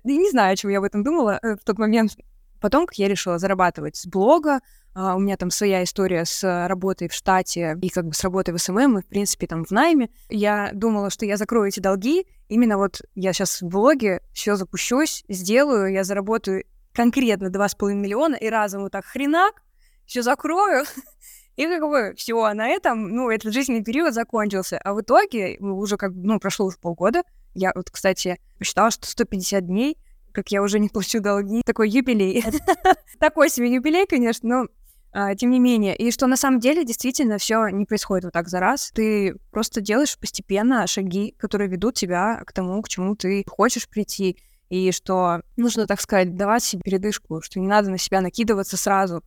не 0.04 0.30
знаю, 0.30 0.52
о 0.52 0.56
чем 0.56 0.70
я 0.70 0.78
об 0.78 0.84
этом 0.84 1.02
думала 1.02 1.38
э, 1.42 1.56
в 1.56 1.64
тот 1.64 1.78
момент. 1.78 2.12
Потом, 2.60 2.86
как 2.86 2.96
я 2.98 3.08
решила 3.08 3.38
зарабатывать 3.38 3.96
с 3.96 4.06
блога, 4.06 4.60
э, 4.98 5.14
у 5.14 5.20
меня 5.20 5.36
там 5.36 5.50
своя 5.50 5.84
история 5.84 6.24
с 6.24 6.66
работой 6.66 7.08
в 7.08 7.12
штате 7.12 7.78
и 7.80 7.88
как 7.88 8.06
бы 8.06 8.14
с 8.14 8.24
работой 8.24 8.52
в 8.52 8.58
СММ, 8.58 8.98
и, 8.98 9.02
в 9.02 9.06
принципе, 9.06 9.46
там 9.46 9.64
в 9.64 9.70
найме. 9.70 10.08
Я 10.28 10.70
думала, 10.72 11.10
что 11.10 11.24
я 11.24 11.36
закрою 11.36 11.68
эти 11.68 11.78
долги. 11.78 12.26
Именно 12.48 12.78
вот 12.78 13.02
я 13.14 13.32
сейчас 13.32 13.62
в 13.62 13.68
блоге 13.68 14.22
все 14.32 14.56
запущусь, 14.56 15.24
сделаю, 15.28 15.92
я 15.92 16.02
заработаю 16.02 16.64
конкретно 16.94 17.46
2,5 17.46 17.94
миллиона, 17.94 18.34
и 18.34 18.48
разом 18.48 18.82
вот 18.82 18.90
так 18.90 19.04
хренак, 19.04 19.62
все 20.04 20.22
закрою. 20.22 20.84
И 21.56 21.66
как 21.66 21.82
бы 21.82 22.14
все, 22.16 22.40
а 22.42 22.54
на 22.54 22.68
этом, 22.68 23.08
ну, 23.08 23.30
этот 23.30 23.52
жизненный 23.52 23.82
период 23.82 24.14
закончился. 24.14 24.78
А 24.78 24.94
в 24.94 25.00
итоге 25.00 25.58
уже 25.58 25.96
как 25.96 26.12
ну, 26.14 26.38
прошло 26.38 26.66
уже 26.66 26.78
полгода. 26.78 27.22
Я 27.54 27.72
вот, 27.74 27.90
кстати, 27.90 28.38
посчитала, 28.58 28.92
что 28.92 29.08
150 29.08 29.66
дней 29.66 29.98
как 30.32 30.48
я 30.50 30.62
уже 30.62 30.78
не 30.78 30.88
плачу 30.88 31.20
долги. 31.20 31.62
Такой 31.64 31.88
юбилей. 31.90 32.44
Такой 33.18 33.50
себе 33.50 33.72
юбилей, 33.72 34.06
конечно, 34.06 34.48
но 34.48 34.66
а, 35.12 35.34
тем 35.34 35.50
не 35.50 35.58
менее. 35.58 35.96
И 35.96 36.10
что 36.10 36.26
на 36.26 36.36
самом 36.36 36.60
деле 36.60 36.84
действительно 36.84 37.38
все 37.38 37.68
не 37.68 37.86
происходит 37.86 38.24
вот 38.24 38.32
так 38.32 38.48
за 38.48 38.60
раз. 38.60 38.90
Ты 38.94 39.36
просто 39.50 39.80
делаешь 39.80 40.18
постепенно 40.18 40.86
шаги, 40.86 41.34
которые 41.38 41.68
ведут 41.68 41.94
тебя 41.94 42.42
к 42.46 42.52
тому, 42.52 42.80
к 42.82 42.88
чему 42.88 43.16
ты 43.16 43.44
хочешь 43.46 43.88
прийти. 43.88 44.38
И 44.68 44.92
что 44.92 45.40
нужно, 45.56 45.86
так 45.86 46.00
сказать, 46.00 46.36
давать 46.36 46.62
себе 46.62 46.82
передышку, 46.82 47.40
что 47.40 47.58
не 47.58 47.66
надо 47.66 47.90
на 47.90 47.96
себя 47.96 48.20
накидываться 48.20 48.76
сразу. 48.76 49.24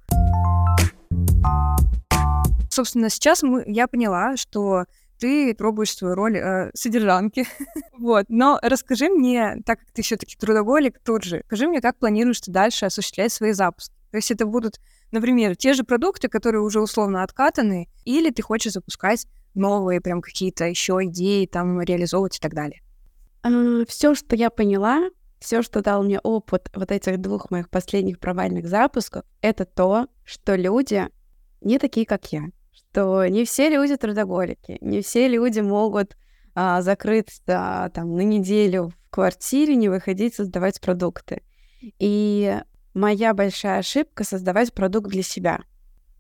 Собственно, 2.70 3.10
сейчас 3.10 3.41
мы, 3.43 3.64
я 3.68 3.88
поняла, 3.88 4.38
что 4.38 4.86
ты 5.22 5.54
пробуешь 5.54 5.96
свою 5.96 6.16
роль 6.16 6.38
э, 6.38 6.72
содержанки. 6.74 7.46
вот. 7.98 8.26
Но 8.28 8.60
расскажи 8.64 9.08
мне, 9.08 9.58
так 9.66 9.80
как 9.80 9.92
ты 9.92 10.02
все-таки 10.02 10.36
трудоголик 10.36 11.00
тут 11.06 11.24
же, 11.24 11.44
скажи 11.46 11.68
мне, 11.68 11.80
как 11.80 11.98
планируешь 11.98 12.42
ты 12.42 12.52
дальше 12.52 12.88
осуществлять 12.88 13.32
свои 13.32 13.52
запуски? 13.52 13.94
То 14.10 14.18
есть 14.18 14.32
это 14.32 14.48
будут, 14.48 14.80
например, 15.12 15.56
те 15.56 15.74
же 15.74 15.84
продукты, 15.84 16.28
которые 16.28 16.64
уже 16.64 16.82
условно 16.82 17.22
откатаны, 17.22 17.88
или 18.04 18.32
ты 18.32 18.42
хочешь 18.42 18.74
запускать 18.74 19.28
новые 19.54 20.02
прям 20.02 20.22
какие-то 20.22 20.66
еще 20.66 21.00
идеи, 21.04 21.46
там, 21.46 21.80
реализовывать 21.82 22.38
и 22.38 22.40
так 22.40 22.56
далее? 22.56 22.82
Все, 23.88 24.16
что 24.16 24.36
я 24.36 24.50
поняла, 24.50 25.12
все, 25.40 25.62
что 25.62 25.84
дал 25.84 26.04
мне 26.04 26.20
опыт 26.20 26.72
вот 26.74 26.92
этих 26.92 27.22
двух 27.22 27.52
моих 27.52 27.70
последних 27.70 28.20
провальных 28.20 28.68
запусков, 28.68 29.24
это 29.42 29.66
то, 29.66 30.08
что 30.24 30.56
люди 30.56 31.10
не 31.62 31.78
такие, 31.78 32.08
как 32.08 32.26
я 32.34 32.50
что 32.92 33.26
не 33.28 33.46
все 33.46 33.70
люди 33.70 33.96
трудоголики, 33.96 34.78
не 34.82 35.02
все 35.02 35.28
люди 35.28 35.62
могут 35.62 36.18
а, 36.54 36.82
закрыться 36.82 37.89
там 37.94 38.16
на 38.16 38.22
неделю 38.22 38.89
в 38.89 39.10
квартире, 39.10 39.76
не 39.76 39.89
выходить 39.89 40.36
создавать 40.36 40.82
продукты. 40.82 41.42
И 42.00 42.60
моя 42.94 43.34
большая 43.34 43.80
ошибка 43.80 44.24
создавать 44.24 44.74
продукт 44.74 45.10
для 45.10 45.24
себя. 45.24 45.62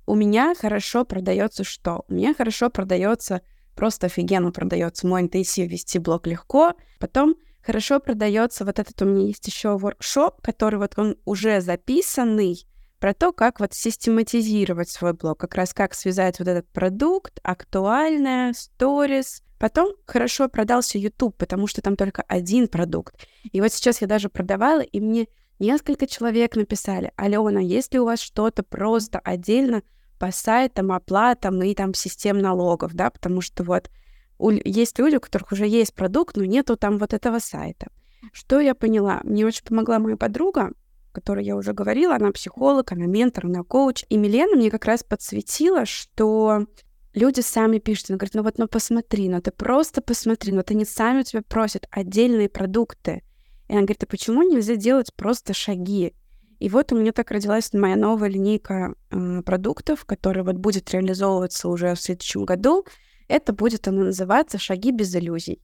У 0.07 0.15
меня 0.15 0.55
хорошо 0.55 1.05
продается 1.05 1.63
что? 1.63 2.05
У 2.07 2.13
меня 2.13 2.33
хорошо 2.33 2.69
продается, 2.69 3.41
просто 3.75 4.07
офигенно 4.07 4.51
продается 4.51 5.07
мой 5.07 5.21
интенсив 5.21 5.69
вести 5.69 5.99
блог 5.99 6.25
легко. 6.25 6.73
Потом 6.99 7.35
хорошо 7.61 7.99
продается 7.99 8.65
вот 8.65 8.79
этот 8.79 8.99
у 9.01 9.05
меня 9.05 9.27
есть 9.27 9.45
еще 9.45 9.77
воркшоп, 9.77 10.41
который 10.41 10.79
вот 10.79 10.93
он 10.97 11.17
уже 11.25 11.61
записанный, 11.61 12.65
про 13.01 13.15
то, 13.15 13.33
как 13.33 13.59
вот 13.59 13.73
систематизировать 13.73 14.89
свой 14.89 15.13
блог, 15.13 15.39
как 15.39 15.55
раз 15.55 15.73
как 15.73 15.95
связать 15.95 16.37
вот 16.37 16.47
этот 16.47 16.67
продукт, 16.67 17.39
актуальное, 17.41 18.53
сторис. 18.53 19.41
Потом 19.57 19.95
хорошо 20.05 20.47
продался 20.47 20.99
YouTube, 20.99 21.35
потому 21.35 21.65
что 21.65 21.81
там 21.81 21.95
только 21.95 22.21
один 22.21 22.67
продукт. 22.67 23.15
И 23.51 23.59
вот 23.59 23.73
сейчас 23.73 24.01
я 24.01 24.07
даже 24.07 24.29
продавала, 24.29 24.81
и 24.81 24.99
мне 24.99 25.27
несколько 25.57 26.05
человек 26.05 26.55
написали, 26.55 27.11
Алена, 27.15 27.59
есть 27.59 27.91
ли 27.91 27.99
у 27.99 28.05
вас 28.05 28.19
что-то 28.19 28.61
просто 28.61 29.17
отдельно 29.17 29.81
по 30.19 30.31
сайтам, 30.31 30.91
оплатам 30.91 31.59
и 31.63 31.73
там 31.73 31.95
систем 31.95 32.37
налогов, 32.37 32.93
да, 32.93 33.09
потому 33.09 33.41
что 33.41 33.63
вот 33.63 33.89
у, 34.37 34.51
есть 34.51 34.99
люди, 34.99 35.15
у 35.15 35.19
которых 35.19 35.51
уже 35.51 35.67
есть 35.67 35.95
продукт, 35.95 36.37
но 36.37 36.45
нету 36.45 36.77
там 36.77 36.99
вот 36.99 37.15
этого 37.15 37.39
сайта. 37.39 37.87
Что 38.31 38.59
я 38.59 38.75
поняла? 38.75 39.21
Мне 39.23 39.43
очень 39.43 39.63
помогла 39.63 39.97
моя 39.97 40.17
подруга, 40.17 40.71
которой 41.11 41.45
я 41.45 41.55
уже 41.55 41.73
говорила, 41.73 42.15
она 42.15 42.31
психолог, 42.31 42.91
она 42.91 43.05
ментор, 43.05 43.45
она 43.45 43.63
коуч. 43.63 44.03
И 44.09 44.17
Милена 44.17 44.55
мне 44.55 44.71
как 44.71 44.85
раз 44.85 45.03
подсветила, 45.03 45.85
что 45.85 46.65
люди 47.13 47.41
сами 47.41 47.79
пишут, 47.79 48.09
она 48.09 48.17
говорит, 48.17 48.35
ну 48.35 48.43
вот, 48.43 48.57
ну 48.57 48.67
посмотри, 48.67 49.29
ну 49.29 49.41
ты 49.41 49.51
просто 49.51 50.01
посмотри, 50.01 50.53
ну 50.53 50.63
ты 50.63 50.75
не 50.75 50.85
сами 50.85 51.21
у 51.21 51.23
тебя 51.23 51.41
просят 51.41 51.87
отдельные 51.91 52.49
продукты. 52.49 53.23
И 53.67 53.73
она 53.73 53.81
говорит, 53.81 54.03
а 54.03 54.07
почему 54.07 54.43
нельзя 54.43 54.75
делать 54.75 55.13
просто 55.15 55.53
шаги? 55.53 56.13
И 56.59 56.69
вот 56.69 56.91
у 56.91 56.97
меня 56.97 57.11
так 57.11 57.31
родилась 57.31 57.73
моя 57.73 57.95
новая 57.95 58.29
линейка 58.29 58.93
э, 59.09 59.41
продуктов, 59.41 60.05
которая 60.05 60.43
вот 60.43 60.57
будет 60.57 60.91
реализовываться 60.91 61.67
уже 61.67 61.95
в 61.95 61.99
следующем 61.99 62.45
году. 62.45 62.85
Это 63.27 63.51
будет 63.51 63.87
она 63.87 64.03
называться 64.03 64.59
«Шаги 64.59 64.91
без 64.91 65.15
иллюзий». 65.15 65.61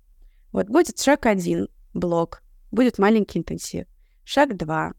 Вот 0.52 0.68
будет 0.70 1.00
шаг 1.00 1.28
один— 1.28 1.68
блок, 1.94 2.42
будет 2.72 2.98
маленький 2.98 3.40
интенсив. 3.40 3.86
Шаг 4.24 4.58
два 4.58 4.94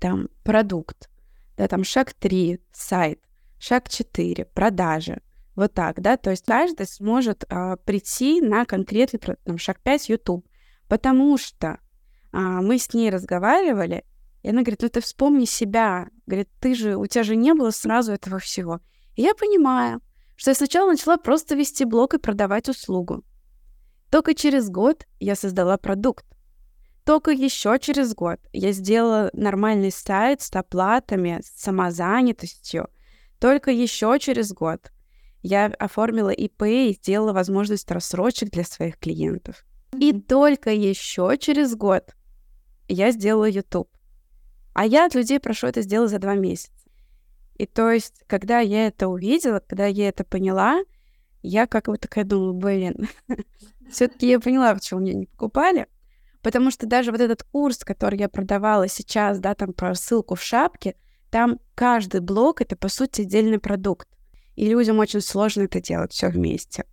там 0.00 0.28
продукт, 0.42 1.08
да, 1.56 1.68
там 1.68 1.84
шаг 1.84 2.12
3, 2.14 2.60
сайт, 2.72 3.20
шаг 3.58 3.88
4, 3.88 4.46
продажи. 4.46 5.22
Вот 5.54 5.74
так, 5.74 6.00
да, 6.00 6.16
то 6.16 6.30
есть 6.30 6.46
каждый 6.46 6.86
сможет 6.86 7.44
а, 7.48 7.76
прийти 7.76 8.40
на 8.40 8.64
конкретный 8.64 9.20
там, 9.44 9.58
шаг 9.58 9.80
5 9.80 10.08
YouTube, 10.08 10.46
потому 10.88 11.36
что 11.36 11.78
а, 12.32 12.62
мы 12.62 12.78
с 12.78 12.94
ней 12.94 13.10
разговаривали, 13.10 14.04
и 14.42 14.48
она 14.48 14.62
говорит, 14.62 14.80
ну 14.82 14.88
ты 14.88 15.00
вспомни 15.02 15.44
себя, 15.44 16.08
говорит, 16.26 16.48
ты 16.60 16.74
же, 16.74 16.96
у 16.96 17.06
тебя 17.06 17.24
же 17.24 17.36
не 17.36 17.52
было 17.52 17.70
сразу 17.70 18.12
этого 18.12 18.38
всего. 18.38 18.80
И 19.16 19.22
я 19.22 19.34
понимаю, 19.34 20.00
что 20.36 20.50
я 20.50 20.54
сначала 20.54 20.90
начала 20.90 21.18
просто 21.18 21.54
вести 21.54 21.84
блог 21.84 22.14
и 22.14 22.18
продавать 22.18 22.68
услугу. 22.70 23.22
Только 24.10 24.34
через 24.34 24.70
год 24.70 25.06
я 25.18 25.34
создала 25.34 25.76
продукт. 25.76 26.24
Только 27.10 27.32
еще 27.32 27.76
через 27.80 28.14
год 28.14 28.38
я 28.52 28.70
сделала 28.70 29.30
нормальный 29.32 29.90
сайт 29.90 30.42
с 30.42 30.54
оплатами, 30.54 31.40
с 31.42 31.60
самозанятостью. 31.60 32.88
Только 33.40 33.72
еще 33.72 34.16
через 34.20 34.52
год 34.52 34.92
я 35.42 35.66
оформила 35.80 36.30
ИП 36.30 36.62
и 36.62 36.92
сделала 36.92 37.32
возможность 37.32 37.90
рассрочек 37.90 38.50
для 38.50 38.62
своих 38.62 38.96
клиентов. 38.96 39.64
И 39.98 40.12
только 40.12 40.70
еще 40.70 41.36
через 41.36 41.74
год 41.74 42.14
я 42.86 43.10
сделала 43.10 43.48
YouTube. 43.48 43.90
А 44.72 44.86
я 44.86 45.06
от 45.06 45.16
людей 45.16 45.40
прошу 45.40 45.66
это 45.66 45.82
сделать 45.82 46.12
за 46.12 46.20
два 46.20 46.36
месяца. 46.36 46.70
И 47.56 47.66
то 47.66 47.90
есть, 47.90 48.22
когда 48.28 48.60
я 48.60 48.86
это 48.86 49.08
увидела, 49.08 49.58
когда 49.58 49.86
я 49.86 50.10
это 50.10 50.22
поняла, 50.22 50.80
я 51.42 51.66
как 51.66 51.86
бы 51.86 51.98
такая 51.98 52.22
думаю, 52.22 52.54
блин, 52.54 53.08
все-таки 53.90 54.28
я 54.28 54.38
поняла, 54.38 54.72
почему 54.72 55.00
меня 55.00 55.14
не 55.14 55.26
покупали. 55.26 55.88
Потому 56.42 56.70
что 56.70 56.86
даже 56.86 57.12
вот 57.12 57.20
этот 57.20 57.42
курс, 57.42 57.78
который 57.78 58.18
я 58.18 58.28
продавала 58.28 58.88
сейчас, 58.88 59.38
да, 59.38 59.54
там 59.54 59.72
про 59.72 59.94
ссылку 59.94 60.34
в 60.34 60.42
шапке, 60.42 60.96
там 61.30 61.58
каждый 61.74 62.20
блок— 62.20 62.60
это, 62.62 62.76
по 62.76 62.88
сути, 62.88 63.22
отдельный 63.22 63.58
продукт. 63.58 64.08
И 64.56 64.68
людям 64.68 64.98
очень 64.98 65.20
сложно 65.20 65.62
это 65.62 65.80
делать 65.80 66.12
все 66.12 66.28
вместе. 66.28 66.84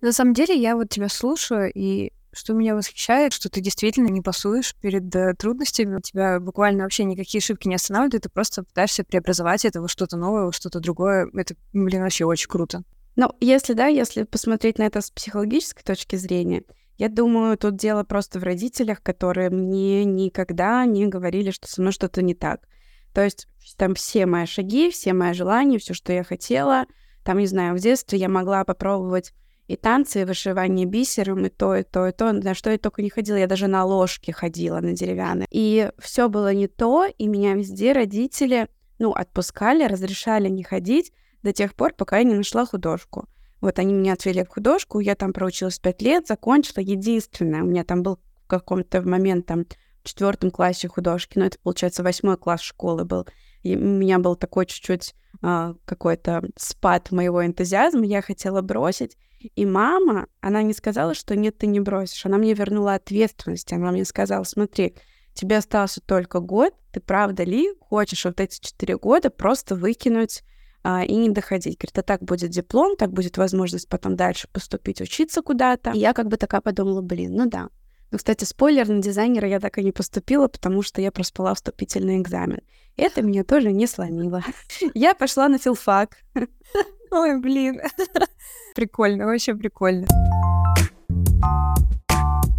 На 0.00 0.12
самом 0.12 0.34
деле, 0.34 0.54
я 0.54 0.76
вот 0.76 0.88
тебя 0.88 1.08
слушаю, 1.08 1.72
и 1.74 2.12
что 2.32 2.52
меня 2.52 2.74
восхищает, 2.74 3.32
что 3.32 3.48
ты 3.48 3.60
действительно 3.60 4.08
не 4.08 4.20
пасуешь 4.20 4.74
перед 4.76 5.14
э, 5.14 5.34
трудностями, 5.34 6.00
тебя 6.02 6.38
буквально 6.38 6.82
вообще 6.82 7.04
никакие 7.04 7.40
ошибки 7.40 7.66
не 7.66 7.76
останавливают, 7.76 8.14
и 8.14 8.18
ты 8.18 8.28
просто 8.28 8.62
пытаешься 8.62 9.04
преобразовать 9.04 9.64
это 9.64 9.80
во 9.80 9.88
что-то 9.88 10.16
новое, 10.16 10.44
во 10.44 10.52
что-то 10.52 10.80
другое. 10.80 11.28
Это, 11.34 11.54
блин, 11.72 12.02
вообще 12.02 12.26
очень 12.26 12.48
круто. 12.48 12.82
Ну, 13.16 13.30
если, 13.40 13.72
да, 13.72 13.86
если 13.86 14.24
посмотреть 14.24 14.78
на 14.78 14.82
это 14.82 15.00
с 15.00 15.10
психологической 15.10 15.82
точки 15.82 16.16
зрения, 16.16 16.62
я 16.98 17.08
думаю, 17.08 17.58
тут 17.58 17.76
дело 17.76 18.04
просто 18.04 18.38
в 18.38 18.42
родителях, 18.42 19.02
которые 19.02 19.50
мне 19.50 20.04
никогда 20.04 20.84
не 20.86 21.06
говорили, 21.06 21.50
что 21.50 21.68
со 21.68 21.80
мной 21.80 21.92
что-то 21.92 22.22
не 22.22 22.34
так. 22.34 22.66
То 23.12 23.22
есть 23.22 23.48
там 23.76 23.94
все 23.94 24.26
мои 24.26 24.46
шаги, 24.46 24.90
все 24.90 25.12
мои 25.12 25.32
желания, 25.32 25.78
все, 25.78 25.94
что 25.94 26.12
я 26.12 26.24
хотела. 26.24 26.86
Там, 27.24 27.38
не 27.38 27.46
знаю, 27.46 27.74
в 27.74 27.80
детстве 27.80 28.18
я 28.18 28.28
могла 28.28 28.64
попробовать 28.64 29.32
и 29.66 29.76
танцы, 29.76 30.22
и 30.22 30.24
вышивание 30.24 30.86
бисером, 30.86 31.44
и 31.44 31.48
то, 31.48 31.74
и 31.76 31.82
то, 31.82 32.06
и 32.06 32.12
то. 32.12 32.32
На 32.32 32.54
что 32.54 32.70
я 32.70 32.78
только 32.78 33.02
не 33.02 33.10
ходила. 33.10 33.36
Я 33.36 33.46
даже 33.46 33.66
на 33.66 33.84
ложке 33.84 34.32
ходила, 34.32 34.80
на 34.80 34.92
деревянной. 34.92 35.46
И 35.50 35.90
все 35.98 36.28
было 36.28 36.54
не 36.54 36.68
то, 36.68 37.06
и 37.06 37.26
меня 37.26 37.54
везде 37.54 37.92
родители, 37.92 38.68
ну, 38.98 39.12
отпускали, 39.12 39.84
разрешали 39.84 40.48
не 40.48 40.62
ходить 40.62 41.12
до 41.42 41.52
тех 41.52 41.74
пор, 41.74 41.94
пока 41.94 42.18
я 42.18 42.24
не 42.24 42.34
нашла 42.34 42.64
художку. 42.64 43.28
Вот 43.60 43.78
они 43.78 43.94
меня 43.94 44.12
отвели 44.12 44.44
в 44.44 44.48
художку, 44.48 45.00
я 45.00 45.14
там 45.14 45.32
проучилась 45.32 45.78
пять 45.78 46.02
лет, 46.02 46.26
закончила. 46.26 46.80
Единственное, 46.80 47.62
у 47.62 47.66
меня 47.66 47.84
там 47.84 48.02
был 48.02 48.18
в 48.44 48.46
каком-то 48.46 49.02
момент 49.02 49.46
там 49.46 49.64
в 50.02 50.08
четвертом 50.08 50.50
классе 50.50 50.88
художки, 50.88 51.38
но 51.38 51.46
это, 51.46 51.58
получается, 51.62 52.02
восьмой 52.02 52.36
класс 52.36 52.60
школы 52.60 53.04
был. 53.04 53.26
И 53.62 53.76
у 53.76 53.80
меня 53.80 54.18
был 54.18 54.36
такой 54.36 54.66
чуть-чуть 54.66 55.14
а, 55.42 55.74
какой-то 55.84 56.44
спад 56.56 57.10
моего 57.10 57.44
энтузиазма, 57.44 58.04
я 58.04 58.22
хотела 58.22 58.62
бросить. 58.62 59.16
И 59.54 59.66
мама, 59.66 60.26
она 60.40 60.62
не 60.62 60.72
сказала, 60.72 61.14
что 61.14 61.36
нет, 61.36 61.58
ты 61.58 61.66
не 61.66 61.80
бросишь. 61.80 62.24
Она 62.24 62.38
мне 62.38 62.54
вернула 62.54 62.94
ответственность. 62.94 63.72
Она 63.72 63.90
мне 63.90 64.04
сказала, 64.04 64.44
смотри, 64.44 64.94
тебе 65.34 65.58
остался 65.58 66.00
только 66.00 66.40
год, 66.40 66.74
ты 66.92 67.00
правда 67.00 67.44
ли 67.44 67.68
хочешь 67.80 68.24
вот 68.24 68.40
эти 68.40 68.60
четыре 68.60 68.96
года 68.96 69.30
просто 69.30 69.74
выкинуть 69.74 70.42
а, 70.88 71.02
и 71.02 71.16
не 71.16 71.30
доходить. 71.30 71.78
Говорит, 71.78 71.98
а 71.98 72.02
так 72.02 72.22
будет 72.22 72.50
диплом, 72.50 72.94
так 72.96 73.12
будет 73.12 73.38
возможность 73.38 73.88
потом 73.88 74.14
дальше 74.14 74.46
поступить, 74.52 75.00
учиться 75.00 75.42
куда-то. 75.42 75.90
И 75.90 75.98
я 75.98 76.12
как 76.12 76.28
бы 76.28 76.36
такая 76.36 76.60
подумала, 76.60 77.00
блин, 77.00 77.34
ну 77.34 77.46
да. 77.46 77.70
Ну, 78.12 78.18
кстати, 78.18 78.44
спойлер, 78.44 78.88
на 78.88 79.02
дизайнера 79.02 79.48
я 79.48 79.58
так 79.58 79.78
и 79.78 79.82
не 79.82 79.90
поступила, 79.90 80.46
потому 80.46 80.82
что 80.82 81.00
я 81.00 81.10
проспала 81.10 81.54
вступительный 81.54 82.20
экзамен. 82.20 82.60
Это 82.96 83.20
меня 83.20 83.42
тоже 83.42 83.72
не 83.72 83.88
сломило. 83.88 84.44
Я 84.94 85.14
пошла 85.14 85.48
на 85.48 85.58
филфак. 85.58 86.18
Ой, 87.10 87.40
блин. 87.40 87.80
Прикольно, 88.76 89.26
вообще 89.26 89.56
прикольно. 89.56 90.06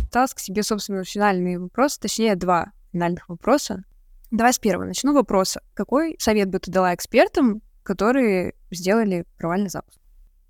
Осталось 0.04 0.34
к 0.34 0.40
себе, 0.40 0.64
собственно, 0.64 1.06
финальный 1.06 1.58
вопрос, 1.58 1.98
точнее, 1.98 2.36
два 2.36 2.74
финальных 2.92 3.30
вопроса. 3.30 3.86
Давай 4.32 4.52
с 4.52 4.60
первого 4.60 4.86
начну 4.86 5.14
вопроса. 5.14 5.62
Какой 5.74 6.18
совет 6.20 6.50
бы 6.50 6.60
ты 6.60 6.70
дала 6.70 6.94
экспертам, 6.94 7.62
которые 7.88 8.54
сделали 8.70 9.26
провальный 9.38 9.70
запуск. 9.70 9.98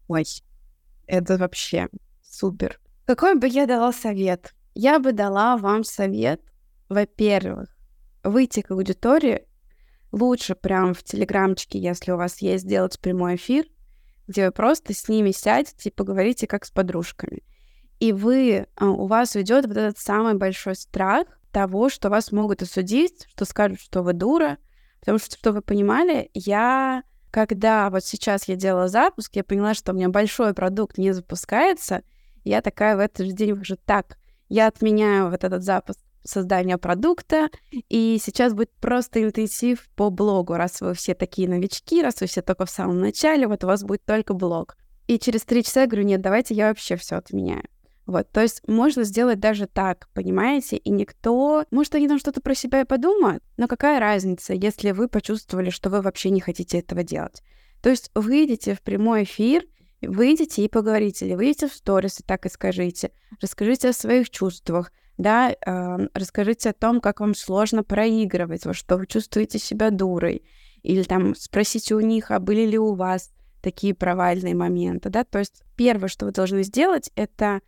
Ой, 0.08 0.26
это 1.06 1.38
вообще 1.38 1.88
супер. 2.24 2.80
Какой 3.06 3.36
бы 3.36 3.48
я 3.48 3.68
дала 3.68 3.94
совет? 3.94 4.56
Я 4.74 4.98
бы 4.98 5.12
дала 5.12 5.56
вам 5.56 5.84
совет, 5.84 6.42
во-первых, 6.90 7.70
выйти 8.24 8.62
к 8.62 8.72
аудитории, 8.72 9.48
лучше 10.12 10.56
прям 10.56 10.96
в 10.96 11.04
телеграмчике, 11.04 11.78
если 11.78 12.12
у 12.12 12.18
вас 12.18 12.40
есть, 12.40 12.64
сделать 12.64 13.00
прямой 13.00 13.36
эфир, 13.36 13.66
где 14.28 14.48
вы 14.48 14.52
просто 14.52 14.96
с 14.96 15.08
ними 15.08 15.30
сядете 15.30 15.90
и 15.90 15.94
поговорите 15.94 16.48
как 16.48 16.66
с 16.66 16.72
подружками. 16.72 17.44
И 18.00 18.14
вы, 18.14 18.66
а, 18.76 18.88
у 18.88 19.06
вас 19.06 19.36
уйдет 19.36 19.68
вот 19.68 19.78
этот 19.78 20.00
самый 20.00 20.34
большой 20.34 20.76
страх 20.76 21.28
того, 21.52 21.90
что 21.90 22.10
вас 22.10 22.32
могут 22.32 22.64
осудить, 22.64 23.28
что 23.30 23.46
скажут, 23.46 23.80
что 23.80 24.02
вы 24.02 24.14
дура. 24.14 24.58
Потому 25.02 25.20
что, 25.20 25.38
чтобы 25.38 25.58
вы 25.58 25.62
понимали, 25.62 26.32
я 26.34 27.04
когда 27.38 27.92
вот 27.92 28.04
сейчас 28.04 28.48
я 28.48 28.56
делала 28.56 28.88
запуск, 28.88 29.36
я 29.36 29.44
поняла, 29.44 29.76
что 29.76 29.92
у 29.92 29.96
меня 29.96 30.10
большой 30.10 30.56
продукт 30.56 30.98
не 30.98 31.12
запускается, 31.12 32.02
я 32.44 32.64
такая 32.64 32.96
в 32.98 33.00
этот 33.00 33.28
же 33.28 33.32
день 33.32 33.52
уже 33.52 33.76
так, 33.76 34.18
я 34.50 34.66
отменяю 34.66 35.30
вот 35.30 35.44
этот 35.44 35.62
запуск 35.62 36.00
создания 36.24 36.80
продукта, 36.80 37.50
и 37.72 38.18
сейчас 38.20 38.56
будет 38.56 38.72
просто 38.82 39.24
интенсив 39.24 39.88
по 39.96 40.10
блогу, 40.10 40.56
раз 40.56 40.82
вы 40.82 40.96
все 40.96 41.14
такие 41.14 41.48
новички, 41.48 42.02
раз 42.02 42.22
вы 42.22 42.26
все 42.26 42.42
только 42.42 42.66
в 42.66 42.72
самом 42.72 43.00
начале, 43.00 43.48
вот 43.48 43.64
у 43.64 43.68
вас 43.68 43.84
будет 43.84 44.04
только 44.04 44.34
блог. 44.34 44.76
И 45.06 45.20
через 45.20 45.44
три 45.44 45.64
часа 45.64 45.82
я 45.82 45.88
говорю, 45.88 46.06
нет, 46.06 46.22
давайте 46.22 46.56
я 46.56 46.70
вообще 46.70 46.96
все 46.96 47.18
отменяю. 47.18 47.64
Вот, 48.08 48.32
то 48.32 48.42
есть 48.42 48.66
можно 48.68 49.04
сделать 49.04 49.42
даже 49.42 49.68
так, 49.68 50.08
понимаете? 50.14 50.78
И 50.78 50.90
никто... 50.90 51.66
Может, 51.72 51.96
они 51.96 52.08
там 52.08 52.20
что-то 52.20 52.40
про 52.40 52.56
себя 52.56 52.82
и 52.82 52.86
подумают, 52.86 53.44
но 53.58 53.68
какая 53.68 54.00
разница, 54.00 54.54
если 54.54 54.92
вы 54.92 55.10
почувствовали, 55.10 55.70
что 55.70 55.90
вы 55.90 56.02
вообще 56.02 56.30
не 56.30 56.40
хотите 56.40 56.80
этого 56.80 57.04
делать? 57.04 57.44
То 57.82 57.90
есть 57.90 58.10
выйдите 58.16 58.76
в 58.76 58.82
прямой 58.82 59.24
эфир, 59.24 59.66
выйдите 60.02 60.64
и 60.64 60.70
поговорите, 60.70 61.28
или 61.28 61.36
выйдите 61.36 61.68
в 61.68 61.74
сторис 61.74 62.22
и 62.22 62.24
так 62.24 62.46
и 62.46 62.50
скажите, 62.50 63.12
расскажите 63.42 63.90
о 63.90 63.94
своих 63.94 64.30
чувствах, 64.30 64.94
да, 65.18 65.52
э, 65.52 66.08
расскажите 66.14 66.70
о 66.70 66.74
том, 66.74 67.02
как 67.02 67.20
вам 67.20 67.36
сложно 67.36 67.84
проигрывать, 67.84 68.66
во 68.66 68.74
что 68.74 68.96
вы 68.96 69.06
чувствуете 69.06 69.60
себя 69.60 69.90
дурой, 69.90 70.44
или 70.82 71.04
там 71.04 71.36
спросите 71.36 71.94
у 71.94 72.00
них, 72.00 72.32
а 72.32 72.40
были 72.40 72.66
ли 72.66 72.80
у 72.80 72.94
вас 72.94 73.32
такие 73.62 73.94
провальные 73.94 74.56
моменты, 74.56 75.10
да, 75.10 75.26
то 75.26 75.40
есть 75.40 75.64
первое, 75.76 76.08
что 76.08 76.26
вы 76.26 76.32
должны 76.32 76.64
сделать, 76.64 77.12
это 77.16 77.60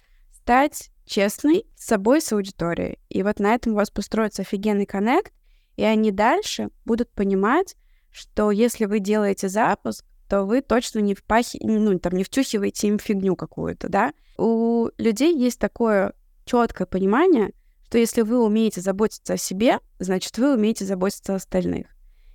стать 0.50 0.90
честной 1.06 1.68
с 1.76 1.86
собой, 1.86 2.22
с 2.22 2.34
аудиторией. 2.34 2.98
И 3.08 3.22
вот 3.22 3.40
на 3.40 3.54
этом 3.54 3.74
у 3.74 3.76
вас 3.76 3.92
построится 3.92 4.42
офигенный 4.42 4.88
коннект, 4.88 5.32
и 5.78 5.84
они 5.84 6.10
дальше 6.10 6.70
будут 6.86 7.12
понимать, 7.12 7.76
что 8.10 8.50
если 8.50 8.86
вы 8.86 8.98
делаете 8.98 9.48
запуск, 9.48 10.04
то 10.28 10.46
вы 10.46 10.62
точно 10.62 11.00
не 11.02 11.14
впахи, 11.14 11.60
ну, 11.62 12.00
там, 12.00 12.14
не 12.14 12.24
втюхиваете 12.24 12.88
им 12.88 12.98
фигню 12.98 13.36
какую-то, 13.36 13.90
да. 13.90 14.12
У 14.40 14.90
людей 14.98 15.38
есть 15.38 15.60
такое 15.60 16.14
четкое 16.46 16.88
понимание, 16.88 17.54
что 17.86 18.00
если 18.00 18.24
вы 18.24 18.44
умеете 18.44 18.82
заботиться 18.82 19.34
о 19.34 19.38
себе, 19.38 19.78
значит, 20.00 20.36
вы 20.40 20.56
умеете 20.56 20.84
заботиться 20.84 21.34
о 21.34 21.36
остальных. 21.36 21.86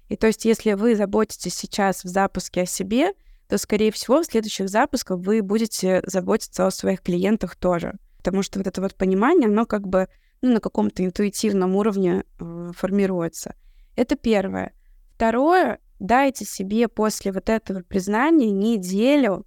И 0.08 0.14
то 0.14 0.28
есть, 0.28 0.44
если 0.44 0.74
вы 0.74 0.94
заботитесь 0.94 1.56
сейчас 1.56 2.04
в 2.04 2.06
запуске 2.06 2.62
о 2.62 2.66
себе, 2.66 3.12
то, 3.48 3.58
скорее 3.58 3.92
всего, 3.92 4.22
в 4.22 4.26
следующих 4.26 4.68
запусках 4.68 5.18
вы 5.18 5.42
будете 5.42 6.02
заботиться 6.06 6.66
о 6.66 6.70
своих 6.70 7.02
клиентах 7.02 7.56
тоже 7.56 7.94
потому 8.24 8.42
что 8.42 8.58
вот 8.58 8.66
это 8.66 8.80
вот 8.80 8.94
понимание, 8.94 9.48
оно 9.48 9.66
как 9.66 9.86
бы 9.86 10.08
ну, 10.40 10.54
на 10.54 10.60
каком-то 10.60 11.04
интуитивном 11.04 11.76
уровне 11.76 12.24
э, 12.40 12.70
формируется. 12.74 13.54
Это 13.96 14.16
первое. 14.16 14.72
Второе, 15.14 15.78
дайте 16.00 16.46
себе 16.46 16.88
после 16.88 17.32
вот 17.32 17.50
этого 17.50 17.82
признания 17.82 18.50
неделю 18.50 19.46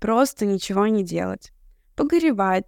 просто 0.00 0.44
ничего 0.44 0.86
не 0.86 1.02
делать. 1.02 1.52
Погоревать, 1.96 2.66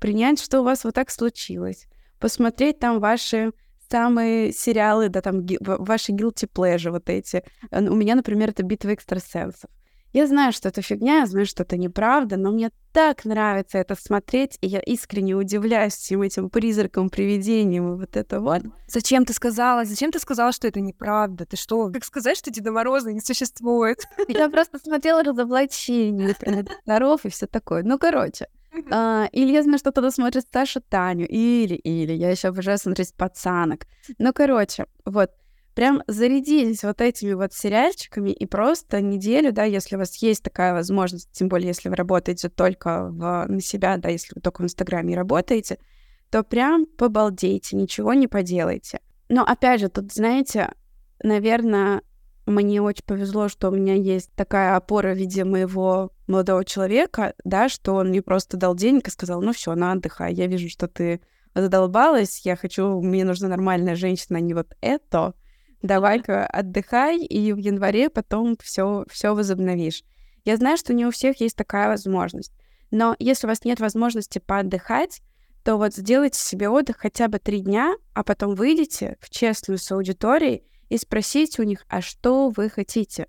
принять, 0.00 0.40
что 0.40 0.60
у 0.60 0.64
вас 0.64 0.82
вот 0.84 0.94
так 0.94 1.10
случилось, 1.10 1.86
посмотреть 2.18 2.78
там 2.78 2.98
ваши 2.98 3.52
самые 3.90 4.50
сериалы, 4.50 5.10
да, 5.10 5.20
там 5.20 5.46
ваши 5.60 6.12
guilty 6.12 6.50
pleasure 6.50 6.90
вот 6.90 7.10
эти. 7.10 7.44
У 7.70 7.94
меня, 7.94 8.14
например, 8.14 8.48
это 8.50 8.62
«Битва 8.62 8.94
экстрасенсов». 8.94 9.70
Я 10.16 10.26
знаю, 10.26 10.54
что 10.54 10.70
это 10.70 10.80
фигня, 10.80 11.18
я 11.18 11.26
знаю, 11.26 11.44
что 11.44 11.62
это 11.62 11.76
неправда, 11.76 12.38
но 12.38 12.50
мне 12.50 12.70
так 12.94 13.26
нравится 13.26 13.76
это 13.76 13.94
смотреть, 13.94 14.56
и 14.62 14.66
я 14.66 14.80
искренне 14.80 15.34
удивляюсь 15.34 15.92
всем 15.92 16.22
этим 16.22 16.48
призракам, 16.48 17.10
привидениям 17.10 17.92
и 17.92 17.96
вот 17.98 18.16
это 18.16 18.40
вот. 18.40 18.62
Зачем 18.86 19.26
ты 19.26 19.34
сказала? 19.34 19.84
Зачем 19.84 20.12
ты 20.12 20.18
сказала, 20.18 20.52
что 20.52 20.68
это 20.68 20.80
неправда? 20.80 21.44
Ты 21.44 21.58
что? 21.58 21.90
Как 21.92 22.02
сказать, 22.02 22.38
что 22.38 22.50
Деда 22.50 22.72
Мороза 22.72 23.12
не 23.12 23.20
существует? 23.20 24.06
Я 24.28 24.48
просто 24.48 24.78
смотрела 24.78 25.22
разоблачение 25.22 26.34
здоров 26.86 27.26
и 27.26 27.28
все 27.28 27.46
такое. 27.46 27.82
Ну, 27.82 27.98
короче, 27.98 28.46
а, 28.90 29.28
или 29.32 29.52
я 29.52 29.62
знаю, 29.62 29.78
что 29.78 29.92
тогда 29.92 30.10
смотрит 30.10 30.46
Саша 30.50 30.80
Таню, 30.80 31.26
или, 31.28 31.74
или, 31.74 32.12
я 32.14 32.30
еще 32.30 32.48
обожаю 32.48 32.78
смотреть 32.78 33.14
пацанок. 33.14 33.86
Ну, 34.18 34.32
короче, 34.32 34.86
вот, 35.04 35.30
прям 35.76 36.02
зарядились 36.06 36.82
вот 36.82 37.02
этими 37.02 37.34
вот 37.34 37.52
сериальчиками 37.52 38.30
и 38.30 38.46
просто 38.46 39.02
неделю, 39.02 39.52
да, 39.52 39.64
если 39.64 39.96
у 39.96 39.98
вас 39.98 40.16
есть 40.22 40.42
такая 40.42 40.72
возможность, 40.72 41.30
тем 41.32 41.48
более 41.48 41.68
если 41.68 41.90
вы 41.90 41.96
работаете 41.96 42.48
только 42.48 43.10
в, 43.10 43.44
на 43.46 43.60
себя, 43.60 43.98
да, 43.98 44.08
если 44.08 44.32
вы 44.34 44.40
только 44.40 44.62
в 44.62 44.64
Инстаграме 44.64 45.14
работаете, 45.14 45.78
то 46.30 46.42
прям 46.42 46.86
побалдейте, 46.86 47.76
ничего 47.76 48.14
не 48.14 48.26
поделайте. 48.26 49.00
Но 49.28 49.44
опять 49.44 49.80
же, 49.80 49.90
тут, 49.90 50.14
знаете, 50.14 50.72
наверное, 51.22 52.00
мне 52.46 52.80
очень 52.80 53.04
повезло, 53.04 53.48
что 53.50 53.68
у 53.68 53.74
меня 53.74 53.92
есть 53.92 54.32
такая 54.34 54.76
опора 54.76 55.12
в 55.12 55.18
виде 55.18 55.44
моего 55.44 56.10
молодого 56.26 56.64
человека, 56.64 57.34
да, 57.44 57.68
что 57.68 57.96
он 57.96 58.08
мне 58.08 58.22
просто 58.22 58.56
дал 58.56 58.74
денег 58.74 59.08
и 59.08 59.10
сказал, 59.10 59.42
ну 59.42 59.52
все, 59.52 59.74
на 59.74 59.92
отдыхай, 59.92 60.32
я 60.32 60.46
вижу, 60.46 60.70
что 60.70 60.88
ты 60.88 61.20
задолбалась, 61.54 62.46
я 62.46 62.56
хочу, 62.56 63.02
мне 63.02 63.26
нужна 63.26 63.48
нормальная 63.48 63.94
женщина, 63.94 64.38
а 64.38 64.40
не 64.40 64.54
вот 64.54 64.74
это, 64.80 65.34
давай-ка 65.82 66.46
отдыхай, 66.46 67.18
и 67.18 67.52
в 67.52 67.58
январе 67.58 68.10
потом 68.10 68.56
все, 68.62 69.04
все 69.10 69.34
возобновишь. 69.34 70.02
Я 70.44 70.56
знаю, 70.56 70.76
что 70.76 70.94
не 70.94 71.06
у 71.06 71.10
всех 71.10 71.40
есть 71.40 71.56
такая 71.56 71.88
возможность, 71.88 72.52
но 72.90 73.16
если 73.18 73.46
у 73.46 73.50
вас 73.50 73.64
нет 73.64 73.80
возможности 73.80 74.38
поотдыхать, 74.38 75.20
то 75.64 75.76
вот 75.76 75.94
сделайте 75.94 76.38
себе 76.38 76.68
отдых 76.68 76.98
хотя 76.98 77.26
бы 77.26 77.38
три 77.40 77.60
дня, 77.60 77.96
а 78.14 78.22
потом 78.22 78.54
выйдите 78.54 79.16
в 79.20 79.30
честную 79.30 79.78
с 79.78 79.90
аудиторией 79.90 80.62
и 80.88 80.96
спросите 80.96 81.62
у 81.62 81.64
них, 81.64 81.84
а 81.88 82.00
что 82.00 82.50
вы 82.50 82.70
хотите. 82.70 83.26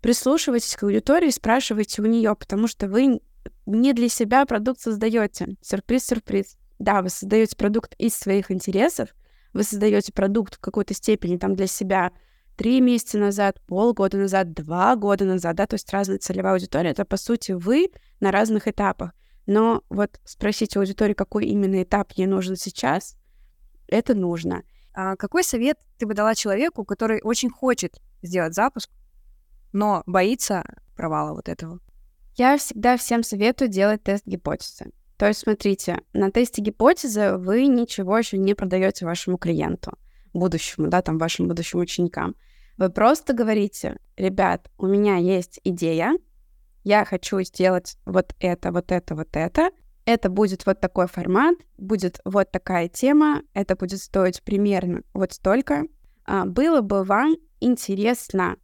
Прислушивайтесь 0.00 0.76
к 0.76 0.82
аудитории, 0.82 1.30
спрашивайте 1.30 2.00
у 2.00 2.06
нее, 2.06 2.34
потому 2.34 2.68
что 2.68 2.88
вы 2.88 3.20
не 3.66 3.92
для 3.92 4.08
себя 4.08 4.46
продукт 4.46 4.80
создаете. 4.80 5.56
Сюрприз-сюрприз. 5.60 6.56
Да, 6.78 7.02
вы 7.02 7.10
создаете 7.10 7.56
продукт 7.56 7.94
из 7.98 8.14
своих 8.14 8.50
интересов, 8.50 9.10
вы 9.54 9.62
создаете 9.62 10.12
продукт 10.12 10.56
в 10.56 10.60
какой-то 10.60 10.92
степени 10.92 11.38
там 11.38 11.54
для 11.54 11.66
себя 11.66 12.12
три 12.56 12.80
месяца 12.80 13.18
назад, 13.18 13.60
полгода 13.66 14.18
назад, 14.18 14.52
два 14.52 14.94
года 14.96 15.24
назад, 15.24 15.56
да, 15.56 15.66
то 15.66 15.74
есть 15.74 15.90
разная 15.92 16.18
целевая 16.18 16.54
аудитория, 16.54 16.90
это, 16.90 17.04
по 17.04 17.16
сути, 17.16 17.52
вы 17.52 17.90
на 18.20 18.30
разных 18.30 18.68
этапах. 18.68 19.12
Но 19.46 19.82
вот 19.88 20.20
спросить 20.24 20.76
у 20.76 20.80
аудитории, 20.80 21.14
какой 21.14 21.46
именно 21.46 21.82
этап 21.82 22.12
ей 22.12 22.26
нужен 22.26 22.56
сейчас, 22.56 23.16
это 23.88 24.14
нужно. 24.14 24.62
А 24.92 25.16
какой 25.16 25.44
совет 25.44 25.78
ты 25.98 26.06
бы 26.06 26.14
дала 26.14 26.34
человеку, 26.34 26.84
который 26.84 27.20
очень 27.22 27.50
хочет 27.50 28.00
сделать 28.22 28.54
запуск, 28.54 28.90
но 29.72 30.02
боится 30.06 30.64
провала 30.96 31.34
вот 31.34 31.48
этого? 31.48 31.80
Я 32.36 32.56
всегда 32.56 32.96
всем 32.96 33.22
советую 33.22 33.68
делать 33.68 34.02
тест 34.02 34.26
гипотезы. 34.26 34.92
То 35.16 35.26
есть, 35.28 35.40
смотрите, 35.40 36.00
на 36.12 36.30
тесте 36.30 36.60
гипотезы 36.60 37.36
вы 37.36 37.66
ничего 37.66 38.18
еще 38.18 38.36
не 38.38 38.54
продаете 38.54 39.06
вашему 39.06 39.38
клиенту, 39.38 39.92
будущему, 40.32 40.88
да, 40.88 41.02
там, 41.02 41.18
вашим 41.18 41.48
будущим 41.48 41.78
ученикам. 41.80 42.34
Вы 42.76 42.90
просто 42.90 43.32
говорите, 43.32 43.98
ребят, 44.16 44.68
у 44.78 44.86
меня 44.86 45.16
есть 45.16 45.60
идея, 45.62 46.18
я 46.82 47.04
хочу 47.04 47.40
сделать 47.42 47.96
вот 48.04 48.34
это, 48.40 48.72
вот 48.72 48.92
это, 48.92 49.14
вот 49.14 49.28
это. 49.32 49.70
Это 50.04 50.28
будет 50.28 50.66
вот 50.66 50.80
такой 50.80 51.06
формат, 51.06 51.56
будет 51.78 52.20
вот 52.26 52.50
такая 52.50 52.88
тема, 52.88 53.40
это 53.54 53.74
будет 53.74 54.00
стоить 54.00 54.42
примерно 54.42 55.00
вот 55.14 55.32
столько. 55.32 55.84
А, 56.26 56.44
было 56.44 56.82
бы 56.82 57.04
вам 57.04 57.36
интересно, 57.60 58.56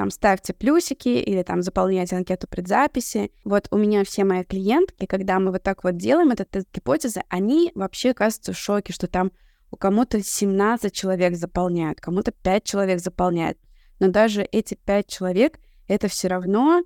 там 0.00 0.08
ставьте 0.08 0.54
плюсики 0.54 1.10
или 1.10 1.42
там 1.42 1.60
заполняйте 1.60 2.16
анкету 2.16 2.48
предзаписи. 2.48 3.30
Вот 3.44 3.68
у 3.70 3.76
меня 3.76 4.02
все 4.02 4.24
мои 4.24 4.44
клиентки, 4.44 5.04
когда 5.04 5.38
мы 5.38 5.52
вот 5.52 5.62
так 5.62 5.84
вот 5.84 5.98
делаем 5.98 6.30
этот 6.30 6.48
тест 6.48 6.68
гипотезы, 6.72 7.20
они 7.28 7.70
вообще 7.74 8.12
оказываются 8.12 8.54
в 8.54 8.56
шоке, 8.56 8.94
что 8.94 9.08
там 9.08 9.30
у 9.70 9.76
кому-то 9.76 10.22
17 10.22 10.90
человек 10.90 11.36
заполняют, 11.36 12.00
кому-то 12.00 12.32
5 12.32 12.64
человек 12.64 13.00
заполняют. 13.00 13.58
Но 13.98 14.08
даже 14.08 14.40
эти 14.40 14.74
5 14.74 15.06
человек, 15.06 15.58
это 15.86 16.08
все 16.08 16.28
равно 16.28 16.82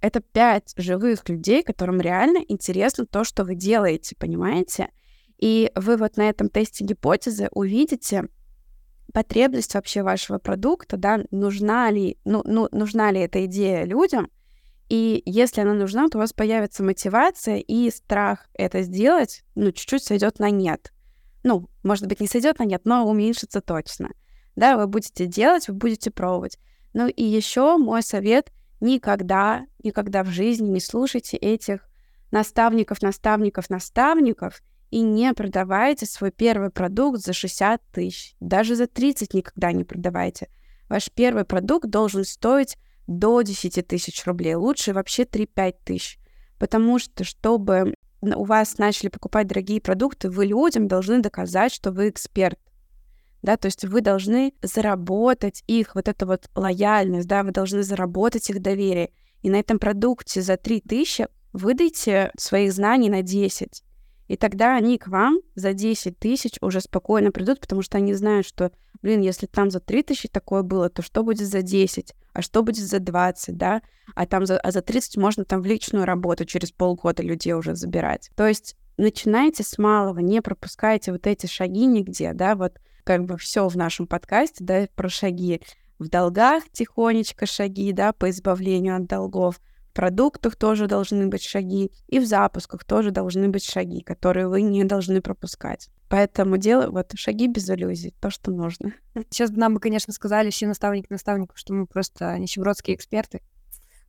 это 0.00 0.20
пять 0.20 0.72
живых 0.76 1.28
людей, 1.28 1.64
которым 1.64 2.00
реально 2.00 2.44
интересно 2.46 3.06
то, 3.06 3.24
что 3.24 3.42
вы 3.42 3.56
делаете, 3.56 4.14
понимаете? 4.16 4.90
И 5.36 5.72
вы 5.74 5.96
вот 5.96 6.16
на 6.16 6.28
этом 6.28 6.48
тесте 6.48 6.84
гипотезы 6.84 7.48
увидите 7.50 8.28
потребность 9.16 9.72
вообще 9.72 10.02
вашего 10.02 10.36
продукта, 10.36 10.98
да, 10.98 11.20
нужна 11.30 11.90
ли, 11.90 12.18
ну, 12.26 12.42
ну, 12.44 12.68
нужна 12.70 13.10
ли 13.10 13.20
эта 13.20 13.46
идея 13.46 13.84
людям, 13.84 14.30
и 14.90 15.22
если 15.24 15.62
она 15.62 15.72
нужна, 15.72 16.10
то 16.10 16.18
у 16.18 16.20
вас 16.20 16.34
появится 16.34 16.82
мотивация 16.82 17.56
и 17.56 17.90
страх 17.90 18.46
это 18.52 18.82
сделать, 18.82 19.42
ну, 19.54 19.72
чуть-чуть 19.72 20.04
сойдет 20.04 20.38
на 20.38 20.50
нет. 20.50 20.92
Ну, 21.44 21.70
может 21.82 22.06
быть, 22.06 22.20
не 22.20 22.26
сойдет 22.26 22.58
на 22.58 22.64
нет, 22.64 22.82
но 22.84 23.08
уменьшится 23.08 23.62
точно. 23.62 24.10
Да, 24.54 24.76
вы 24.76 24.86
будете 24.86 25.24
делать, 25.24 25.66
вы 25.68 25.72
будете 25.72 26.10
пробовать. 26.10 26.58
Ну 26.92 27.08
и 27.08 27.24
еще 27.24 27.78
мой 27.78 28.02
совет— 28.02 28.52
никогда, 28.80 29.64
никогда 29.82 30.24
в 30.24 30.26
жизни 30.26 30.68
не 30.68 30.80
слушайте 30.80 31.38
этих 31.38 31.88
наставников, 32.32 33.00
наставников, 33.00 33.70
наставников 33.70 34.60
и 34.90 35.00
не 35.00 35.32
продавайте 35.34 36.06
свой 36.06 36.30
первый 36.30 36.70
продукт 36.70 37.20
за 37.20 37.32
60 37.32 37.82
тысяч. 37.92 38.34
Даже 38.40 38.76
за 38.76 38.86
30 38.86 39.34
никогда 39.34 39.72
не 39.72 39.84
продавайте. 39.84 40.48
Ваш 40.88 41.10
первый 41.10 41.44
продукт 41.44 41.88
должен 41.88 42.24
стоить 42.24 42.76
до 43.06 43.42
10 43.42 43.86
тысяч 43.86 44.24
рублей. 44.24 44.54
Лучше 44.54 44.92
вообще 44.92 45.24
3-5 45.24 45.74
тысяч. 45.84 46.18
Потому 46.58 46.98
что, 46.98 47.24
чтобы 47.24 47.94
у 48.22 48.44
вас 48.44 48.78
начали 48.78 49.08
покупать 49.08 49.46
дорогие 49.46 49.80
продукты, 49.80 50.30
вы 50.30 50.46
людям 50.46 50.88
должны 50.88 51.20
доказать, 51.20 51.72
что 51.72 51.90
вы 51.90 52.08
эксперт 52.08 52.58
да, 53.46 53.56
то 53.56 53.66
есть 53.66 53.84
вы 53.84 54.00
должны 54.00 54.54
заработать 54.60 55.62
их 55.68 55.94
вот 55.94 56.08
эту 56.08 56.26
вот 56.26 56.50
лояльность, 56.56 57.28
да, 57.28 57.44
вы 57.44 57.52
должны 57.52 57.84
заработать 57.84 58.50
их 58.50 58.60
доверие. 58.60 59.12
И 59.42 59.50
на 59.50 59.60
этом 59.60 59.78
продукте 59.78 60.42
за 60.42 60.56
3000 60.56 61.28
выдайте 61.52 62.32
своих 62.36 62.72
знаний 62.72 63.08
на 63.08 63.22
10. 63.22 63.84
И 64.28 64.36
тогда 64.36 64.76
они 64.76 64.98
к 64.98 65.08
вам 65.08 65.40
за 65.54 65.72
10 65.72 66.18
тысяч 66.18 66.56
уже 66.60 66.80
спокойно 66.80 67.30
придут, 67.30 67.60
потому 67.60 67.82
что 67.82 67.98
они 67.98 68.14
знают, 68.14 68.46
что, 68.46 68.72
блин, 69.02 69.20
если 69.20 69.46
там 69.46 69.70
за 69.70 69.80
3 69.80 70.02
тысячи 70.02 70.28
такое 70.28 70.62
было, 70.62 70.88
то 70.88 71.02
что 71.02 71.22
будет 71.22 71.46
за 71.46 71.62
10? 71.62 72.14
А 72.32 72.42
что 72.42 72.62
будет 72.62 72.84
за 72.84 72.98
20, 72.98 73.56
да? 73.56 73.82
А 74.14 74.26
там 74.26 74.46
за, 74.46 74.58
а 74.58 74.70
за 74.70 74.82
30 74.82 75.16
можно 75.16 75.44
там 75.44 75.62
в 75.62 75.66
личную 75.66 76.04
работу 76.04 76.44
через 76.44 76.72
полгода 76.72 77.22
людей 77.22 77.52
уже 77.52 77.74
забирать. 77.74 78.30
То 78.36 78.46
есть 78.46 78.76
начинайте 78.96 79.62
с 79.62 79.78
малого, 79.78 80.18
не 80.18 80.42
пропускайте 80.42 81.12
вот 81.12 81.26
эти 81.26 81.46
шаги 81.46 81.86
нигде, 81.86 82.32
да, 82.32 82.54
вот 82.54 82.78
как 83.04 83.24
бы 83.24 83.36
все 83.36 83.68
в 83.68 83.76
нашем 83.76 84.06
подкасте, 84.06 84.64
да, 84.64 84.88
про 84.94 85.08
шаги 85.08 85.62
в 85.98 86.08
долгах 86.08 86.64
тихонечко 86.72 87.46
шаги, 87.46 87.92
да, 87.92 88.12
по 88.12 88.28
избавлению 88.30 88.96
от 88.96 89.06
долгов. 89.06 89.60
В 89.96 89.98
продуктах 89.98 90.56
тоже 90.56 90.88
должны 90.88 91.26
быть 91.26 91.42
шаги, 91.42 91.90
и 92.06 92.18
в 92.18 92.26
запусках 92.26 92.84
тоже 92.84 93.12
должны 93.12 93.48
быть 93.48 93.64
шаги, 93.64 94.02
которые 94.02 94.46
вы 94.46 94.60
не 94.60 94.84
должны 94.84 95.22
пропускать. 95.22 95.88
Поэтому 96.10 96.58
делай 96.58 96.90
вот 96.90 97.12
шаги 97.14 97.46
без 97.46 97.70
иллюзий, 97.70 98.14
то, 98.20 98.28
что 98.28 98.50
нужно. 98.50 98.92
Сейчас 99.30 99.50
бы 99.50 99.58
нам 99.58 99.72
бы, 99.72 99.80
конечно, 99.80 100.12
сказали 100.12 100.50
все 100.50 100.66
наставники 100.66 101.06
наставников, 101.08 101.56
что 101.56 101.72
мы 101.72 101.86
просто 101.86 102.38
нищебродские 102.38 102.94
эксперты, 102.94 103.40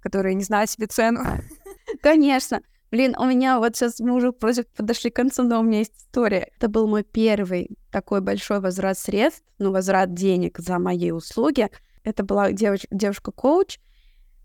которые 0.01 0.35
не 0.35 0.43
знают 0.43 0.69
себе 0.69 0.88
цену. 0.88 1.21
Конечно. 2.01 2.59
Блин, 2.91 3.15
у 3.17 3.23
меня 3.23 3.57
вот 3.57 3.77
сейчас 3.77 4.01
мы 4.01 4.13
уже 4.13 4.33
вроде 4.41 4.63
подошли 4.63 5.09
к 5.09 5.15
концу, 5.15 5.43
но 5.43 5.61
у 5.61 5.63
меня 5.63 5.79
есть 5.79 5.95
история. 5.97 6.49
Это 6.57 6.67
был 6.67 6.89
мой 6.89 7.03
первый 7.03 7.77
такой 7.93 8.19
большой 8.19 8.59
возврат 8.59 8.99
средств, 8.99 9.45
ну, 9.57 9.71
возврат 9.71 10.13
денег 10.13 10.59
за 10.59 10.79
мои 10.79 11.11
услуги. 11.11 11.69
Это 12.03 12.25
была 12.25 12.51
девоч- 12.51 12.88
девушка-коуч, 12.91 13.79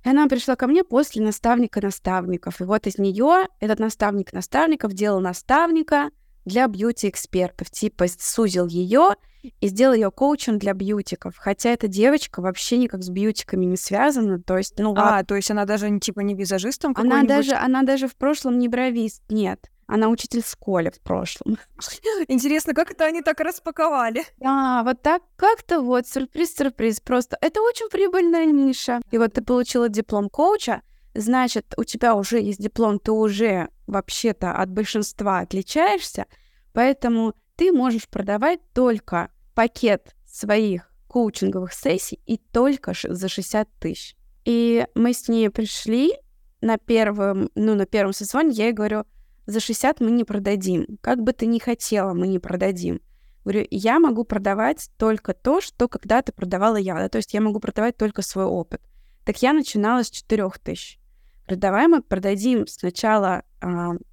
и 0.05 0.09
она 0.09 0.27
пришла 0.27 0.57
ко 0.57 0.67
мне 0.67 0.85
после 0.85 1.23
наставника 1.25 1.81
наставников. 1.81 2.61
И 2.61 2.65
вот 2.65 2.87
из 2.87 2.99
нее 2.99 3.47
этот 3.61 3.79
наставник 3.79 4.33
наставников 4.33 4.93
делал 4.93 5.21
наставника 5.21 6.11
для 6.45 6.67
бьюти-экспертов. 6.67 7.71
Типа 7.71 8.07
сузил 8.19 8.67
ее 8.67 9.15
и 9.61 9.69
сделал 9.69 9.95
ее 9.95 10.11
коучем 10.11 10.59
для 10.59 10.73
бьютиков. 10.73 11.37
Хотя 11.37 11.71
эта 11.71 11.89
девочка 11.89 12.41
вообще 12.41 12.79
никак 12.79 13.03
с 13.03 13.11
бьютиками 13.11 13.65
не 13.65 13.77
связана. 13.77 14.41
То 14.41 14.59
есть, 14.59 14.79
ну, 14.79 14.95
а, 14.97 15.19
вот... 15.19 15.27
то 15.27 15.37
есть 15.37 15.51
она 15.51 15.65
даже 15.65 15.99
типа 15.99 16.21
не 16.21 16.35
визажистом 16.35 16.95
она 16.97 17.23
даже, 17.23 17.55
она 17.55 17.83
даже 17.83 18.09
в 18.09 18.17
прошлом 18.17 18.59
не 18.59 18.69
бровист, 18.69 19.23
нет. 19.29 19.72
Она 19.93 20.09
учитель 20.09 20.43
в 20.43 20.49
школе 20.49 20.91
в 20.91 21.01
прошлом. 21.01 21.59
Интересно, 22.29 22.73
как 22.73 22.91
это 22.93 23.05
они 23.05 23.21
так 23.21 23.41
распаковали? 23.41 24.25
Да, 24.39 24.83
вот 24.85 25.03
так 25.03 25.23
как-то 25.37 25.83
вот, 25.83 26.07
сюрприз-сюрприз, 26.07 27.01
просто. 27.01 27.37
Это 27.43 27.61
очень 27.61 27.91
прибыльная 27.91 28.47
ниша. 28.47 29.03
И 29.11 29.19
вот 29.19 29.35
ты 29.35 29.43
получила 29.43 29.91
диплом 29.91 30.31
коуча, 30.31 30.81
значит, 31.13 31.75
у 31.77 31.85
тебя 31.85 32.15
уже 32.15 32.41
есть 32.41 32.59
диплом, 32.59 33.01
ты 33.01 33.13
уже 33.13 33.69
вообще-то 33.87 34.53
от 34.53 34.71
большинства 34.71 35.41
отличаешься, 35.41 36.25
поэтому 36.73 37.35
ты 37.57 37.71
можешь 37.71 38.09
продавать 38.09 38.61
только 38.73 39.31
пакет 39.55 40.17
своих 40.27 40.91
коучинговых 41.07 41.75
сессий 41.75 42.19
и 42.25 42.39
только 42.39 42.95
за 43.05 43.29
60 43.29 43.69
тысяч. 43.79 44.17
И 44.47 44.87
мы 44.95 45.13
с 45.13 45.29
ней 45.29 45.51
пришли 45.51 46.15
на 46.63 46.79
первом, 46.79 47.51
ну, 47.55 47.75
на 47.75 47.85
первом 47.85 48.15
созвоне, 48.15 48.53
я 48.53 48.65
ей 48.69 48.73
говорю, 48.73 49.05
за 49.47 49.61
60 49.61 50.01
мы 50.01 50.11
не 50.11 50.25
продадим. 50.25 50.99
Как 51.01 51.23
бы 51.23 51.33
ты 51.33 51.47
ни 51.47 51.59
хотела, 51.59 52.13
мы 52.15 52.27
не 52.27 52.39
продадим. 52.39 53.01
Говорю, 53.45 53.67
я 53.71 53.99
могу 53.99 54.25
продавать 54.25 54.91
только 54.97 55.35
то, 55.35 55.61
что 55.61 55.89
когда-то 55.89 56.33
продавала 56.33 56.77
я. 56.77 56.95
Да? 56.95 57.09
То 57.09 57.19
есть 57.19 57.35
я 57.35 57.41
могу 57.41 57.59
продавать 57.59 57.97
только 57.97 58.23
свой 58.23 58.45
опыт. 58.45 58.81
Так 59.25 59.43
я 59.43 59.53
начинала 59.53 60.03
с 60.05 60.11
4 60.11 60.49
тысяч. 60.63 60.99
Говорю, 61.47 61.61
давай 61.61 61.89
мы 61.89 62.03
продадим 62.03 62.67
сначала 62.69 63.43
э, 63.61 63.67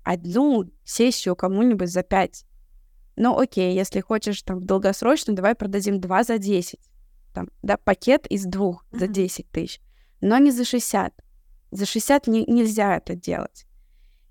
одну 0.04 0.72
сессию 0.84 1.36
кому-нибудь 1.36 1.92
за 1.92 2.02
5. 2.02 2.46
Ну, 3.18 3.38
окей, 3.38 3.76
если 3.76 4.00
хочешь 4.00 4.42
там 4.42 4.66
долгосрочно, 4.66 5.36
давай 5.36 5.54
продадим 5.54 6.00
2 6.00 6.24
за 6.24 6.38
10. 6.38 6.80
Там, 7.34 7.50
да, 7.62 7.78
пакет 7.78 8.26
из 8.28 8.46
двух 8.46 8.86
за 8.92 9.08
10 9.08 9.50
тысяч. 9.52 9.80
Но 10.22 10.38
не 10.40 10.52
за 10.52 10.66
60. 10.66 11.14
За 11.72 11.86
60 11.86 12.28
не, 12.28 12.46
нельзя 12.46 12.98
это 12.98 13.16
делать. 13.16 13.68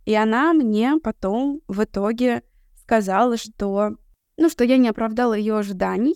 И 0.09 0.14
она 0.14 0.54
мне 0.54 0.96
потом 1.04 1.61
в 1.68 1.84
итоге 1.84 2.42
сказала, 2.76 3.36
что, 3.36 3.90
ну, 4.38 4.48
что 4.48 4.64
я 4.64 4.78
не 4.78 4.88
оправдала 4.88 5.34
ее 5.34 5.59
ожиданий, 5.59 6.14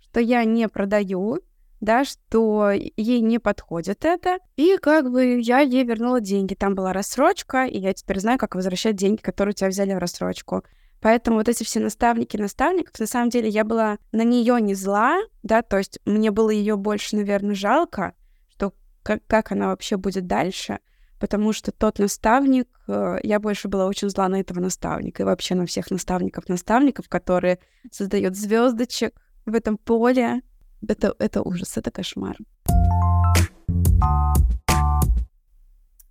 что 0.00 0.20
я 0.20 0.44
не 0.44 0.68
продаю, 0.68 1.40
да, 1.80 2.04
что 2.04 2.70
ей 2.70 3.20
не 3.20 3.40
подходит 3.40 4.04
это. 4.04 4.38
И 4.54 4.76
как 4.80 5.10
бы 5.10 5.40
я 5.40 5.58
ей 5.58 5.82
вернула 5.82 6.20
деньги. 6.20 6.54
Там 6.54 6.76
была 6.76 6.92
рассрочка, 6.92 7.64
и 7.64 7.80
я 7.80 7.92
теперь 7.92 8.20
знаю, 8.20 8.38
как 8.38 8.54
возвращать 8.54 8.94
деньги, 8.94 9.20
которые 9.20 9.50
у 9.50 9.56
тебя 9.56 9.70
взяли 9.70 9.94
в 9.94 9.98
рассрочку. 9.98 10.62
Поэтому 11.00 11.38
вот 11.38 11.48
эти 11.48 11.64
все 11.64 11.80
наставники 11.80 12.36
наставников, 12.36 13.00
на 13.00 13.06
самом 13.08 13.30
деле 13.30 13.48
я 13.48 13.64
была 13.64 13.98
на 14.12 14.22
нее 14.22 14.60
не 14.60 14.74
зла, 14.74 15.18
да, 15.42 15.62
то 15.62 15.78
есть 15.78 15.98
мне 16.04 16.30
было 16.30 16.50
ее 16.50 16.76
больше, 16.76 17.16
наверное, 17.16 17.56
жалко, 17.56 18.14
что 18.48 18.72
как, 19.02 19.26
как 19.26 19.50
она 19.50 19.70
вообще 19.70 19.96
будет 19.96 20.28
дальше, 20.28 20.78
потому 21.18 21.52
что 21.52 21.72
тот 21.72 21.98
наставник, 21.98 22.68
э, 22.86 23.18
я 23.22 23.40
больше 23.40 23.68
была 23.68 23.86
очень 23.86 24.08
зла 24.08 24.28
на 24.28 24.40
этого 24.40 24.60
наставника 24.60 25.22
и 25.22 25.26
вообще 25.26 25.54
на 25.54 25.66
всех 25.66 25.90
наставников-наставников, 25.90 27.08
которые 27.08 27.58
создают 27.90 28.36
звездочек 28.36 29.20
в 29.46 29.54
этом 29.54 29.78
поле. 29.78 30.42
Это, 30.86 31.14
это 31.18 31.42
ужас, 31.42 31.76
это 31.76 31.90
кошмар. 31.90 32.36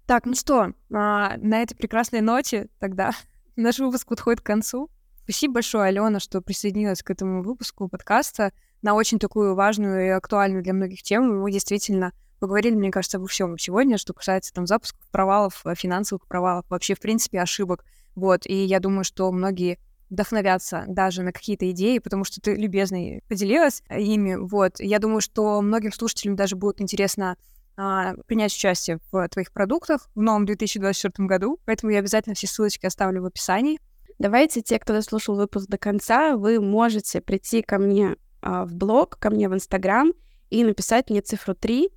Так, 0.06 0.26
ну 0.26 0.36
что, 0.36 0.74
а, 0.94 1.36
на 1.38 1.62
этой 1.62 1.76
прекрасной 1.76 2.22
ноте 2.22 2.70
тогда 2.80 3.12
наш 3.56 3.80
выпуск 3.80 4.08
подходит 4.08 4.42
к 4.42 4.46
концу. 4.46 4.90
Спасибо 5.24 5.56
большое, 5.56 5.90
Алена, 5.90 6.22
что 6.22 6.42
присоединилась 6.42 7.04
к 7.04 7.12
этому 7.12 7.44
выпуску 7.44 7.90
подкаста 7.90 8.54
на 8.82 8.94
очень 8.94 9.20
такую 9.20 9.56
важную 9.56 10.06
и 10.06 10.10
актуальную 10.10 10.64
для 10.64 10.72
многих 10.74 11.04
тему. 11.04 11.42
Мы 11.42 11.52
действительно 11.52 12.14
поговорили, 12.40 12.76
мне 12.76 12.92
кажется, 12.92 13.18
обо 13.18 13.28
всем 13.28 13.58
сегодня, 13.58 13.98
что 13.98 14.14
касается 14.14 14.54
там 14.54 14.68
запусков, 14.68 15.06
провалов, 15.12 15.66
э, 15.66 15.76
финансовых 15.76 16.28
провалов, 16.28 16.66
вообще, 16.70 16.96
в 16.96 17.00
принципе, 17.00 17.42
ошибок. 17.42 17.84
Вот, 18.16 18.46
и 18.46 18.64
я 18.64 18.80
думаю, 18.80 19.04
что 19.04 19.32
многие 19.32 19.80
вдохновятся 20.10 20.86
даже 20.88 21.22
на 21.22 21.32
какие-то 21.32 21.70
идеи, 21.72 22.00
потому 22.00 22.24
что 22.24 22.40
ты 22.42 22.56
любезно 22.56 22.98
поделилась 23.28 23.84
ими. 23.90 24.36
Вот, 24.36 24.80
я 24.80 25.00
думаю, 25.00 25.22
что 25.22 25.62
многим 25.62 25.92
слушателям 25.92 26.36
даже 26.36 26.56
будет 26.56 26.82
интересно 26.82 27.38
а, 27.76 28.16
принять 28.26 28.54
участие 28.54 29.00
в 29.12 29.28
твоих 29.30 29.52
продуктах 29.52 30.10
в 30.16 30.22
новом 30.22 30.46
2024 30.46 31.28
году, 31.28 31.60
поэтому 31.66 31.92
я 31.92 32.00
обязательно 32.00 32.36
все 32.36 32.48
ссылочки 32.48 32.86
оставлю 32.86 33.22
в 33.22 33.26
описании. 33.26 33.80
Давайте, 34.18 34.62
те, 34.62 34.80
кто 34.80 34.94
дослушал 34.94 35.36
выпуск 35.36 35.68
до 35.68 35.78
конца, 35.78 36.38
вы 36.38 36.60
можете 36.60 37.22
прийти 37.22 37.62
ко 37.62 37.78
мне 37.78 38.16
а, 38.42 38.66
в 38.66 38.74
блог, 38.74 39.20
ко 39.20 39.30
мне 39.30 39.48
в 39.48 39.54
Инстаграм 39.54 40.12
и 40.50 40.64
написать 40.64 41.10
мне 41.10 41.22
цифру 41.22 41.54
3, 41.54 41.90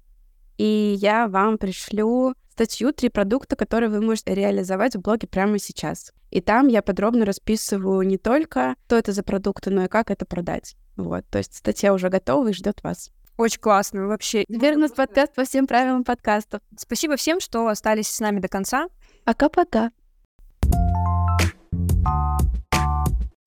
и 0.60 0.94
я 1.00 1.26
вам 1.26 1.56
пришлю 1.56 2.34
статью 2.50 2.92
«Три 2.92 3.08
продукта, 3.08 3.56
которые 3.56 3.88
вы 3.88 4.02
можете 4.02 4.34
реализовать 4.34 4.94
в 4.94 5.00
блоге 5.00 5.26
прямо 5.26 5.58
сейчас». 5.58 6.12
И 6.30 6.42
там 6.42 6.68
я 6.68 6.82
подробно 6.82 7.24
расписываю 7.24 8.02
не 8.02 8.18
только, 8.18 8.74
что 8.84 8.96
это 8.98 9.12
за 9.12 9.22
продукты, 9.22 9.70
но 9.70 9.84
и 9.84 9.88
как 9.88 10.10
это 10.10 10.26
продать. 10.26 10.76
Вот, 10.98 11.24
то 11.30 11.38
есть 11.38 11.56
статья 11.56 11.94
уже 11.94 12.10
готова 12.10 12.48
и 12.48 12.52
ждет 12.52 12.82
вас. 12.82 13.10
Очень 13.38 13.60
классно, 13.60 14.06
вообще. 14.06 14.44
Нас 14.50 14.92
подкаст 14.92 15.34
по 15.34 15.44
всем 15.44 15.66
правилам 15.66 16.04
подкастов. 16.04 16.60
Спасибо 16.76 17.16
всем, 17.16 17.40
что 17.40 17.66
остались 17.66 18.08
с 18.08 18.20
нами 18.20 18.40
до 18.40 18.48
конца. 18.48 18.88
Пока-пока. 19.24 19.92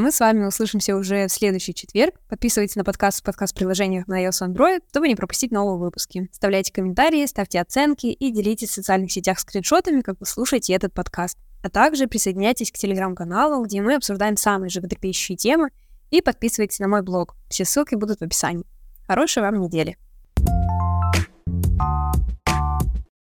Мы 0.04 0.12
с 0.12 0.20
вами 0.20 0.43
услышимся 0.43 0.97
уже 0.97 1.28
в 1.28 1.32
следующий 1.32 1.74
четверг. 1.74 2.16
Подписывайтесь 2.28 2.76
на 2.76 2.84
подкаст 2.84 3.22
в 3.22 3.24
подкаст-приложениях 3.24 4.06
на 4.06 4.22
iOS 4.22 4.49
Android, 4.49 4.82
чтобы 4.89 5.08
не 5.08 5.16
пропустить 5.16 5.54
новые 5.54 5.78
выпуски. 5.78 6.28
Оставляйте 6.30 6.74
комментарии, 6.74 7.26
ставьте 7.26 7.62
оценки 7.62 8.08
и 8.08 8.30
делитесь 8.30 8.72
в 8.72 8.74
социальных 8.74 9.14
сетях 9.14 9.39
скриншотами, 9.39 10.01
как 10.01 10.20
вы 10.20 10.26
слушаете 10.26 10.74
этот 10.74 10.93
подкаст. 10.93 11.38
А 11.62 11.70
также 11.70 12.08
присоединяйтесь 12.08 12.70
к 12.74 12.78
телеграм-каналу, 12.78 13.64
где 13.64 13.82
мы 13.82 13.95
обсуждаем 13.95 14.36
самые 14.36 14.70
животрепещущие 14.70 15.38
темы, 15.38 15.70
и 16.12 16.22
подписывайтесь 16.22 16.80
на 16.80 16.89
мой 16.89 17.01
блог. 17.01 17.38
Все 17.47 17.64
ссылки 17.64 17.95
будут 17.95 18.20
в 18.20 18.24
описании. 18.24 18.66
Хорошей 19.08 19.41
вам 19.41 19.62
недели! 19.62 19.95